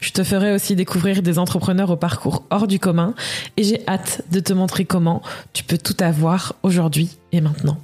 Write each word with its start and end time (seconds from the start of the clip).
Je 0.00 0.10
te 0.10 0.22
ferai 0.22 0.52
aussi 0.52 0.76
découvrir 0.76 1.22
des 1.22 1.38
entrepreneurs 1.38 1.90
au 1.90 1.96
parcours 1.96 2.44
hors 2.50 2.66
du 2.66 2.78
commun 2.78 3.14
et 3.56 3.64
j'ai 3.64 3.80
hâte 3.88 4.22
de 4.30 4.40
te 4.40 4.52
montrer 4.52 4.84
comment 4.84 5.22
tu 5.52 5.64
peux 5.64 5.78
tout 5.78 5.96
avoir 6.00 6.54
aujourd'hui 6.62 7.16
et 7.32 7.40
maintenant. 7.40 7.78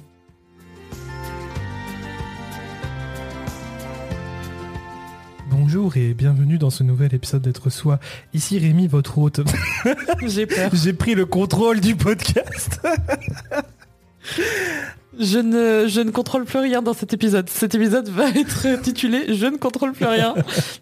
Bonjour 5.49 5.95
et 5.97 6.13
bienvenue 6.13 6.57
dans 6.57 6.69
ce 6.69 6.83
nouvel 6.83 7.13
épisode 7.13 7.41
d'être 7.41 7.69
soi. 7.69 7.99
Ici 8.33 8.59
Rémi, 8.59 8.87
votre 8.87 9.17
hôte. 9.17 9.41
J'ai 10.25 10.45
peur. 10.45 10.69
J'ai 10.73 10.93
pris 10.93 11.15
le 11.15 11.25
contrôle 11.25 11.79
du 11.79 11.95
podcast. 11.95 12.79
Je 15.19 15.39
ne, 15.39 16.11
contrôle 16.11 16.45
plus 16.45 16.59
rien 16.59 16.81
dans 16.81 16.93
cet 16.93 17.13
épisode. 17.13 17.49
Cet 17.49 17.75
épisode 17.75 18.07
va 18.09 18.29
être 18.35 18.81
titulé 18.81 19.33
Je 19.35 19.45
ne 19.45 19.57
contrôle 19.57 19.91
plus 19.91 20.05
rien. 20.05 20.33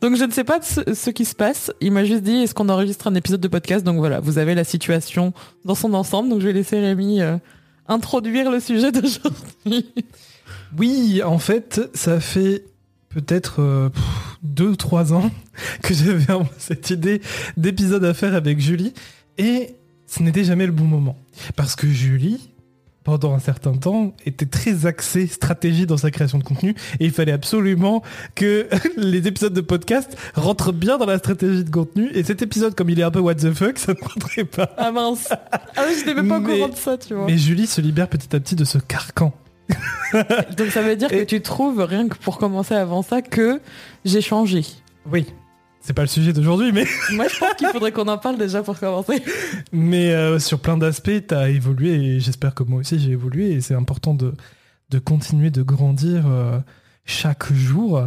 Donc 0.01 0.15
je 0.15 0.23
ne 0.23 0.31
sais 0.31 0.43
pas 0.43 0.59
ce, 0.61 1.09
qui 1.09 1.25
se 1.25 1.35
passe. 1.35 1.71
Il 1.81 1.91
m'a 1.91 2.05
juste 2.05 2.23
dit 2.23 2.43
est-ce 2.43 2.53
qu'on 2.53 2.69
enregistre 2.69 3.07
un 3.07 3.15
épisode 3.15 3.41
de 3.41 3.47
podcast? 3.47 3.83
Donc 3.83 3.97
voilà, 3.97 4.19
vous 4.19 4.37
avez 4.37 4.55
la 4.55 4.63
situation 4.63 5.33
dans 5.65 5.75
son 5.75 5.93
ensemble. 5.93 6.29
Donc 6.29 6.41
je 6.41 6.47
vais 6.47 6.53
laisser 6.53 6.79
Rémi 6.79 7.21
euh, 7.21 7.37
introduire 7.87 8.51
le 8.51 8.59
sujet 8.59 8.91
d'aujourd'hui. 8.93 9.85
Oui, 10.77 11.21
en 11.23 11.39
fait, 11.39 11.81
ça 11.95 12.19
fait 12.19 12.65
peut-être 13.09 13.61
euh, 13.61 13.89
deux 14.43 14.67
ou 14.69 14.75
trois 14.75 15.13
ans 15.13 15.31
que 15.81 15.93
j'avais 15.95 16.25
cette 16.59 16.91
idée 16.91 17.21
d'épisode 17.57 18.05
à 18.05 18.13
faire 18.13 18.35
avec 18.35 18.59
Julie. 18.59 18.93
Et 19.39 19.75
ce 20.05 20.21
n'était 20.21 20.43
jamais 20.43 20.67
le 20.67 20.71
bon 20.71 20.85
moment. 20.85 21.17
Parce 21.55 21.75
que 21.75 21.87
Julie, 21.87 22.49
pendant 23.09 23.33
un 23.33 23.39
certain 23.39 23.73
temps, 23.73 24.13
était 24.25 24.45
très 24.45 24.85
axé 24.85 25.25
stratégie 25.27 25.85
dans 25.85 25.97
sa 25.97 26.11
création 26.11 26.37
de 26.37 26.43
contenu 26.43 26.75
et 26.99 27.05
il 27.05 27.11
fallait 27.11 27.31
absolument 27.31 28.03
que 28.35 28.67
les 28.97 29.27
épisodes 29.27 29.53
de 29.53 29.61
podcast 29.61 30.15
rentrent 30.35 30.71
bien 30.71 30.97
dans 30.97 31.05
la 31.05 31.17
stratégie 31.17 31.63
de 31.63 31.69
contenu 31.69 32.11
et 32.13 32.23
cet 32.23 32.41
épisode, 32.41 32.75
comme 32.75 32.89
il 32.89 32.99
est 32.99 33.03
un 33.03 33.11
peu 33.11 33.19
what 33.19 33.35
the 33.35 33.51
fuck, 33.51 33.77
ça 33.79 33.93
ne 33.93 34.07
rentrait 34.07 34.45
pas. 34.45 34.69
Ah 34.77 34.91
mince 34.91 35.27
Ah 35.51 35.85
oui, 35.87 35.95
je 35.95 35.99
n'étais 35.99 36.13
même 36.13 36.27
pas 36.27 36.39
au 36.39 36.41
courant 36.41 36.69
de 36.69 36.75
ça, 36.75 36.97
tu 36.97 37.15
vois. 37.15 37.25
Mais 37.25 37.37
Julie 37.37 37.67
se 37.67 37.81
libère 37.81 38.07
petit 38.07 38.35
à 38.35 38.39
petit 38.39 38.55
de 38.55 38.65
ce 38.65 38.77
carcan. 38.77 39.33
Donc 40.57 40.67
ça 40.71 40.81
veut 40.81 40.95
dire 40.95 41.07
que 41.09 41.23
tu 41.23 41.41
trouves, 41.41 41.81
rien 41.81 42.07
que 42.07 42.17
pour 42.17 42.37
commencer 42.37 42.75
avant 42.75 43.01
ça, 43.01 43.21
que 43.21 43.59
j'ai 44.05 44.21
changé. 44.21 44.63
Oui, 45.11 45.25
c'est 45.81 45.93
pas 45.93 46.01
le 46.01 46.07
sujet 46.07 46.33
d'aujourd'hui, 46.33 46.71
mais. 46.71 46.85
Moi, 47.11 47.27
je 47.27 47.39
pense 47.39 47.53
qu'il 47.53 47.67
faudrait 47.67 47.91
qu'on 47.91 48.07
en 48.07 48.17
parle 48.17 48.37
déjà 48.37 48.61
pour 48.61 48.79
commencer. 48.79 49.23
Mais 49.71 50.11
euh, 50.11 50.39
sur 50.39 50.59
plein 50.59 50.77
d'aspects, 50.77 51.27
tu 51.27 51.33
as 51.33 51.49
évolué 51.49 51.93
et 51.93 52.19
j'espère 52.19 52.53
que 52.53 52.63
moi 52.63 52.81
aussi 52.81 52.99
j'ai 52.99 53.11
évolué 53.11 53.51
et 53.51 53.61
c'est 53.61 53.75
important 53.75 54.13
de, 54.13 54.33
de 54.89 54.99
continuer 54.99 55.51
de 55.51 55.61
grandir 55.61 56.25
euh, 56.27 56.59
chaque 57.05 57.51
jour, 57.53 58.03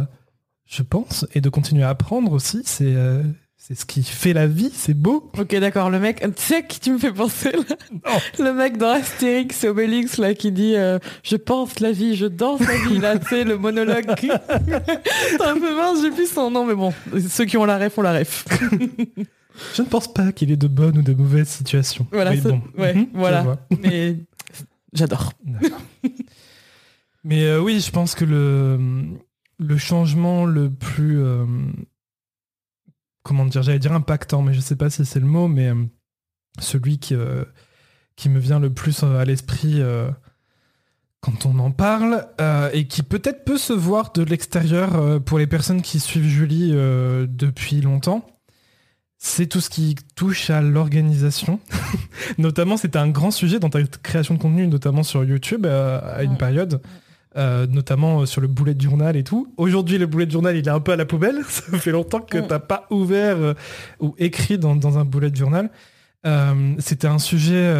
je 0.65 0.83
pense, 0.83 1.25
et 1.33 1.41
de 1.41 1.49
continuer 1.49 1.83
à 1.83 1.89
apprendre 1.89 2.31
aussi. 2.31 2.61
C'est 2.65 2.95
euh, 2.95 3.23
c'est 3.65 3.75
ce 3.75 3.85
qui 3.85 4.03
fait 4.03 4.33
la 4.33 4.45
vie, 4.45 4.71
c'est 4.73 4.93
beau. 4.93 5.31
Ok, 5.39 5.55
d'accord. 5.55 5.89
Le 5.89 5.97
mec, 5.97 6.19
tu 6.19 6.43
sais 6.43 6.67
qui 6.67 6.81
tu 6.81 6.91
me 6.91 6.97
fais 6.97 7.13
penser 7.13 7.49
là 7.53 8.17
Le 8.37 8.53
mec 8.53 8.77
dans 8.77 8.89
Astérix 8.89 9.63
et 9.63 9.69
Obélix 9.69 10.17
là 10.17 10.33
qui 10.33 10.51
dit 10.51 10.75
euh, 10.75 10.99
Je 11.23 11.37
pense 11.37 11.79
la 11.79 11.93
vie, 11.93 12.17
je 12.17 12.25
danse 12.25 12.59
la 12.59 12.75
vie 12.75 12.99
là, 12.99 13.17
tu 13.17 13.25
sais, 13.25 13.45
le 13.45 13.57
monologue. 13.57 14.05
C'est 14.17 15.41
un 15.41 15.53
peu 15.53 15.77
mince, 15.77 16.01
j'ai 16.01 16.11
plus 16.11 16.29
son 16.29 16.51
nom, 16.51 16.65
mais 16.65 16.75
bon, 16.75 16.93
ceux 17.29 17.45
qui 17.45 17.55
ont 17.55 17.63
la 17.63 17.77
ref 17.77 17.97
ont 17.97 18.01
la 18.01 18.19
ref. 18.19 18.43
je 19.75 19.81
ne 19.81 19.87
pense 19.87 20.13
pas 20.13 20.33
qu'il 20.33 20.51
ait 20.51 20.57
de 20.57 20.67
bonnes 20.67 20.97
ou 20.97 21.01
de 21.01 21.13
mauvaises 21.13 21.47
situations. 21.47 22.05
Voilà, 22.11 22.35
bon. 22.35 22.61
ouais, 22.77 22.93
mhm, 22.93 23.07
voilà. 23.13 23.65
Mais 23.81 24.17
j'adore. 24.91 25.31
mais 27.23 27.45
euh, 27.45 27.61
oui, 27.61 27.79
je 27.79 27.91
pense 27.91 28.13
que 28.13 28.25
le, 28.25 29.05
le 29.57 29.77
changement 29.77 30.43
le 30.43 30.69
plus. 30.69 31.23
Euh, 31.23 31.45
comment 33.23 33.45
dire, 33.45 33.63
j'allais 33.63 33.79
dire 33.79 33.93
impactant, 33.93 34.41
mais 34.41 34.53
je 34.53 34.59
sais 34.59 34.75
pas 34.75 34.89
si 34.89 35.05
c'est 35.05 35.19
le 35.19 35.25
mot, 35.25 35.47
mais 35.47 35.69
euh, 35.69 35.85
celui 36.59 36.99
qui, 36.99 37.15
euh, 37.15 37.45
qui 38.15 38.29
me 38.29 38.39
vient 38.39 38.59
le 38.59 38.71
plus 38.71 39.03
euh, 39.03 39.17
à 39.17 39.25
l'esprit 39.25 39.81
quand 41.21 41.45
on 41.45 41.57
en 41.59 41.71
parle, 41.71 42.27
et 42.73 42.85
qui 42.85 43.01
peut-être 43.01 43.45
peut 43.45 43.57
se 43.57 43.71
voir 43.71 44.11
de 44.11 44.23
l'extérieur 44.23 45.23
pour 45.23 45.39
les 45.39 45.47
personnes 45.47 45.81
qui 45.81 46.01
suivent 46.01 46.27
Julie 46.27 46.71
depuis 46.71 47.79
longtemps. 47.79 48.27
C'est 49.19 49.47
tout 49.47 49.61
ce 49.61 49.69
qui 49.69 49.95
touche 50.15 50.49
à 50.49 50.61
l'organisation. 50.61 51.61
notamment, 52.37 52.75
c'était 52.75 52.99
un 52.99 53.07
grand 53.07 53.31
sujet 53.31 53.57
dans 53.59 53.69
ta 53.69 53.81
création 53.83 54.33
de 54.33 54.39
contenu, 54.39 54.67
notamment 54.67 55.03
sur 55.03 55.23
YouTube 55.23 55.65
à 55.65 56.23
une 56.23 56.35
période. 56.35 56.81
Euh, 57.35 57.65
notamment 57.65 58.21
euh, 58.21 58.25
sur 58.27 58.41
le 58.41 58.47
boulet 58.47 58.75
de 58.75 58.81
journal 58.81 59.17
et 59.17 59.23
tout. 59.23 59.51
Aujourd'hui, 59.57 59.97
le 59.97 60.05
boulet 60.05 60.27
de 60.27 60.31
journal, 60.31 60.55
il 60.55 60.67
est 60.67 60.71
un 60.71 60.79
peu 60.79 60.91
à 60.91 60.95
la 60.95 61.05
poubelle. 61.05 61.41
Ça 61.47 61.79
fait 61.79 61.89
longtemps 61.89 62.19
que 62.19 62.37
tu 62.37 62.47
t'as 62.47 62.59
pas 62.59 62.85
ouvert 62.91 63.37
euh, 63.37 63.53
ou 63.99 64.13
écrit 64.19 64.59
dans, 64.59 64.99
un 64.99 65.03
boulet 65.03 65.31
de 65.31 65.35
journal. 65.35 65.71
C'était 66.77 67.07
un 67.07 67.19
sujet 67.19 67.73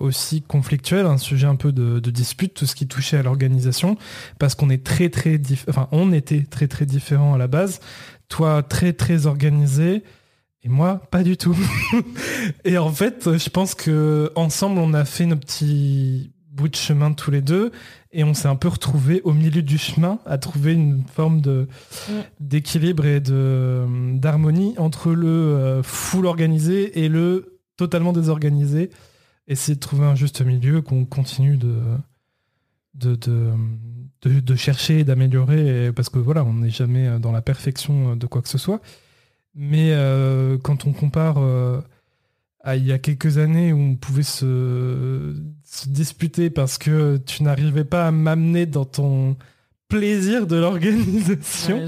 aussi 0.00 0.42
conflictuel, 0.42 1.06
un 1.06 1.18
sujet 1.18 1.46
un 1.46 1.54
peu 1.54 1.70
de, 1.70 2.10
dispute, 2.10 2.54
tout 2.54 2.66
ce 2.66 2.74
qui 2.74 2.88
touchait 2.88 3.18
à 3.18 3.22
l'organisation, 3.22 3.96
parce 4.40 4.56
qu'on 4.56 4.70
est 4.70 4.84
très 4.84 5.08
très 5.08 5.40
enfin 5.68 5.86
on 5.92 6.12
était 6.12 6.42
très 6.42 6.66
très 6.66 6.84
différents 6.84 7.34
à 7.34 7.38
la 7.38 7.46
base. 7.46 7.78
Toi 8.28 8.64
très 8.64 8.92
très 8.92 9.26
organisé, 9.26 10.02
et 10.64 10.68
moi, 10.68 11.00
pas 11.12 11.22
du 11.22 11.36
tout. 11.36 11.56
et 12.64 12.76
en 12.76 12.90
fait, 12.90 13.38
je 13.38 13.50
pense 13.50 13.76
que 13.76 14.32
ensemble, 14.34 14.80
on 14.80 14.92
a 14.92 15.04
fait 15.04 15.26
nos 15.26 15.36
petits 15.36 16.32
bouts 16.50 16.68
de 16.68 16.76
chemin 16.76 17.12
tous 17.12 17.30
les 17.30 17.42
deux 17.42 17.70
et 18.12 18.24
on 18.24 18.34
s'est 18.34 18.48
un 18.48 18.56
peu 18.56 18.68
retrouvé 18.68 19.20
au 19.22 19.32
milieu 19.32 19.62
du 19.62 19.78
chemin 19.78 20.18
à 20.26 20.36
trouver 20.38 20.72
une 20.74 21.04
forme 21.06 21.40
de 21.40 21.68
d'équilibre 22.40 23.06
et 23.06 23.20
de 23.20 23.86
d'harmonie 24.14 24.74
entre 24.76 25.12
le 25.12 25.28
euh, 25.28 25.82
full 25.82 26.26
organisé 26.26 27.04
et 27.04 27.08
le 27.08 27.60
totalement 27.76 28.12
désorganisé 28.12 28.90
essayer 29.46 29.74
de 29.74 29.80
trouver 29.80 30.06
un 30.06 30.14
juste 30.14 30.42
milieu 30.42 30.82
qu'on 30.82 31.04
continue 31.04 31.56
de 31.56 31.78
de, 32.94 33.16
de, 34.22 34.54
chercher 34.56 34.98
et 34.98 35.04
d'améliorer 35.04 35.90
parce 35.92 36.10
que 36.10 36.18
voilà 36.18 36.44
on 36.44 36.54
n'est 36.54 36.70
jamais 36.70 37.18
dans 37.18 37.32
la 37.32 37.40
perfection 37.40 38.16
de 38.16 38.26
quoi 38.26 38.42
que 38.42 38.48
ce 38.48 38.58
soit. 38.58 38.82
Mais 39.54 39.92
euh, 39.92 40.58
quand 40.58 40.86
on 40.86 40.92
compare 40.92 41.38
euh, 41.38 41.80
il 42.66 42.86
y 42.86 42.92
a 42.92 42.98
quelques 42.98 43.38
années 43.38 43.72
où 43.72 43.78
on 43.78 43.94
pouvait 43.96 44.22
se, 44.22 45.34
disputer 45.86 46.50
parce 46.50 46.78
que 46.78 47.16
tu 47.18 47.42
n'arrivais 47.42 47.84
pas 47.84 48.06
à 48.06 48.10
m'amener 48.10 48.66
dans 48.66 48.84
ton 48.84 49.36
plaisir 49.88 50.46
de 50.46 50.56
l'organisation. 50.56 51.82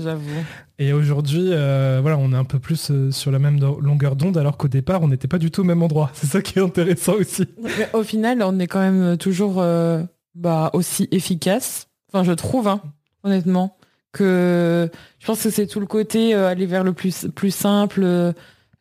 et 0.78 0.92
aujourd'hui, 0.92 1.48
euh, 1.52 2.00
voilà, 2.02 2.18
on 2.18 2.32
est 2.32 2.36
un 2.36 2.44
peu 2.44 2.58
plus 2.58 2.90
euh, 2.90 3.10
sur 3.10 3.30
la 3.30 3.38
même 3.38 3.60
longueur 3.60 4.16
d'onde, 4.16 4.36
alors 4.36 4.56
qu'au 4.56 4.68
départ, 4.68 5.02
on 5.02 5.08
n'était 5.08 5.28
pas 5.28 5.38
du 5.38 5.50
tout 5.50 5.60
au 5.60 5.64
même 5.64 5.82
endroit. 5.82 6.10
C'est 6.14 6.26
ça 6.26 6.42
qui 6.42 6.58
est 6.58 6.62
intéressant 6.62 7.14
aussi. 7.14 7.46
au 7.92 8.02
final, 8.02 8.42
on 8.42 8.58
est 8.58 8.66
quand 8.66 8.80
même 8.80 9.16
toujours 9.16 9.60
euh, 9.60 10.02
bah, 10.34 10.70
aussi 10.72 11.08
efficace. 11.12 11.88
Enfin, 12.12 12.24
je 12.24 12.32
trouve, 12.32 12.66
hein, 12.66 12.82
honnêtement, 13.22 13.76
que 14.12 14.90
je 15.18 15.26
pense 15.26 15.42
que 15.42 15.48
c'est 15.48 15.66
tout 15.66 15.80
le 15.80 15.86
côté 15.86 16.34
aller 16.34 16.66
vers 16.66 16.84
le 16.84 16.92
plus, 16.92 17.28
plus 17.34 17.50
simple 17.50 18.34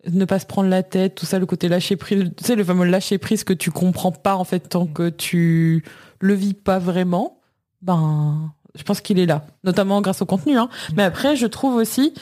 ne 0.10 0.26
pas 0.26 0.40
se 0.40 0.46
prendre 0.46 0.70
la 0.70 0.84
tête, 0.84 1.16
tout 1.16 1.26
ça, 1.26 1.40
le 1.40 1.46
côté 1.46 1.68
lâcher 1.68 1.96
prise, 1.96 2.32
tu 2.36 2.44
sais, 2.44 2.56
le 2.56 2.64
fameux 2.64 2.86
lâcher 2.86 3.18
prise 3.18 3.44
que 3.44 3.54
tu 3.54 3.72
comprends 3.72 4.12
pas 4.12 4.36
en 4.36 4.44
fait 4.44 4.60
tant 4.60 4.86
que 4.86 5.10
tu 5.10 5.84
le 6.20 6.34
vis 6.34 6.54
pas 6.54 6.80
vraiment, 6.80 7.40
ben, 7.82 8.54
je 8.76 8.84
pense 8.84 9.02
qu'il 9.02 9.20
est 9.20 9.26
là, 9.26 9.46
notamment 9.64 10.02
grâce 10.02 10.22
au 10.22 10.26
contenu. 10.26 10.58
Hein. 10.58 10.70
Mais 10.96 11.04
après, 11.04 11.36
je 11.36 11.48
trouve 11.48 11.76
aussi 11.76 12.14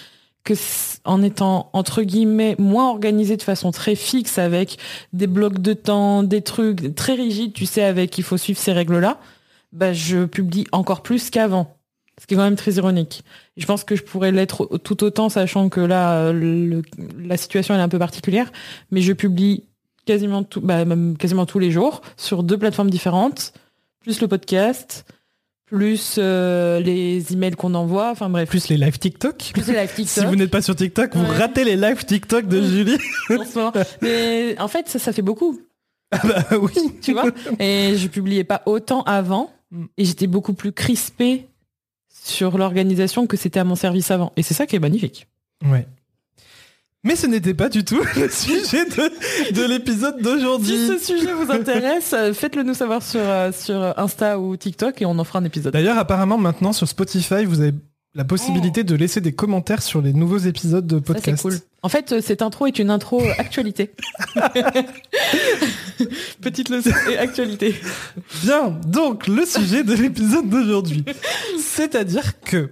que 0.43 0.53
en 1.03 1.21
étant 1.21 1.69
entre 1.73 2.01
guillemets 2.01 2.55
moins 2.57 2.89
organisé 2.89 3.37
de 3.37 3.43
façon 3.43 3.71
très 3.71 3.95
fixe 3.95 4.37
avec 4.37 4.77
des 5.13 5.27
blocs 5.27 5.59
de 5.59 5.73
temps, 5.73 6.23
des 6.23 6.41
trucs 6.41 6.95
très 6.95 7.13
rigides, 7.13 7.53
tu 7.53 7.65
sais, 7.65 7.83
avec 7.83 8.17
il 8.17 8.23
faut 8.23 8.37
suivre 8.37 8.59
ces 8.59 8.71
règles-là, 8.73 9.19
ben, 9.71 9.93
je 9.93 10.25
publie 10.25 10.65
encore 10.71 11.03
plus 11.03 11.29
qu'avant 11.29 11.78
ce 12.19 12.27
qui 12.27 12.33
est 12.33 12.38
quand 12.38 12.44
même 12.44 12.56
très 12.56 12.74
ironique. 12.74 13.24
Je 13.57 13.66
pense 13.66 13.83
que 13.83 13.95
je 13.95 14.04
pourrais 14.04 14.31
l'être 14.31 14.68
tout 14.83 15.04
autant, 15.04 15.30
sachant 15.30 15.69
que 15.69 15.80
là, 15.80 16.31
la 16.33 17.38
situation 17.38 17.74
est 17.75 17.80
un 17.80 17.89
peu 17.89 18.00
particulière, 18.00 18.51
mais 18.92 19.01
je 19.01 19.13
publie 19.13 19.63
quasiment 20.06 20.44
tout, 20.44 20.62
bah, 20.62 20.86
même 20.86 21.18
quasiment 21.18 21.45
tous 21.45 21.60
les 21.60 21.71
jours 21.71 22.01
sur 22.18 22.44
deux 22.44 22.57
plateformes 22.57 22.89
différentes, 22.89 23.54
plus 24.01 24.21
le 24.21 24.27
podcast, 24.27 25.06
plus 25.66 26.16
euh, 26.18 26.80
les 26.80 27.31
emails 27.31 27.51
qu'on 27.56 27.75
envoie, 27.75 28.10
enfin 28.10 28.27
bref. 28.27 28.50
Plus 28.50 28.69
les 28.69 28.77
live 28.77 28.98
TikTok. 28.98 29.51
Plus 29.54 29.68
les 29.68 29.74
live 29.74 29.94
TikTok. 29.94 30.07
si 30.24 30.25
vous 30.25 30.36
n'êtes 30.36 30.50
pas 30.50 30.63
sur 30.63 30.75
TikTok, 30.75 31.16
vous 31.16 31.24
Ouais. 31.31 31.38
ratez 31.38 31.63
les 31.63 31.75
live 31.75 32.04
TikTok 32.06 32.48
de 32.48 32.62
Julie. 32.62 32.98
en 33.30 33.45
ce 33.45 33.56
moment. 33.60 33.74
Mais 34.01 34.56
en 34.60 34.68
fait, 34.68 34.89
ça, 34.89 34.98
ça 34.98 35.13
fait 35.13 35.21
beaucoup, 35.21 35.60
Ah 36.12 36.21
bah 36.24 36.57
oui. 36.60 36.71
tu 37.04 37.13
vois? 37.13 37.25
Et 37.60 37.95
je 37.95 38.07
publiais 38.07 38.44
pas 38.44 38.63
autant 38.66 39.04
avant. 39.04 39.51
Mm. 39.71 39.86
Et 40.00 40.06
j'étais 40.06 40.25
beaucoup 40.25 40.54
plus 40.54 40.71
crispée 40.71 41.48
sur 42.29 42.57
l'organisation 42.57 43.27
que 43.27 43.37
c'était 43.37 43.59
à 43.59 43.63
mon 43.63 43.75
service 43.75 44.11
avant. 44.11 44.31
Et 44.37 44.43
c'est 44.43 44.53
ça 44.53 44.65
qui 44.65 44.75
est 44.75 44.79
magnifique. 44.79 45.27
Ouais. 45.65 45.87
Mais 47.03 47.15
ce 47.15 47.27
n'était 47.27 47.53
pas 47.53 47.69
du 47.69 47.85
tout 47.85 48.01
le 48.17 48.29
sujet 48.29 48.85
de, 48.85 49.53
de 49.53 49.67
l'épisode 49.67 50.21
d'aujourd'hui. 50.21 50.75
Si 50.75 50.87
ce 50.87 50.97
sujet 50.97 51.33
vous 51.33 51.51
intéresse, 51.51 52.13
euh, 52.13 52.33
faites-le 52.33 52.63
nous 52.63 52.73
savoir 52.73 53.01
sur, 53.01 53.21
euh, 53.21 53.51
sur 53.53 53.97
Insta 53.97 54.37
ou 54.39 54.57
TikTok 54.57 55.01
et 55.01 55.05
on 55.05 55.17
en 55.17 55.23
fera 55.23 55.39
un 55.39 55.45
épisode. 55.45 55.71
D'ailleurs, 55.71 55.97
apparemment, 55.97 56.37
maintenant 56.37 56.73
sur 56.73 56.87
Spotify, 56.87 57.45
vous 57.45 57.61
avez 57.61 57.73
la 58.15 58.23
possibilité 58.25 58.83
de 58.83 58.95
laisser 58.95 59.21
des 59.21 59.33
commentaires 59.33 59.81
sur 59.83 60.01
les 60.01 60.13
nouveaux 60.13 60.39
épisodes 60.39 60.85
de 60.88 60.97
Ça, 60.97 61.01
podcast. 61.13 61.41
cool. 61.44 61.59
En 61.83 61.89
fait, 61.89 62.11
euh, 62.11 62.21
cette 62.21 62.41
intro 62.41 62.65
est 62.67 62.79
une 62.79 62.89
intro 62.89 63.21
actualité. 63.38 63.91
Petite 66.41 66.69
leçon 66.69 66.91
et 67.09 67.17
actualité. 67.17 67.75
Bien, 68.44 68.69
donc 68.88 69.27
le 69.27 69.45
sujet 69.45 69.83
de 69.83 69.94
l'épisode 69.94 70.50
d'aujourd'hui. 70.50 71.03
C'est-à-dire 71.59 72.39
que 72.41 72.71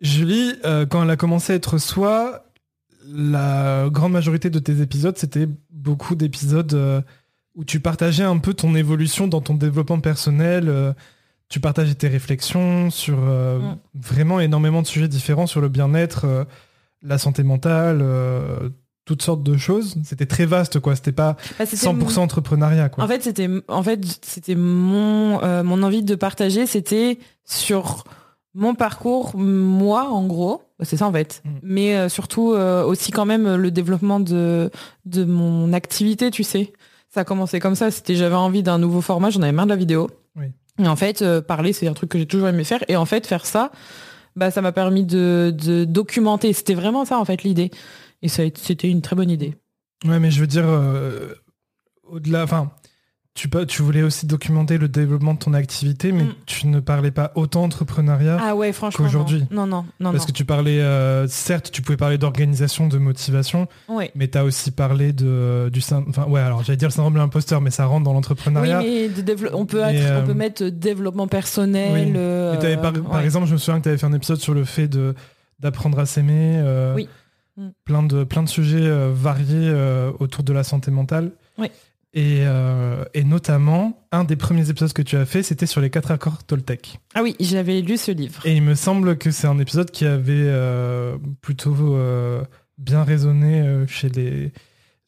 Julie, 0.00 0.52
euh, 0.64 0.86
quand 0.86 1.02
elle 1.02 1.10
a 1.10 1.16
commencé 1.16 1.52
à 1.52 1.56
être 1.56 1.78
soi, 1.78 2.44
la 3.08 3.88
grande 3.90 4.12
majorité 4.12 4.50
de 4.50 4.58
tes 4.58 4.80
épisodes, 4.80 5.16
c'était 5.16 5.48
beaucoup 5.70 6.14
d'épisodes 6.14 6.74
euh, 6.74 7.00
où 7.54 7.64
tu 7.64 7.80
partageais 7.80 8.24
un 8.24 8.38
peu 8.38 8.54
ton 8.54 8.74
évolution 8.74 9.28
dans 9.28 9.40
ton 9.40 9.54
développement 9.54 10.00
personnel. 10.00 10.68
euh, 10.68 10.92
tu 11.48 11.60
partageais 11.60 11.94
tes 11.94 12.08
réflexions 12.08 12.90
sur 12.90 13.18
euh, 13.20 13.58
Mm. 13.58 13.76
vraiment 13.94 14.40
énormément 14.40 14.82
de 14.82 14.86
sujets 14.86 15.08
différents 15.08 15.46
sur 15.46 15.60
le 15.60 15.68
bien-être, 15.68 16.24
euh, 16.24 16.44
la 17.02 17.18
santé 17.18 17.42
mentale, 17.42 18.00
euh, 18.02 18.68
toutes 19.04 19.22
sortes 19.22 19.44
de 19.44 19.56
choses. 19.56 19.96
C'était 20.04 20.26
très 20.26 20.46
vaste, 20.46 20.80
quoi. 20.80 20.96
C'était 20.96 21.12
pas 21.12 21.36
Bah, 21.58 21.66
c'était 21.66 21.86
100% 21.86 22.18
entrepreneuriat, 22.18 22.88
quoi. 22.88 23.04
En 23.04 23.08
fait, 23.08 23.22
c'était 23.22 23.48
en 23.68 23.82
fait 23.82 24.00
c'était 24.22 24.56
mon 24.56 25.40
mon 25.62 25.82
envie 25.84 26.02
de 26.02 26.14
partager, 26.16 26.66
c'était 26.66 27.18
sur 27.44 28.02
mon 28.54 28.74
parcours, 28.74 29.36
moi 29.36 30.08
en 30.10 30.26
gros, 30.26 30.62
c'est 30.82 30.96
ça 30.96 31.06
en 31.06 31.12
fait. 31.12 31.42
Mm. 31.44 31.50
Mais 31.62 32.08
surtout 32.08 32.48
aussi 32.48 33.12
quand 33.12 33.26
même 33.26 33.54
le 33.54 33.70
développement 33.70 34.18
de 34.18 34.70
de 35.04 35.24
mon 35.24 35.72
activité, 35.72 36.32
tu 36.32 36.42
sais. 36.42 36.72
Ça 37.08 37.20
a 37.20 37.24
commencé 37.24 37.60
comme 37.60 37.76
ça, 37.76 37.92
c'était 37.92 38.16
j'avais 38.16 38.34
envie 38.34 38.64
d'un 38.64 38.78
nouveau 38.78 39.00
format, 39.00 39.30
j'en 39.30 39.42
avais 39.42 39.52
marre 39.52 39.66
de 39.66 39.70
la 39.70 39.76
vidéo. 39.76 40.10
Oui. 40.34 40.46
Et 40.78 40.88
en 40.88 40.96
fait, 40.96 41.22
euh, 41.22 41.40
parler, 41.40 41.72
c'est 41.72 41.88
un 41.88 41.94
truc 41.94 42.10
que 42.10 42.18
j'ai 42.18 42.26
toujours 42.26 42.48
aimé 42.48 42.64
faire. 42.64 42.84
Et 42.88 42.96
en 42.96 43.06
fait, 43.06 43.26
faire 43.26 43.46
ça, 43.46 43.72
bah, 44.34 44.50
ça 44.50 44.60
m'a 44.60 44.72
permis 44.72 45.04
de, 45.04 45.84
documenter. 45.88 46.52
C'était 46.52 46.74
vraiment 46.74 47.04
ça, 47.04 47.18
en 47.18 47.24
fait, 47.24 47.42
l'idée. 47.42 47.70
Et 48.22 48.28
c'était 48.28 48.88
une 48.88 49.02
très 49.02 49.16
bonne 49.16 49.30
idée. 49.30 49.54
Ouais, 50.04 50.18
mais 50.18 50.30
je 50.30 50.40
veux 50.40 50.46
dire, 50.46 50.66
euh, 50.66 51.34
au-delà, 52.04 52.44
enfin, 52.44 52.70
tu, 53.36 53.82
voulais 53.82 54.02
aussi 54.02 54.26
documenter 54.26 54.78
le 54.78 54.88
développement 54.88 55.34
de 55.34 55.38
ton 55.38 55.52
activité, 55.54 56.10
mais 56.10 56.24
Mm. 56.24 56.34
tu 56.46 56.66
ne 56.66 56.80
parlais 56.80 57.10
pas 57.10 57.30
autant 57.34 57.62
entrepreneuriat. 57.64 58.38
Ah 58.40 58.56
ouais. 58.56 58.72
Qu'aujourd'hui. 58.94 59.44
Non, 59.50 59.66
non, 59.66 59.82
non, 59.82 59.84
non. 60.00 60.12
parce 60.12 60.26
que 60.26 60.32
tu 60.32 60.44
parlais, 60.44 60.80
euh, 60.80 61.28
certes, 61.28 61.70
tu 61.70 61.82
pouvais 61.82 61.96
parler 61.96 62.18
d'organisation, 62.18 62.88
de 62.88 62.98
motivation, 62.98 63.68
Ouais. 63.88 64.10
mais 64.14 64.28
tu 64.28 64.38
as 64.38 64.44
aussi 64.44 64.70
parlé 64.70 65.12
de, 65.12 65.68
du 65.72 65.80
syndrome. 65.80 66.10
Enfin, 66.10 66.24
ouais, 66.24 66.40
alors 66.40 66.64
j'allais 66.64 66.76
dire 66.78 66.88
le 66.88 66.92
syndrome 66.94 67.14
de 67.14 67.18
l'imposteur, 67.18 67.60
mais 67.60 67.70
ça 67.70 67.84
rentre 67.86 68.04
dans 68.04 68.10
Oui, 68.10 68.16
l'entrepreneuriat. 68.16 68.80
mais 68.80 69.08
de 69.08 69.22
dévelop- 69.22 69.50
on, 69.54 69.66
peut 69.66 69.80
être- 69.80 69.94
euh, 70.02 70.22
on 70.22 70.26
peut 70.26 70.34
mettre 70.34 70.64
développement 70.64 71.28
personnel. 71.28 71.92
Oui. 71.92 72.12
euh, 72.16 72.54
Et 72.54 72.58
t'avais 72.58 72.76
par, 72.78 73.20
exemple, 73.20 73.46
je 73.46 73.52
me 73.52 73.58
souviens 73.58 73.78
que 73.78 73.84
tu 73.84 73.88
avais 73.90 73.98
fait 73.98 74.06
un 74.06 74.12
épisode 74.12 74.38
sur 74.40 74.54
le 74.54 74.64
fait 74.64 74.90
d'apprendre 75.60 75.98
à 75.98 76.06
s'aimer. 76.06 76.62
Oui. 76.94 77.08
Mm. 77.58 77.68
Plein 77.84 78.02
de, 78.02 78.24
plein 78.24 78.42
de 78.42 78.48
sujets 78.48 78.88
variés 79.12 79.72
autour 80.18 80.42
de 80.44 80.52
la 80.52 80.62
santé 80.64 80.90
mentale. 80.90 81.32
Oui. 81.58 81.68
Et, 82.16 82.44
euh, 82.46 83.04
et 83.12 83.24
notamment, 83.24 84.08
un 84.10 84.24
des 84.24 84.36
premiers 84.36 84.70
épisodes 84.70 84.94
que 84.94 85.02
tu 85.02 85.18
as 85.18 85.26
fait, 85.26 85.42
c'était 85.42 85.66
sur 85.66 85.82
les 85.82 85.90
quatre 85.90 86.10
accords 86.10 86.42
Toltec. 86.44 86.98
Ah 87.14 87.22
oui, 87.22 87.36
j'avais 87.40 87.82
lu 87.82 87.98
ce 87.98 88.10
livre. 88.10 88.40
Et 88.46 88.56
il 88.56 88.62
me 88.62 88.74
semble 88.74 89.18
que 89.18 89.30
c'est 89.30 89.46
un 89.46 89.58
épisode 89.58 89.90
qui 89.90 90.06
avait 90.06 90.32
euh, 90.32 91.18
plutôt 91.42 91.76
euh, 91.94 92.42
bien 92.78 93.04
résonné 93.04 93.84
chez 93.86 94.08
les 94.08 94.50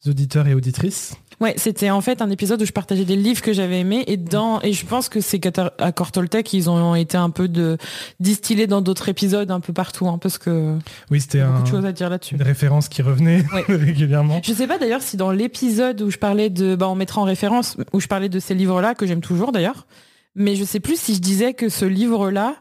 auditeurs 0.05 0.47
et 0.47 0.53
auditrices. 0.53 1.15
Ouais, 1.41 1.53
c'était 1.57 1.89
en 1.89 2.01
fait 2.01 2.21
un 2.21 2.29
épisode 2.29 2.61
où 2.61 2.65
je 2.65 2.71
partageais 2.73 3.05
des 3.05 3.15
livres 3.15 3.41
que 3.41 3.53
j'avais 3.53 3.79
aimés 3.79 4.03
et 4.07 4.17
dans 4.17 4.61
et 4.61 4.73
je 4.73 4.85
pense 4.85 5.07
que 5.07 5.21
ces 5.21 5.39
quatre 5.39 5.73
accords 5.77 6.11
Toltec, 6.11 6.51
ils 6.53 6.69
ont 6.69 6.95
été 6.95 7.15
un 7.15 7.29
peu 7.29 7.47
de 7.47 7.77
distillés 8.19 8.67
dans 8.67 8.81
d'autres 8.81 9.07
épisodes 9.07 9.49
un 9.49 9.61
peu 9.61 9.71
partout, 9.71 10.07
hein, 10.09 10.17
parce 10.17 10.37
que 10.37 10.77
Oui, 11.09 11.21
c'était 11.21 11.39
un- 11.39 11.61
de 11.61 11.67
choses 11.67 11.85
à 11.85 11.91
dire 11.93 12.09
là-dessus. 12.09 12.35
une 12.35 12.41
référence 12.43 12.89
qui 12.89 13.01
revenait 13.01 13.45
Ouais. 13.53 13.63
régulièrement. 13.69 14.41
Je 14.43 14.51
sais 14.53 14.67
pas 14.67 14.77
d'ailleurs 14.77 15.01
si 15.01 15.15
dans 15.15 15.31
l'épisode 15.31 16.01
où 16.01 16.09
je 16.11 16.17
parlais 16.17 16.49
de, 16.49 16.75
bah 16.75 16.89
on 16.89 16.95
mettra 16.95 17.21
en 17.21 17.25
référence, 17.25 17.77
où 17.93 18.01
je 18.01 18.07
parlais 18.07 18.27
de 18.29 18.39
ces 18.39 18.53
livres-là 18.53 18.93
que 18.95 19.05
j'aime 19.07 19.21
toujours 19.21 19.51
d'ailleurs, 19.53 19.87
mais 20.35 20.55
je 20.55 20.63
sais 20.65 20.79
plus 20.81 20.99
si 20.99 21.15
je 21.15 21.19
disais 21.21 21.53
que 21.53 21.69
ce 21.69 21.85
livre-là 21.85 22.55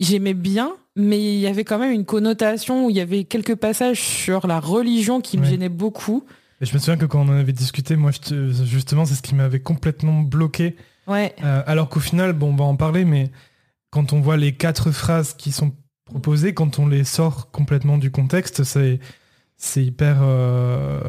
j'aimais 0.00 0.34
bien, 0.34 0.72
mais 0.96 1.18
il 1.20 1.38
y 1.38 1.46
avait 1.46 1.62
quand 1.62 1.78
même 1.78 1.92
une 1.92 2.04
connotation 2.04 2.86
où 2.86 2.90
il 2.90 2.96
y 2.96 3.00
avait 3.00 3.22
quelques 3.22 3.54
passages 3.54 4.00
sur 4.00 4.48
la 4.48 4.58
religion 4.58 5.20
qui 5.20 5.38
me 5.38 5.44
gênaient 5.44 5.68
beaucoup. 5.68 6.24
Et 6.64 6.66
je 6.66 6.72
me 6.72 6.78
souviens 6.78 6.96
que 6.96 7.04
quand 7.04 7.20
on 7.20 7.28
en 7.28 7.36
avait 7.36 7.52
discuté, 7.52 7.94
moi, 7.94 8.10
justement, 8.64 9.04
c'est 9.04 9.14
ce 9.14 9.20
qui 9.20 9.34
m'avait 9.34 9.60
complètement 9.60 10.22
bloqué. 10.22 10.76
Ouais, 11.06 11.36
Euh, 11.44 11.62
alors 11.66 11.90
qu'au 11.90 12.00
final, 12.00 12.32
bon, 12.32 12.54
on 12.54 12.56
va 12.56 12.64
en 12.64 12.76
parler, 12.76 13.04
mais 13.04 13.30
quand 13.90 14.14
on 14.14 14.20
voit 14.22 14.38
les 14.38 14.52
quatre 14.52 14.90
phrases 14.90 15.34
qui 15.34 15.52
sont 15.52 15.74
proposées, 16.06 16.54
quand 16.54 16.78
on 16.78 16.86
les 16.86 17.04
sort 17.04 17.50
complètement 17.50 17.98
du 17.98 18.10
contexte, 18.10 18.64
c'est 18.64 18.98
c'est 19.58 19.84
hyper 19.84 20.20
euh, 20.22 21.00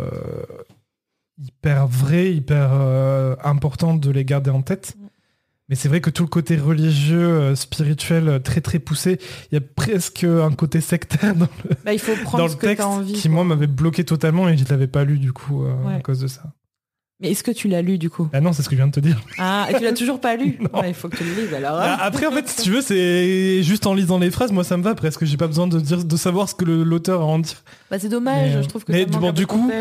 hyper 1.42 1.88
vrai, 1.88 2.34
hyper 2.34 2.72
euh, 2.74 3.38
important 3.42 3.96
de 3.96 4.12
les 4.12 4.26
garder 4.26 4.52
en 4.52 4.62
tête. 4.62 4.98
Mais 5.68 5.76
c'est 5.76 5.88
vrai 5.90 6.00
que 6.00 6.12
tout 6.12 6.24
le 6.24 6.30
côté 6.30 6.58
religieux, 6.58 7.28
euh, 7.28 7.56
spirituel, 7.56 8.28
euh, 8.30 8.40
très 8.40 8.62
très 8.62 8.78
poussé, 8.78 9.20
il 9.52 9.56
y 9.56 9.58
a 9.58 9.62
presque 9.62 10.24
un 10.24 10.52
côté 10.52 10.80
sectaire 10.80 11.36
dans 11.36 11.48
le, 11.64 11.76
bah 11.84 11.92
il 11.94 12.00
faut 12.00 12.14
prendre 12.24 12.44
dans 12.44 12.50
ce 12.50 12.54
le 12.54 12.60
que 12.60 12.68
texte 12.68 12.86
envie. 12.86 13.14
qui 13.14 13.24
quoi. 13.30 13.32
moi 13.32 13.44
m'avait 13.44 13.66
bloqué 13.68 14.04
totalement 14.04 14.48
et 14.48 14.58
je 14.58 14.66
l'avais 14.70 14.88
pas 14.88 15.04
lu 15.04 15.18
du 15.18 15.34
coup 15.34 15.64
euh, 15.64 15.74
à 15.88 16.00
cause 16.02 16.20
de 16.20 16.28
ça. 16.28 16.44
Mais 17.22 17.32
est-ce 17.32 17.44
que 17.44 17.52
tu 17.52 17.70
l'as 17.70 17.82
lu 17.82 17.98
du 17.98 18.10
coup? 18.10 18.28
Ah 18.34 18.42
non, 18.42 18.52
c'est 18.52 18.62
ce 18.62 18.68
que 18.68 18.76
je 18.76 18.82
viens 18.82 18.88
de 18.88 18.92
te 18.92 19.00
dire. 19.00 19.22
Ah, 19.38 19.68
et 19.72 19.76
tu 19.76 19.84
l'as 19.86 19.94
toujours 19.94 20.20
pas 20.20 20.36
lu. 20.36 20.60
Ouais, 20.74 20.90
Il 20.90 20.94
faut 20.94 21.08
que 21.08 21.16
tu 21.16 21.24
le 21.24 21.34
lises 21.44 21.54
alors. 21.54 21.80
Hein. 21.80 21.96
Après, 22.02 22.26
en 22.26 22.32
fait, 22.34 22.46
si 22.50 22.62
tu 22.64 22.72
veux, 22.72 22.82
c'est 22.82 23.64
juste 23.64 23.88
en 23.88 23.94
lisant 23.94 24.20
les 24.20 24.30
phrases, 24.32 24.52
moi 24.52 24.66
ça 24.66 24.76
me 24.76 24.84
va 24.84 24.96
presque. 24.96 25.24
J'ai 25.24 25.38
pas 25.38 25.48
besoin 25.48 25.66
de, 25.68 25.80
dire, 25.80 26.04
de 26.04 26.18
savoir 26.18 26.50
ce 26.50 26.56
que 26.56 26.66
l'auteur 26.66 27.22
a 27.22 27.24
à 27.24 27.28
en 27.28 27.40
dire. 27.40 27.56
Bah, 27.90 28.00
c'est 28.00 28.10
dommage, 28.10 28.56
Mais, 28.56 28.64
je 28.64 28.68
trouve 28.68 28.84
que 28.84 28.92
mais 28.92 29.06
bon, 29.06 29.32
du 29.32 29.48
coup. 29.48 29.72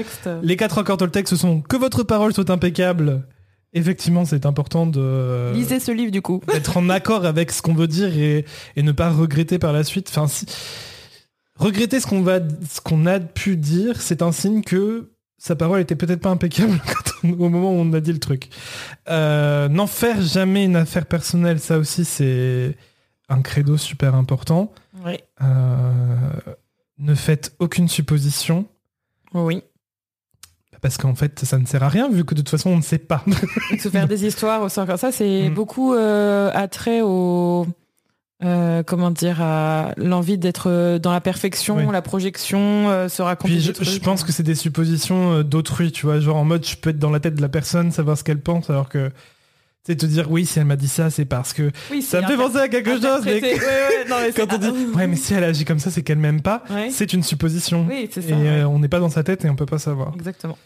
Les 0.42 0.56
quatre 0.56 0.78
accords 0.78 0.96
Toltec, 0.96 1.26
ce 1.26 1.34
sont 1.34 1.60
que 1.60 1.76
votre 1.76 2.04
parole 2.04 2.32
soit 2.32 2.50
impeccable. 2.50 3.26
Effectivement, 3.74 4.24
c'est 4.24 4.46
important 4.46 4.86
de 4.86 5.50
Lisez 5.54 5.80
ce 5.80 5.90
livre 5.92 6.12
du 6.12 6.22
coup. 6.22 6.40
d'être 6.52 6.76
en 6.76 6.88
accord 6.88 7.24
avec 7.26 7.50
ce 7.52 7.60
qu'on 7.60 7.74
veut 7.74 7.88
dire 7.88 8.16
et, 8.16 8.44
et 8.76 8.82
ne 8.82 8.92
pas 8.92 9.10
regretter 9.10 9.58
par 9.58 9.72
la 9.72 9.82
suite. 9.84 10.08
Enfin, 10.08 10.28
si- 10.28 10.46
regretter 11.56 12.00
ce 12.00 12.06
qu'on 12.06 12.22
va, 12.22 12.38
ce 12.70 12.80
qu'on 12.80 13.06
a 13.06 13.20
pu 13.20 13.56
dire, 13.56 14.00
c'est 14.00 14.22
un 14.22 14.32
signe 14.32 14.62
que 14.62 15.10
sa 15.38 15.56
parole 15.56 15.80
était 15.80 15.96
peut-être 15.96 16.20
pas 16.20 16.30
impeccable 16.30 16.80
on- 17.24 17.32
au 17.32 17.48
moment 17.48 17.70
où 17.72 17.80
on 17.80 17.92
a 17.92 18.00
dit 18.00 18.12
le 18.12 18.20
truc. 18.20 18.48
Euh, 19.08 19.68
N'en 19.68 19.86
faire 19.86 20.20
jamais 20.22 20.64
une 20.64 20.76
affaire 20.76 21.06
personnelle, 21.06 21.58
ça 21.60 21.78
aussi 21.78 22.04
c'est 22.04 22.76
un 23.28 23.42
credo 23.42 23.76
super 23.76 24.14
important. 24.14 24.72
Ouais. 25.04 25.22
Euh, 25.42 25.90
ne 26.98 27.14
faites 27.14 27.54
aucune 27.58 27.88
supposition 27.88 28.66
Oui. 29.32 29.62
Parce 30.84 30.98
qu'en 30.98 31.14
fait 31.14 31.40
ça 31.44 31.56
ne 31.58 31.64
sert 31.64 31.82
à 31.82 31.88
rien 31.88 32.10
vu 32.10 32.24
que 32.26 32.34
de 32.34 32.42
toute 32.42 32.50
façon 32.50 32.68
on 32.70 32.76
ne 32.76 32.82
sait 32.82 32.98
pas. 32.98 33.24
Et 33.72 33.78
se 33.78 33.88
faire 33.88 34.06
des 34.14 34.26
histoires 34.26 34.60
aussi 34.62 34.78
comme 34.86 34.98
ça, 34.98 35.10
c'est 35.12 35.48
Mm. 35.48 35.54
beaucoup 35.54 35.94
euh, 35.94 36.50
attrait 36.54 37.00
au 37.00 37.66
euh, 38.44 38.82
comment 38.82 39.10
dire 39.10 39.40
à 39.40 39.92
l'envie 39.96 40.36
d'être 40.36 40.68
euh, 40.68 40.98
dans 40.98 41.12
la 41.12 41.22
perfection, 41.22 41.76
Oui. 41.76 41.86
la 41.90 42.02
projection, 42.02 42.58
euh, 42.90 43.08
se 43.08 43.22
raconter. 43.22 43.54
Puis 43.54 43.64
des 43.72 43.72
je, 43.84 43.90
je 43.92 43.98
pense 44.00 44.24
que 44.24 44.32
c'est 44.32 44.42
des 44.42 44.54
suppositions 44.54 45.40
d'autrui, 45.42 45.90
tu 45.92 46.04
vois, 46.04 46.20
genre 46.20 46.36
en 46.36 46.44
mode 46.44 46.66
je 46.66 46.76
peux 46.76 46.90
être 46.90 46.98
dans 46.98 47.10
la 47.10 47.20
tête 47.20 47.34
de 47.36 47.40
la 47.40 47.48
personne, 47.48 47.90
savoir 47.90 48.18
ce 48.18 48.24
qu'elle 48.24 48.40
pense, 48.40 48.68
alors 48.68 48.90
que 48.90 49.10
sais 49.86 49.96
te 49.96 50.04
dire 50.06 50.30
oui 50.30 50.44
si 50.46 50.58
elle 50.58 50.64
m'a 50.64 50.76
dit 50.76 50.88
ça 50.88 51.10
c'est 51.10 51.24
parce 51.26 51.52
que 51.52 51.70
oui, 51.90 52.00
ça 52.02 52.20
me 52.20 52.26
c'est 52.26 52.32
fait 52.32 52.36
penser 52.38 52.56
à 52.58 52.68
quelque 52.68 52.90
chose. 52.92 53.02
mais 53.24 53.36
interprété. 53.36 53.54
Ouais, 53.54 53.60
ouais, 53.60 54.08
non, 54.10 54.16
mais 54.20 54.32
c'est- 54.32 54.46
Quand 54.46 54.54
on 54.54 54.58
dit 54.58 54.86
ouais 54.94 55.06
mais 55.06 55.16
si 55.16 55.32
elle 55.34 55.44
agit 55.44 55.64
comme 55.64 55.78
ça 55.78 55.90
c'est 55.90 56.02
qu'elle 56.02 56.18
m'aime 56.18 56.42
pas, 56.42 56.62
Ouais. 56.70 56.88
c'est 56.90 57.12
une 57.14 57.22
supposition. 57.22 57.86
Oui, 57.88 58.08
c'est 58.12 58.24
Et 58.24 58.28
ça. 58.30 58.34
euh, 58.34 58.64
on 58.64 58.78
n'est 58.78 58.88
pas 58.88 59.00
dans 59.00 59.10
sa 59.10 59.22
tête 59.22 59.44
et 59.46 59.50
on 59.50 59.56
peut 59.56 59.66
pas 59.66 59.78
savoir. 59.78 60.12
Exactement. 60.16 60.58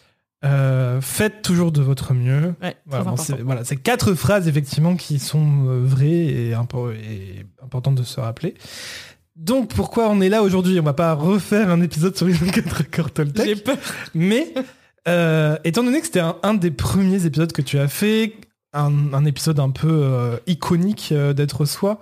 Euh, 0.44 1.00
faites 1.00 1.42
toujours 1.42 1.72
de 1.72 1.82
votre 1.82 2.14
mieux. 2.14 2.54
Ouais, 2.62 2.76
Voilà, 2.86 3.04
bon, 3.04 3.16
c'est 3.16 3.40
voilà, 3.42 3.62
quatre 3.64 4.14
phrases 4.14 4.46
effectivement 4.46 4.94
qui 4.94 5.18
sont 5.18 5.66
euh, 5.66 5.80
vraies 5.84 6.06
et, 6.26 6.52
impo- 6.52 6.92
et 6.94 7.44
importantes 7.62 7.96
de 7.96 8.04
se 8.04 8.20
rappeler. 8.20 8.54
Donc 9.34 9.74
pourquoi 9.74 10.08
on 10.10 10.20
est 10.20 10.28
là 10.28 10.42
aujourd'hui? 10.44 10.78
On 10.78 10.84
va 10.84 10.92
pas 10.92 11.14
refaire 11.14 11.70
un 11.70 11.80
épisode 11.80 12.16
sur 12.16 12.26
les 12.26 12.34
quatre 12.52 12.82
accords 12.82 13.08
J'ai 13.08 13.24
Toltec, 13.24 13.64
peur. 13.64 13.76
mais 14.14 14.54
euh, 15.08 15.56
étant 15.64 15.82
donné 15.82 15.98
que 16.00 16.06
c'était 16.06 16.20
un, 16.20 16.36
un 16.44 16.54
des 16.54 16.70
premiers 16.70 17.26
épisodes 17.26 17.50
que 17.52 17.62
tu 17.62 17.78
as 17.80 17.88
fait, 17.88 18.34
un, 18.72 19.12
un 19.14 19.24
épisode 19.24 19.58
un 19.58 19.70
peu 19.70 20.38
iconique 20.46 21.12
d'être 21.34 21.64
soi, 21.64 22.00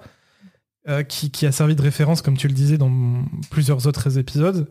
qui, 1.08 1.30
qui 1.30 1.46
a 1.46 1.52
servi 1.52 1.74
de 1.74 1.82
référence, 1.82 2.22
comme 2.22 2.36
tu 2.36 2.48
le 2.48 2.54
disais, 2.54 2.78
dans 2.78 2.92
plusieurs 3.50 3.86
autres 3.86 4.18
épisodes. 4.18 4.68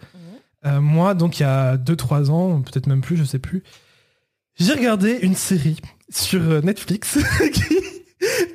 Euh, 0.66 0.82
moi, 0.82 1.14
donc 1.14 1.40
il 1.40 1.44
y 1.44 1.46
a 1.46 1.78
2-3 1.78 2.30
ans, 2.32 2.62
peut-être 2.62 2.88
même 2.88 3.02
plus, 3.02 3.18
je 3.18 3.24
sais 3.24 3.40
plus, 3.40 3.64
j'ai 4.58 4.74
regardé 4.74 5.20
une 5.22 5.36
série 5.36 5.78
sur 6.10 6.42
euh, 6.42 6.62
Netflix 6.62 7.18
qui, 7.54 7.76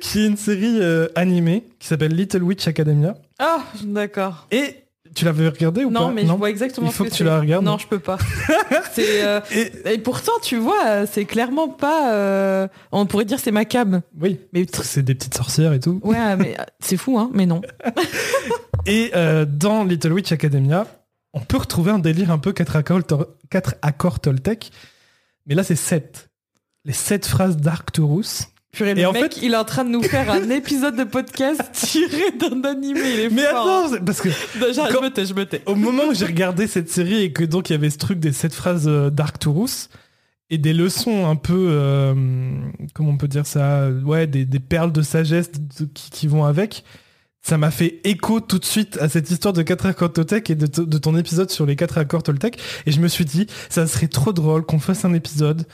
qui 0.01 0.19
est 0.23 0.27
une 0.27 0.37
série 0.37 0.79
euh, 0.81 1.07
animée 1.15 1.63
qui 1.79 1.87
s'appelle 1.87 2.13
Little 2.15 2.43
Witch 2.43 2.67
Academia. 2.67 3.15
Ah, 3.39 3.63
d'accord. 3.83 4.47
Et 4.51 4.75
tu 5.13 5.25
l'avais 5.25 5.47
regardé 5.49 5.83
ou 5.83 5.91
pas 5.91 5.99
Non, 5.99 6.11
mais 6.11 6.25
je 6.25 6.31
vois 6.31 6.49
exactement 6.49 6.87
Il 6.87 6.93
faut 6.93 7.03
ce 7.03 7.09
que 7.09 7.13
que, 7.13 7.17
tu 7.17 7.23
la 7.25 7.39
regardes. 7.39 7.65
Non, 7.65 7.77
je 7.77 7.85
peux 7.87 7.99
pas. 7.99 8.17
euh, 8.99 9.41
Et- 9.51 9.93
Et 9.93 9.97
pourtant, 9.97 10.31
tu 10.41 10.57
vois, 10.57 11.05
c'est 11.05 11.25
clairement 11.25 11.67
pas. 11.67 12.13
euh, 12.13 12.67
On 12.93 13.05
pourrait 13.05 13.25
dire 13.25 13.39
c'est 13.39 13.51
ma 13.51 13.65
cam. 13.65 14.01
oui, 14.19 14.39
Mais 14.53 14.65
c'est 14.83 15.03
des 15.03 15.13
petites 15.15 15.35
sorcières 15.35 15.73
et 15.73 15.79
tout. 15.81 15.99
ouais, 16.03 16.35
mais 16.37 16.55
c'est 16.79 16.97
fou, 16.97 17.19
hein. 17.19 17.29
Mais 17.33 17.45
non. 17.45 17.61
Et 18.85 19.11
euh, 19.15 19.45
dans 19.45 19.83
Little 19.83 20.13
Witch 20.13 20.31
Academia, 20.31 20.87
on 21.33 21.39
peut 21.39 21.57
retrouver 21.57 21.91
un 21.91 21.99
délire 21.99 22.31
un 22.31 22.37
peu 22.39 22.51
4 22.53 22.75
accords, 22.75 23.01
quatre 23.49 23.75
accords 23.81 24.19
Toltec. 24.19 24.71
Mais 25.47 25.55
là, 25.55 25.63
c'est 25.63 25.75
7. 25.75 26.29
Les 26.85 26.93
7 26.93 27.25
phrases 27.25 27.57
d'Arcturus. 27.57 28.47
Purée, 28.71 28.91
Et 28.91 28.95
le 28.95 29.07
en 29.07 29.11
mec, 29.11 29.33
fait- 29.35 29.41
il 29.45 29.53
est 29.53 29.57
en 29.57 29.65
train 29.65 29.83
de 29.83 29.89
nous 29.89 30.01
faire 30.01 30.31
un 30.31 30.49
épisode 30.49 30.95
de 30.95 31.03
podcast 31.03 31.61
tiré 31.73 32.31
d'un 32.39 32.63
animé. 32.63 33.01
Il 33.13 33.19
est 33.19 33.29
Mais 33.29 33.43
fort. 33.43 33.67
hein. 33.67 33.79
attends, 33.85 33.93
c'est- 33.95 34.05
parce 34.05 34.21
que 34.21 34.29
quand- 34.29 34.99
je 34.99 35.03
me 35.03 35.09
tais, 35.09 35.25
je 35.25 35.33
me 35.33 35.45
tais. 35.45 35.61
au 35.65 35.75
moment 35.75 36.03
où 36.09 36.13
j'ai 36.13 36.25
regardé 36.25 36.67
cette 36.67 36.89
série 36.89 37.21
et 37.21 37.33
que 37.33 37.43
donc 37.43 37.69
il 37.69 37.73
y 37.73 37.75
avait 37.75 37.89
ce 37.89 37.97
truc 37.97 38.19
des 38.19 38.31
7 38.31 38.53
phrases 38.53 38.87
euh, 38.87 39.09
d'Arcturus 39.09 39.89
et 40.49 40.57
des 40.57 40.73
leçons 40.73 41.25
un 41.29 41.35
peu, 41.35 41.67
euh, 41.69 42.13
comment 42.93 43.11
on 43.11 43.17
peut 43.17 43.27
dire 43.27 43.45
ça, 43.45 43.89
ouais, 43.89 44.25
des, 44.27 44.45
des 44.45 44.59
perles 44.59 44.91
de 44.93 45.01
sagesse 45.01 45.51
de- 45.51 45.85
qui, 45.93 46.09
qui 46.09 46.27
vont 46.27 46.45
avec, 46.45 46.83
ça 47.41 47.57
m'a 47.57 47.71
fait 47.71 47.99
écho 48.03 48.39
tout 48.39 48.59
de 48.59 48.65
suite 48.65 48.97
à 49.01 49.09
cette 49.09 49.31
histoire 49.31 49.53
de 49.53 49.61
4 49.63 49.85
accords 49.87 50.13
Toltec 50.13 50.49
et 50.51 50.55
de, 50.55 50.67
ton 50.67 51.17
épisode 51.17 51.49
sur 51.49 51.65
les 51.65 51.75
4 51.75 51.97
accords 51.97 52.23
Toltec. 52.23 52.59
Et 52.85 52.91
je 52.91 52.99
me 52.99 53.07
suis 53.07 53.25
dit, 53.25 53.47
ça 53.69 53.87
serait 53.87 54.07
trop 54.07 54.31
drôle 54.31 54.63
qu'on 54.65 54.79
fasse 54.79 55.05
un 55.05 55.13
épisode 55.13 55.65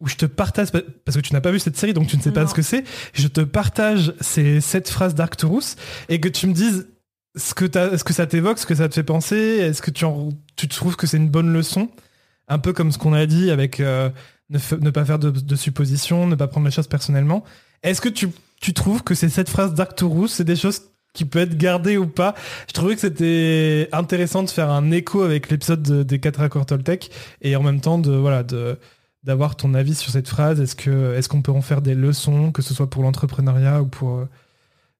où 0.00 0.08
je 0.08 0.16
te 0.16 0.26
partage, 0.26 0.68
parce 0.70 1.16
que 1.16 1.22
tu 1.22 1.32
n'as 1.32 1.40
pas 1.40 1.50
vu 1.50 1.58
cette 1.58 1.76
série, 1.78 1.94
donc 1.94 2.08
tu 2.08 2.16
ne 2.16 2.22
sais 2.22 2.32
pas 2.32 2.42
Non. 2.42 2.48
ce 2.48 2.54
que 2.54 2.60
c'est, 2.62 2.84
je 3.14 3.26
te 3.28 3.40
partage 3.40 4.12
ces 4.20 4.60
7 4.60 4.90
phrases 4.90 5.14
d'Arcturus 5.14 5.76
et 6.10 6.20
que 6.20 6.28
tu 6.28 6.46
me 6.46 6.52
dises 6.52 6.88
ce 7.36 7.54
que, 7.54 7.64
t'as- 7.64 7.96
ce 7.96 8.04
que 8.04 8.12
ça 8.12 8.26
t'évoque, 8.26 8.58
ce 8.58 8.66
que 8.66 8.74
ça 8.74 8.88
te 8.88 8.94
fait 8.94 9.02
penser, 9.02 9.36
est-ce 9.36 9.80
que 9.80 9.90
tu, 9.90 10.04
en- 10.04 10.28
tu 10.56 10.68
trouves 10.68 10.96
que 10.96 11.06
c'est 11.06 11.16
une 11.16 11.30
bonne 11.30 11.52
leçon? 11.52 11.88
Un 12.48 12.58
peu 12.58 12.72
comme 12.74 12.92
ce 12.92 12.98
qu'on 12.98 13.14
a 13.14 13.24
dit 13.24 13.50
avec 13.50 13.80
euh, 13.80 14.10
ne, 14.50 14.58
ne 14.78 14.90
pas 14.90 15.04
faire 15.06 15.18
de, 15.18 15.30
de 15.30 15.56
suppositions, 15.56 16.26
ne 16.26 16.34
pas 16.34 16.48
prendre 16.48 16.66
les 16.66 16.72
choses 16.72 16.88
personnellement. 16.88 17.42
Est-ce 17.82 18.02
que 18.02 18.10
tu, 18.10 18.28
tu 18.60 18.74
trouves 18.74 19.02
que 19.02 19.14
ces 19.14 19.30
sept 19.30 19.48
phrases 19.48 19.72
d'Arcturus, 19.74 20.32
c'est 20.32 20.44
des 20.44 20.56
choses 20.56 20.82
qui 21.14 21.24
peuvent 21.24 21.44
être 21.44 21.56
gardées 21.56 21.96
ou 21.96 22.06
pas 22.06 22.34
Je 22.68 22.72
trouvais 22.74 22.94
que 22.94 23.00
c'était 23.00 23.88
intéressant 23.92 24.42
de 24.42 24.50
faire 24.50 24.68
un 24.70 24.90
écho 24.90 25.22
avec 25.22 25.48
l'épisode 25.50 25.82
de- 25.82 26.02
des 26.02 26.18
quatre 26.20 26.40
accords 26.42 26.66
Toltec 26.66 27.10
et 27.40 27.56
en 27.56 27.62
même 27.62 27.80
temps 27.80 28.00
voilà 28.02 28.42
d'avoir 29.22 29.56
ton 29.56 29.72
avis 29.72 29.94
sur 29.94 30.10
cette 30.12 30.28
phrase. 30.28 30.60
Est-ce 30.60 30.76
est-ce 31.16 31.28
qu'on 31.30 31.40
peut 31.40 31.52
en 31.52 31.62
faire 31.62 31.80
des 31.80 31.94
leçons, 31.94 32.52
que 32.52 32.60
ce 32.60 32.74
soit 32.74 32.90
pour 32.90 33.02
l'entrepreneuriat 33.02 33.80
ou 33.80 33.86
pour 33.86 34.18
euh, 34.18 34.28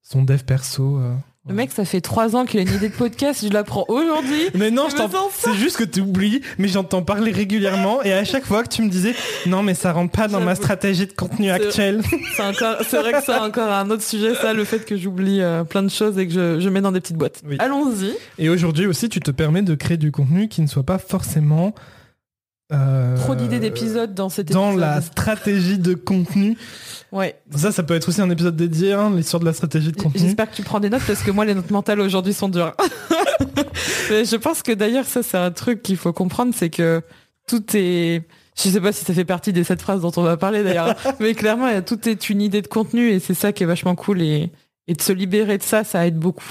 son 0.02 0.22
dev 0.22 0.42
perso 0.44 0.98
euh, 0.98 1.14
Le 1.46 1.52
mec, 1.52 1.72
ça 1.72 1.84
fait 1.84 2.00
trois 2.00 2.36
ans 2.36 2.46
qu'il 2.46 2.58
a 2.58 2.62
une 2.62 2.72
idée 2.74 2.88
de 2.88 2.94
podcast. 2.94 3.44
Je 3.46 3.52
l'apprends 3.52 3.84
aujourd'hui. 3.88 4.44
Mais 4.54 4.70
non, 4.70 4.88
Je 4.88 4.96
t'en- 4.96 5.10
c'est 5.30 5.52
juste 5.54 5.76
que 5.76 5.84
tu 5.84 6.00
oublies, 6.00 6.40
mais 6.56 6.68
j'entends 6.68 7.02
parler 7.02 7.32
régulièrement 7.32 8.02
et 8.02 8.14
à 8.14 8.24
chaque 8.24 8.46
fois 8.46 8.62
que 8.62 8.68
tu 8.70 8.80
me 8.80 8.88
disais 8.88 9.14
non 9.46 9.62
mais 9.62 9.74
ça 9.74 9.92
rentre 9.92 10.12
pas 10.12 10.26
dans 10.26 10.40
ma 10.40 10.54
stratégie 10.54 11.06
de 11.06 11.12
contenu 11.12 11.50
actuelle. 11.50 12.00
C'est 12.36 12.42
encore, 12.42 12.76
c'est 12.88 12.98
vrai 12.98 13.12
que 13.12 13.22
c'est 13.22 13.34
encore 13.34 13.70
un 13.70 13.90
autre 13.90 14.02
sujet, 14.02 14.34
ça, 14.34 14.52
le 14.54 14.64
fait 14.64 14.84
que 14.86 14.96
j'oublie 14.96 15.40
euh, 15.42 15.64
plein 15.64 15.82
de 15.82 15.88
choses 15.90 16.18
et 16.18 16.26
que 16.26 16.32
je, 16.32 16.60
je 16.60 16.68
mets 16.68 16.80
dans 16.80 16.92
des 16.92 17.00
petites 17.00 17.16
boîtes. 17.16 17.42
Oui. 17.46 17.56
Allons-y. 17.58 18.12
Et 18.38 18.48
aujourd'hui 18.48 18.86
aussi, 18.86 19.08
tu 19.08 19.20
te 19.20 19.30
permets 19.30 19.62
de 19.62 19.74
créer 19.74 19.96
du 19.98 20.10
contenu 20.12 20.48
qui 20.48 20.62
ne 20.62 20.66
soit 20.66 20.82
pas 20.82 20.98
forcément 20.98 21.74
euh, 22.72 23.16
Trop 23.16 23.34
d'idées 23.34 23.60
d'épisodes 23.60 24.14
dans 24.14 24.28
cet 24.28 24.50
dans 24.50 24.72
la 24.72 25.00
stratégie 25.02 25.78
de 25.78 25.94
contenu. 25.94 26.56
Ouais. 27.12 27.38
Ça, 27.54 27.72
ça 27.72 27.82
peut 27.82 27.94
être 27.94 28.08
aussi 28.08 28.20
un 28.20 28.30
épisode 28.30 28.56
dédié, 28.56 28.92
hein, 28.94 29.10
l'histoire 29.14 29.40
de 29.40 29.44
la 29.44 29.52
stratégie 29.52 29.92
de 29.92 29.96
contenu. 29.96 30.20
J'espère 30.20 30.50
que 30.50 30.56
tu 30.56 30.62
prends 30.62 30.80
des 30.80 30.90
notes 30.90 31.02
parce 31.06 31.22
que 31.22 31.30
moi, 31.30 31.44
les 31.44 31.54
notes 31.54 31.70
mentales 31.70 32.00
aujourd'hui 32.00 32.32
sont 32.32 32.48
dures. 32.48 32.74
Mais 34.10 34.24
je 34.24 34.36
pense 34.36 34.62
que 34.62 34.72
d'ailleurs, 34.72 35.04
ça, 35.04 35.22
c'est 35.22 35.36
un 35.36 35.50
truc 35.50 35.82
qu'il 35.82 35.96
faut 35.96 36.12
comprendre, 36.12 36.54
c'est 36.56 36.70
que 36.70 37.02
tout 37.46 37.64
est. 37.74 38.22
Je 38.56 38.68
sais 38.68 38.80
pas 38.80 38.92
si 38.92 39.04
ça 39.04 39.12
fait 39.12 39.24
partie 39.24 39.52
des 39.52 39.64
sept 39.64 39.82
phrases 39.82 40.00
dont 40.00 40.12
on 40.16 40.22
va 40.22 40.36
parler 40.36 40.62
d'ailleurs, 40.62 40.94
mais 41.20 41.34
clairement, 41.34 41.68
tout 41.82 42.08
est 42.08 42.30
une 42.30 42.40
idée 42.40 42.62
de 42.62 42.68
contenu 42.68 43.10
et 43.10 43.18
c'est 43.18 43.34
ça 43.34 43.52
qui 43.52 43.64
est 43.64 43.66
vachement 43.66 43.96
cool 43.96 44.22
et, 44.22 44.52
et 44.86 44.94
de 44.94 45.02
se 45.02 45.12
libérer 45.12 45.58
de 45.58 45.62
ça, 45.62 45.82
ça 45.82 46.06
aide 46.06 46.18
beaucoup. 46.18 46.44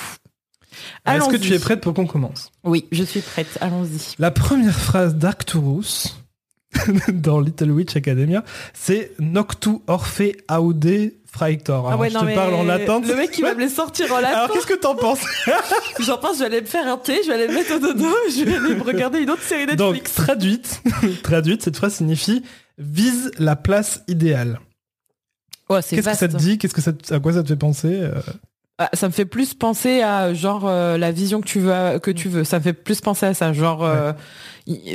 Est-ce 1.05 1.29
que 1.29 1.37
tu 1.37 1.53
es 1.53 1.59
prête 1.59 1.81
pour 1.81 1.93
qu'on 1.93 2.07
commence? 2.07 2.51
Oui, 2.63 2.87
je 2.91 3.03
suis 3.03 3.21
prête. 3.21 3.57
Allons-y. 3.61 4.15
La 4.19 4.31
première 4.31 4.77
phrase 4.79 5.15
d'Arcturus 5.15 6.17
dans 7.13 7.39
Little 7.39 7.71
Witch 7.71 7.95
Academia, 7.95 8.43
c'est 8.73 9.11
Noctu 9.19 9.77
Orphe 9.87 10.21
Aude 10.49 11.11
Fraitor. 11.31 11.87
Alors, 11.87 12.03
je 12.03 12.09
te 12.09 12.35
parle 12.35 12.53
en 12.55 12.63
latin. 12.63 12.99
Le 12.99 13.15
mec, 13.15 13.35
il 13.37 13.41
va 13.43 13.53
me 13.55 13.59
les 13.61 13.69
sortir 13.69 14.11
en 14.13 14.19
latin. 14.19 14.37
Alors 14.37 14.51
qu'est-ce 14.51 14.67
que 14.67 14.73
t'en 14.75 14.95
penses? 14.95 15.21
J'en 15.99 16.17
pense, 16.17 16.35
je 16.35 16.39
vais 16.41 16.45
aller 16.45 16.61
me 16.61 16.65
faire 16.67 16.87
un 16.87 16.97
thé, 16.97 17.21
je 17.23 17.27
vais 17.29 17.33
aller 17.35 17.47
me 17.47 17.53
mettre 17.55 17.75
au 17.75 17.79
dodo, 17.79 18.07
je 18.29 18.43
vais 18.43 18.55
aller 18.55 18.75
me 18.75 18.83
regarder 18.83 19.19
une 19.19 19.29
autre 19.31 19.41
série 19.43 19.65
Donc 19.75 19.93
Netflix. 19.93 20.13
traduite, 20.15 20.81
traduite, 21.23 21.63
cette 21.63 21.77
phrase 21.77 21.95
signifie 21.95 22.43
vise 22.77 23.31
la 23.39 23.55
place 23.55 24.01
idéale. 24.07 24.59
Ouais, 25.69 25.81
c'est 25.81 25.95
Qu'est-ce 25.95 26.09
que 26.09 26.15
ça 26.17 26.27
te 26.27 26.37
dit? 26.37 26.57
Qu'est-ce 26.57 26.73
que 26.73 26.81
ça 26.81 26.93
te- 26.93 27.13
à 27.13 27.19
quoi 27.19 27.33
ça 27.33 27.41
te 27.43 27.47
fait 27.47 27.55
penser 27.55 27.99
euh? 28.01 28.19
Ah, 28.79 28.89
ça 28.93 29.07
me 29.07 29.13
fait 29.13 29.25
plus 29.25 29.53
penser 29.53 30.01
à 30.01 30.33
genre 30.33 30.67
euh, 30.67 30.97
la 30.97 31.11
vision 31.11 31.41
que 31.41 31.45
tu 31.47 31.59
veux 31.59 31.99
que 31.99 32.09
tu 32.11 32.27
veux. 32.27 32.43
Ça 32.43 32.57
me 32.57 32.63
fait 32.63 32.73
plus 32.73 33.01
penser 33.01 33.27
à 33.27 33.33
ça. 33.35 33.53
Genre 33.53 33.83
euh, 33.83 34.13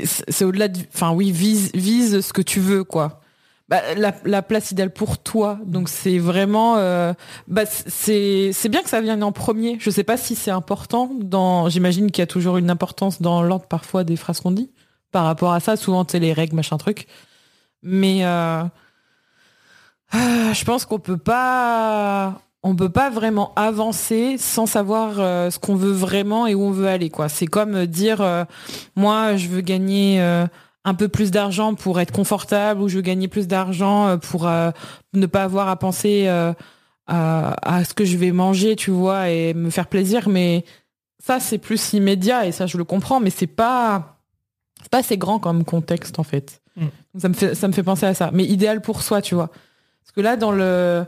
c'est 0.04 0.44
au-delà 0.44 0.68
de. 0.68 0.80
Enfin 0.92 1.12
oui, 1.12 1.30
vise 1.30 1.70
vise 1.75 2.20
ce 2.20 2.32
que 2.32 2.42
tu 2.42 2.58
veux 2.61 2.82
quoi. 2.82 3.20
Bah, 3.68 3.80
la, 3.97 4.14
la 4.25 4.42
place 4.42 4.73
idéale 4.73 4.92
pour 4.92 5.18
toi. 5.18 5.58
Donc 5.64 5.88
c'est 5.88 6.18
vraiment. 6.18 6.76
euh, 6.78 7.12
bah, 7.47 7.66
c'est 7.66 8.50
c'est 8.52 8.68
bien 8.68 8.82
que 8.82 8.88
ça 8.88 9.00
vienne 9.00 9.23
en 9.23 9.30
premier. 9.30 9.76
Je 9.78 9.90
sais 9.90 10.04
pas 10.04 10.16
si 10.16 10.35
c'est 10.35 10.50
important. 10.50 11.11
Dans 11.20 11.68
j'imagine 11.68 12.11
qu'il 12.11 12.23
y 12.23 12.25
a 12.25 12.26
toujours 12.26 12.56
une 12.56 12.70
importance 12.70 13.23
dans 13.23 13.42
l'ordre 13.42 13.66
parfois 13.68 14.02
des 14.02 14.16
phrases 14.16 14.40
qu'on 14.40 14.50
dit 14.50 14.70
par 15.12 15.25
rapport 15.25 15.52
à 15.52 15.61
ça. 15.61 15.76
Souvent 15.76 16.04
c'est 16.11 16.18
les 16.18 16.32
règles 16.32 16.56
machin 16.56 16.78
truc. 16.78 17.06
Mais 17.85 18.25
euh, 18.25 18.64
je 20.12 20.64
pense 20.64 20.85
qu'on 20.85 20.99
peut 20.99 21.16
pas 21.18 22.40
on 22.62 22.75
peut 22.75 22.88
pas 22.88 23.11
vraiment 23.11 23.53
avancer 23.57 24.37
sans 24.38 24.67
savoir 24.67 25.21
euh, 25.21 25.50
ce 25.50 25.59
qu'on 25.59 25.77
veut 25.77 25.93
vraiment 25.93 26.47
et 26.47 26.55
où 26.55 26.62
on 26.62 26.71
veut 26.71 26.88
aller 26.88 27.11
quoi. 27.11 27.29
C'est 27.29 27.47
comme 27.47 27.75
euh, 27.75 27.87
dire 27.87 28.21
euh, 28.21 28.45
moi 28.97 29.37
je 29.37 29.49
veux 29.49 29.61
gagner 29.61 30.21
euh, 30.21 30.47
un 30.85 30.95
peu 30.95 31.09
plus 31.09 31.31
d'argent 31.31 31.75
pour 31.75 32.00
être 32.00 32.12
confortable 32.12 32.83
ou 32.83 32.88
je 32.88 32.97
veux 32.97 33.03
gagner 33.03 33.29
plus 33.29 33.47
d'argent 33.47 34.19
pour 34.19 34.49
ne 35.12 35.27
pas 35.27 35.43
avoir 35.43 35.69
à 35.69 35.77
penser 35.77 36.29
à, 36.29 36.55
à 37.07 37.85
ce 37.85 37.93
que 37.93 38.07
je 38.07 38.17
vais 38.17 38.33
manger, 38.33 38.75
tu 38.75 38.91
vois, 38.91 39.29
et 39.29 39.53
me 39.53 39.69
faire 39.69 39.88
plaisir 39.88 40.31
mais 40.31 40.65
ça 41.23 41.41
c'est 41.41 41.59
plus 41.59 41.93
immédiat 41.93 42.47
et 42.47 42.53
ça 42.53 42.67
je 42.67 42.79
le 42.79 42.85
comprends 42.85 43.21
mais 43.21 43.29
c'est 43.29 43.47
pas 43.47 44.19
c'est 44.81 44.91
pas 44.91 44.99
assez 44.99 45.19
grand 45.19 45.38
comme 45.38 45.65
contexte 45.65 46.19
en 46.19 46.23
fait. 46.23 46.62
Mm. 46.77 46.87
Ça 47.19 47.29
me 47.29 47.35
fait 47.35 47.55
ça 47.55 47.69
me 47.69 47.73
fait 47.75 47.83
penser 47.83 48.07
à 48.07 48.15
ça 48.15 48.31
mais 48.33 48.45
idéal 48.45 48.81
pour 48.81 49.03
soi, 49.03 49.21
tu 49.21 49.35
vois. 49.35 49.49
Parce 49.49 50.12
que 50.15 50.23
là 50.23 50.37
dans 50.37 50.53
le 50.53 51.05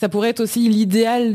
ça 0.00 0.08
pourrait 0.08 0.30
être 0.30 0.40
aussi 0.40 0.68
l'idéal, 0.68 1.34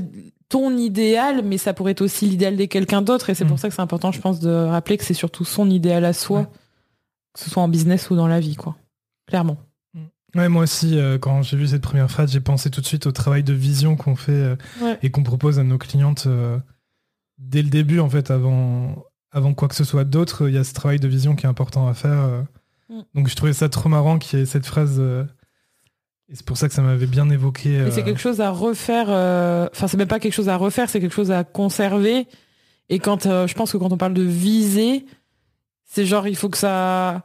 ton 0.50 0.76
idéal, 0.78 1.42
mais 1.44 1.58
ça 1.58 1.74
pourrait 1.74 1.92
être 1.94 2.02
aussi 2.02 2.26
l'idéal 2.28 2.56
de 2.58 2.66
quelqu'un 2.66 3.02
d'autre. 3.02 3.30
Et 3.30 3.36
c'est 3.36 3.46
Mm. 3.46 3.48
pour 3.50 3.60
ça 3.60 3.70
que 3.70 3.76
c'est 3.76 3.82
important, 3.82 4.12
je 4.12 4.22
pense, 4.22 4.40
de 4.40 4.50
rappeler 4.52 4.98
que 4.98 5.04
c'est 5.04 5.14
surtout 5.14 5.46
son 5.46 5.70
idéal 5.70 6.06
à 6.06 6.14
soi, 6.14 6.40
Ouais. 6.42 6.48
que 7.34 7.40
ce 7.40 7.50
soit 7.50 7.64
en 7.64 7.68
business 7.68 8.10
ou 8.10 8.16
dans 8.16 8.28
la 8.28 8.40
vie, 8.40 8.56
quoi. 8.56 8.76
Clairement. 9.28 9.58
Ouais, 10.36 10.50
moi 10.50 10.64
aussi, 10.64 10.98
euh, 10.98 11.20
quand 11.20 11.44
j'ai 11.44 11.58
vu 11.58 11.68
cette 11.68 11.84
première 11.84 12.10
phrase, 12.10 12.32
j'ai 12.32 12.40
pensé 12.40 12.72
tout 12.72 12.82
de 12.82 12.86
suite 12.88 13.06
au 13.06 13.12
travail 13.12 13.44
de 13.44 13.54
vision 13.54 13.96
qu'on 13.96 14.16
fait 14.16 14.32
euh, 14.32 14.56
Ouais. 14.82 14.98
et 15.04 15.12
qu'on 15.12 15.22
propose 15.24 15.60
à 15.60 15.64
nos 15.64 15.78
clientes 15.78 16.24
euh, 16.26 16.58
dès 17.38 17.62
le 17.62 17.70
début, 17.70 18.00
en 18.00 18.10
fait, 18.10 18.32
avant, 18.32 18.96
avant 19.32 19.54
quoi 19.54 19.68
que 19.68 19.76
ce 19.76 19.84
soit 19.84 20.06
d'autre. 20.06 20.48
Il 20.50 20.56
y 20.56 20.58
a 20.58 20.64
ce 20.64 20.74
travail 20.74 21.00
de 21.00 21.08
vision 21.08 21.36
qui 21.36 21.46
est 21.46 21.50
important 21.50 21.88
à 21.88 21.94
faire. 21.94 22.46
Mm. 22.90 23.02
Donc, 23.14 23.28
je 23.28 23.36
trouvais 23.36 23.54
ça 23.54 23.70
trop 23.70 23.90
marrant 23.90 24.18
qu'il 24.18 24.40
y 24.40 24.42
ait 24.42 24.46
cette 24.48 24.66
phrase. 24.66 25.00
Et 26.30 26.36
c'est 26.36 26.46
pour 26.46 26.58
ça 26.58 26.68
que 26.68 26.74
ça 26.74 26.82
m'avait 26.82 27.06
bien 27.06 27.30
évoqué. 27.30 27.80
Euh, 27.80 27.92
c'est 27.92 28.04
quelque 28.04 28.20
chose 28.20 28.42
à 28.42 28.50
refaire. 28.50 29.08
euh, 29.10 29.68
Enfin, 29.72 29.88
c'est 29.88 29.98
même 29.98 30.08
pas 30.08 30.20
quelque 30.20 30.34
chose 30.34 30.50
à 30.50 30.58
refaire, 30.58 30.90
c'est 30.90 31.00
quelque 31.00 31.14
chose 31.14 31.32
à 31.32 31.44
conserver. 31.44 32.28
Et 32.90 33.00
quand 33.00 33.26
euh, 33.26 33.48
je 33.48 33.54
pense 33.54 33.72
que 33.72 33.78
quand 33.78 33.92
on 33.92 33.98
parle 33.98 34.14
de 34.14 34.24
viser, 34.24 35.06
c'est 35.86 36.06
genre 36.06 36.28
il 36.28 36.36
faut 36.36 36.50
que 36.50 36.58
ça, 36.58 37.24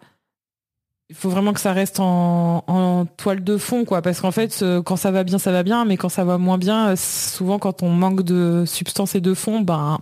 il 1.08 1.16
faut 1.16 1.30
vraiment 1.30 1.52
que 1.52 1.60
ça 1.60 1.72
reste 1.72 2.00
en, 2.00 2.64
en 2.66 3.06
toile 3.06 3.42
de 3.42 3.56
fond, 3.56 3.84
quoi. 3.84 4.02
Parce 4.02 4.20
qu'en 4.20 4.30
fait, 4.32 4.64
quand 4.84 4.96
ça 4.96 5.10
va 5.10 5.24
bien, 5.24 5.38
ça 5.38 5.52
va 5.52 5.62
bien, 5.62 5.84
mais 5.84 5.96
quand 5.96 6.08
ça 6.10 6.24
va 6.24 6.36
moins 6.38 6.58
bien, 6.58 6.94
souvent 6.96 7.58
quand 7.58 7.82
on 7.82 7.90
manque 7.90 8.22
de 8.22 8.64
substance 8.66 9.14
et 9.14 9.20
de 9.20 9.32
fond, 9.34 9.60
ben. 9.60 9.98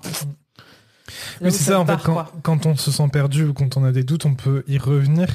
Mais 1.40 1.50
c'est 1.50 1.62
ça, 1.64 1.78
en 1.80 1.86
fait, 1.86 2.00
quand 2.42 2.66
on 2.66 2.74
se 2.76 2.90
sent 2.90 3.08
perdu 3.12 3.44
ou 3.44 3.52
quand 3.52 3.76
on 3.76 3.84
a 3.84 3.92
des 3.92 4.02
doutes, 4.02 4.26
on 4.26 4.34
peut 4.34 4.64
y 4.66 4.78
revenir 4.78 5.28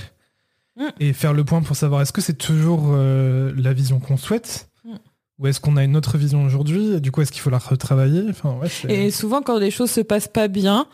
Mm. 0.77 0.87
et 1.01 1.13
faire 1.13 1.33
le 1.33 1.43
point 1.43 1.61
pour 1.61 1.75
savoir 1.75 2.01
est-ce 2.01 2.13
que 2.13 2.21
c'est 2.21 2.37
toujours 2.37 2.91
euh, 2.93 3.51
la 3.57 3.73
vision 3.73 3.99
qu'on 3.99 4.17
souhaite 4.17 4.71
Mm. 4.83 4.95
Ou 5.39 5.47
est-ce 5.47 5.59
qu'on 5.59 5.77
a 5.77 5.83
une 5.83 5.95
autre 5.95 6.17
vision 6.17 6.43
aujourd'hui 6.43 6.93
et 6.93 6.99
du 6.99 7.11
coup 7.11 7.21
est-ce 7.21 7.31
qu'il 7.31 7.41
faut 7.41 7.49
la 7.49 7.57
retravailler? 7.57 8.23
Enfin, 8.29 8.57
ouais, 8.61 8.69
Et 8.89 9.11
souvent 9.11 9.41
quand 9.41 9.57
les 9.57 9.71
choses 9.71 9.91
se 9.91 10.01
passent 10.01 10.27
pas 10.27 10.47
bien, 10.47 10.85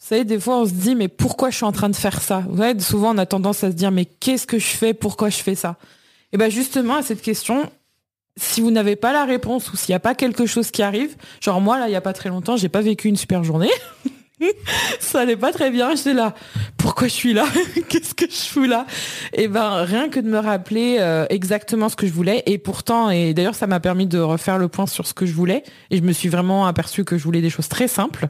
vous 0.00 0.06
savez, 0.06 0.24
des 0.24 0.40
fois 0.40 0.60
on 0.60 0.66
se 0.66 0.72
dit 0.72 0.94
mais 0.94 1.08
pourquoi 1.08 1.50
je 1.50 1.56
suis 1.56 1.64
en 1.64 1.72
train 1.72 1.88
de 1.88 1.96
faire 1.96 2.20
ça? 2.20 2.44
Vous 2.48 2.58
savez, 2.58 2.78
souvent 2.80 3.14
on 3.14 3.18
a 3.18 3.26
tendance 3.26 3.62
à 3.62 3.70
se 3.70 3.76
dire 3.76 3.90
mais 3.90 4.04
qu'est-ce 4.04 4.46
que 4.46 4.58
je 4.58 4.66
fais? 4.66 4.94
Pourquoi 4.94 5.30
je 5.30 5.36
fais 5.38 5.54
ça? 5.54 5.76
Et 6.32 6.36
bien 6.38 6.48
justement 6.48 6.96
à 6.96 7.02
cette 7.02 7.22
question, 7.22 7.70
si 8.36 8.60
vous 8.60 8.72
n'avez 8.72 8.96
pas 8.96 9.12
la 9.12 9.24
réponse 9.24 9.72
ou 9.72 9.76
s'il 9.76 9.92
n'y 9.92 9.96
a 9.96 10.00
pas 10.00 10.16
quelque 10.16 10.46
chose 10.46 10.72
qui 10.72 10.82
arrive, 10.82 11.14
genre 11.40 11.60
moi 11.60 11.78
là 11.78 11.86
il 11.86 11.90
n'y 11.90 11.96
a 11.96 12.00
pas 12.00 12.12
très 12.12 12.28
longtemps 12.28 12.56
j'ai 12.56 12.68
pas 12.68 12.80
vécu 12.80 13.08
une 13.08 13.16
super 13.16 13.44
journée. 13.44 13.70
ça 15.00 15.20
allait 15.20 15.36
pas 15.36 15.52
très 15.52 15.70
bien. 15.70 15.94
J'étais 15.94 16.14
là. 16.14 16.34
Pourquoi 16.76 17.08
je 17.08 17.12
suis 17.12 17.32
là? 17.32 17.44
Qu'est-ce 17.88 18.14
que 18.14 18.26
je 18.26 18.48
fous 18.48 18.64
là? 18.64 18.86
Et 19.32 19.44
eh 19.44 19.48
ben 19.48 19.82
rien 19.84 20.08
que 20.08 20.20
de 20.20 20.28
me 20.28 20.38
rappeler 20.38 20.98
euh, 21.00 21.26
exactement 21.30 21.88
ce 21.88 21.96
que 21.96 22.06
je 22.06 22.12
voulais. 22.12 22.42
Et 22.46 22.58
pourtant, 22.58 23.10
et 23.10 23.34
d'ailleurs 23.34 23.54
ça 23.54 23.66
m'a 23.66 23.80
permis 23.80 24.06
de 24.06 24.18
refaire 24.18 24.58
le 24.58 24.68
point 24.68 24.86
sur 24.86 25.06
ce 25.06 25.14
que 25.14 25.26
je 25.26 25.32
voulais. 25.32 25.62
Et 25.90 25.96
je 25.98 26.02
me 26.02 26.12
suis 26.12 26.28
vraiment 26.28 26.66
aperçu 26.66 27.04
que 27.04 27.16
je 27.16 27.24
voulais 27.24 27.40
des 27.40 27.50
choses 27.50 27.68
très 27.68 27.88
simples. 27.88 28.28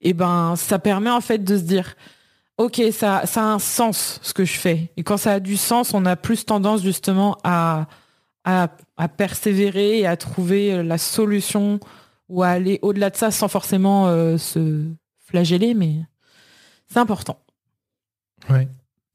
Et 0.00 0.10
eh 0.10 0.12
ben 0.12 0.54
ça 0.56 0.78
permet 0.78 1.10
en 1.10 1.20
fait 1.20 1.38
de 1.38 1.56
se 1.56 1.62
dire. 1.62 1.94
Ok, 2.56 2.82
ça, 2.90 3.22
ça 3.24 3.42
a 3.42 3.44
un 3.44 3.60
sens 3.60 4.18
ce 4.20 4.34
que 4.34 4.44
je 4.44 4.58
fais. 4.58 4.90
Et 4.96 5.04
quand 5.04 5.16
ça 5.16 5.34
a 5.34 5.40
du 5.40 5.56
sens, 5.56 5.94
on 5.94 6.04
a 6.04 6.16
plus 6.16 6.44
tendance 6.44 6.82
justement 6.82 7.38
à, 7.44 7.86
à, 8.44 9.08
persévérer 9.08 10.00
et 10.00 10.06
à 10.06 10.16
trouver 10.16 10.82
la 10.82 10.98
solution 10.98 11.78
ou 12.28 12.42
à 12.42 12.48
aller 12.48 12.78
au-delà 12.82 13.10
de 13.10 13.16
ça 13.16 13.30
sans 13.30 13.48
forcément 13.48 14.08
euh, 14.08 14.38
se 14.38 14.84
flageller, 15.28 15.74
mais 15.74 15.96
c'est 16.90 16.98
important. 16.98 17.40
Ouais. 18.50 18.68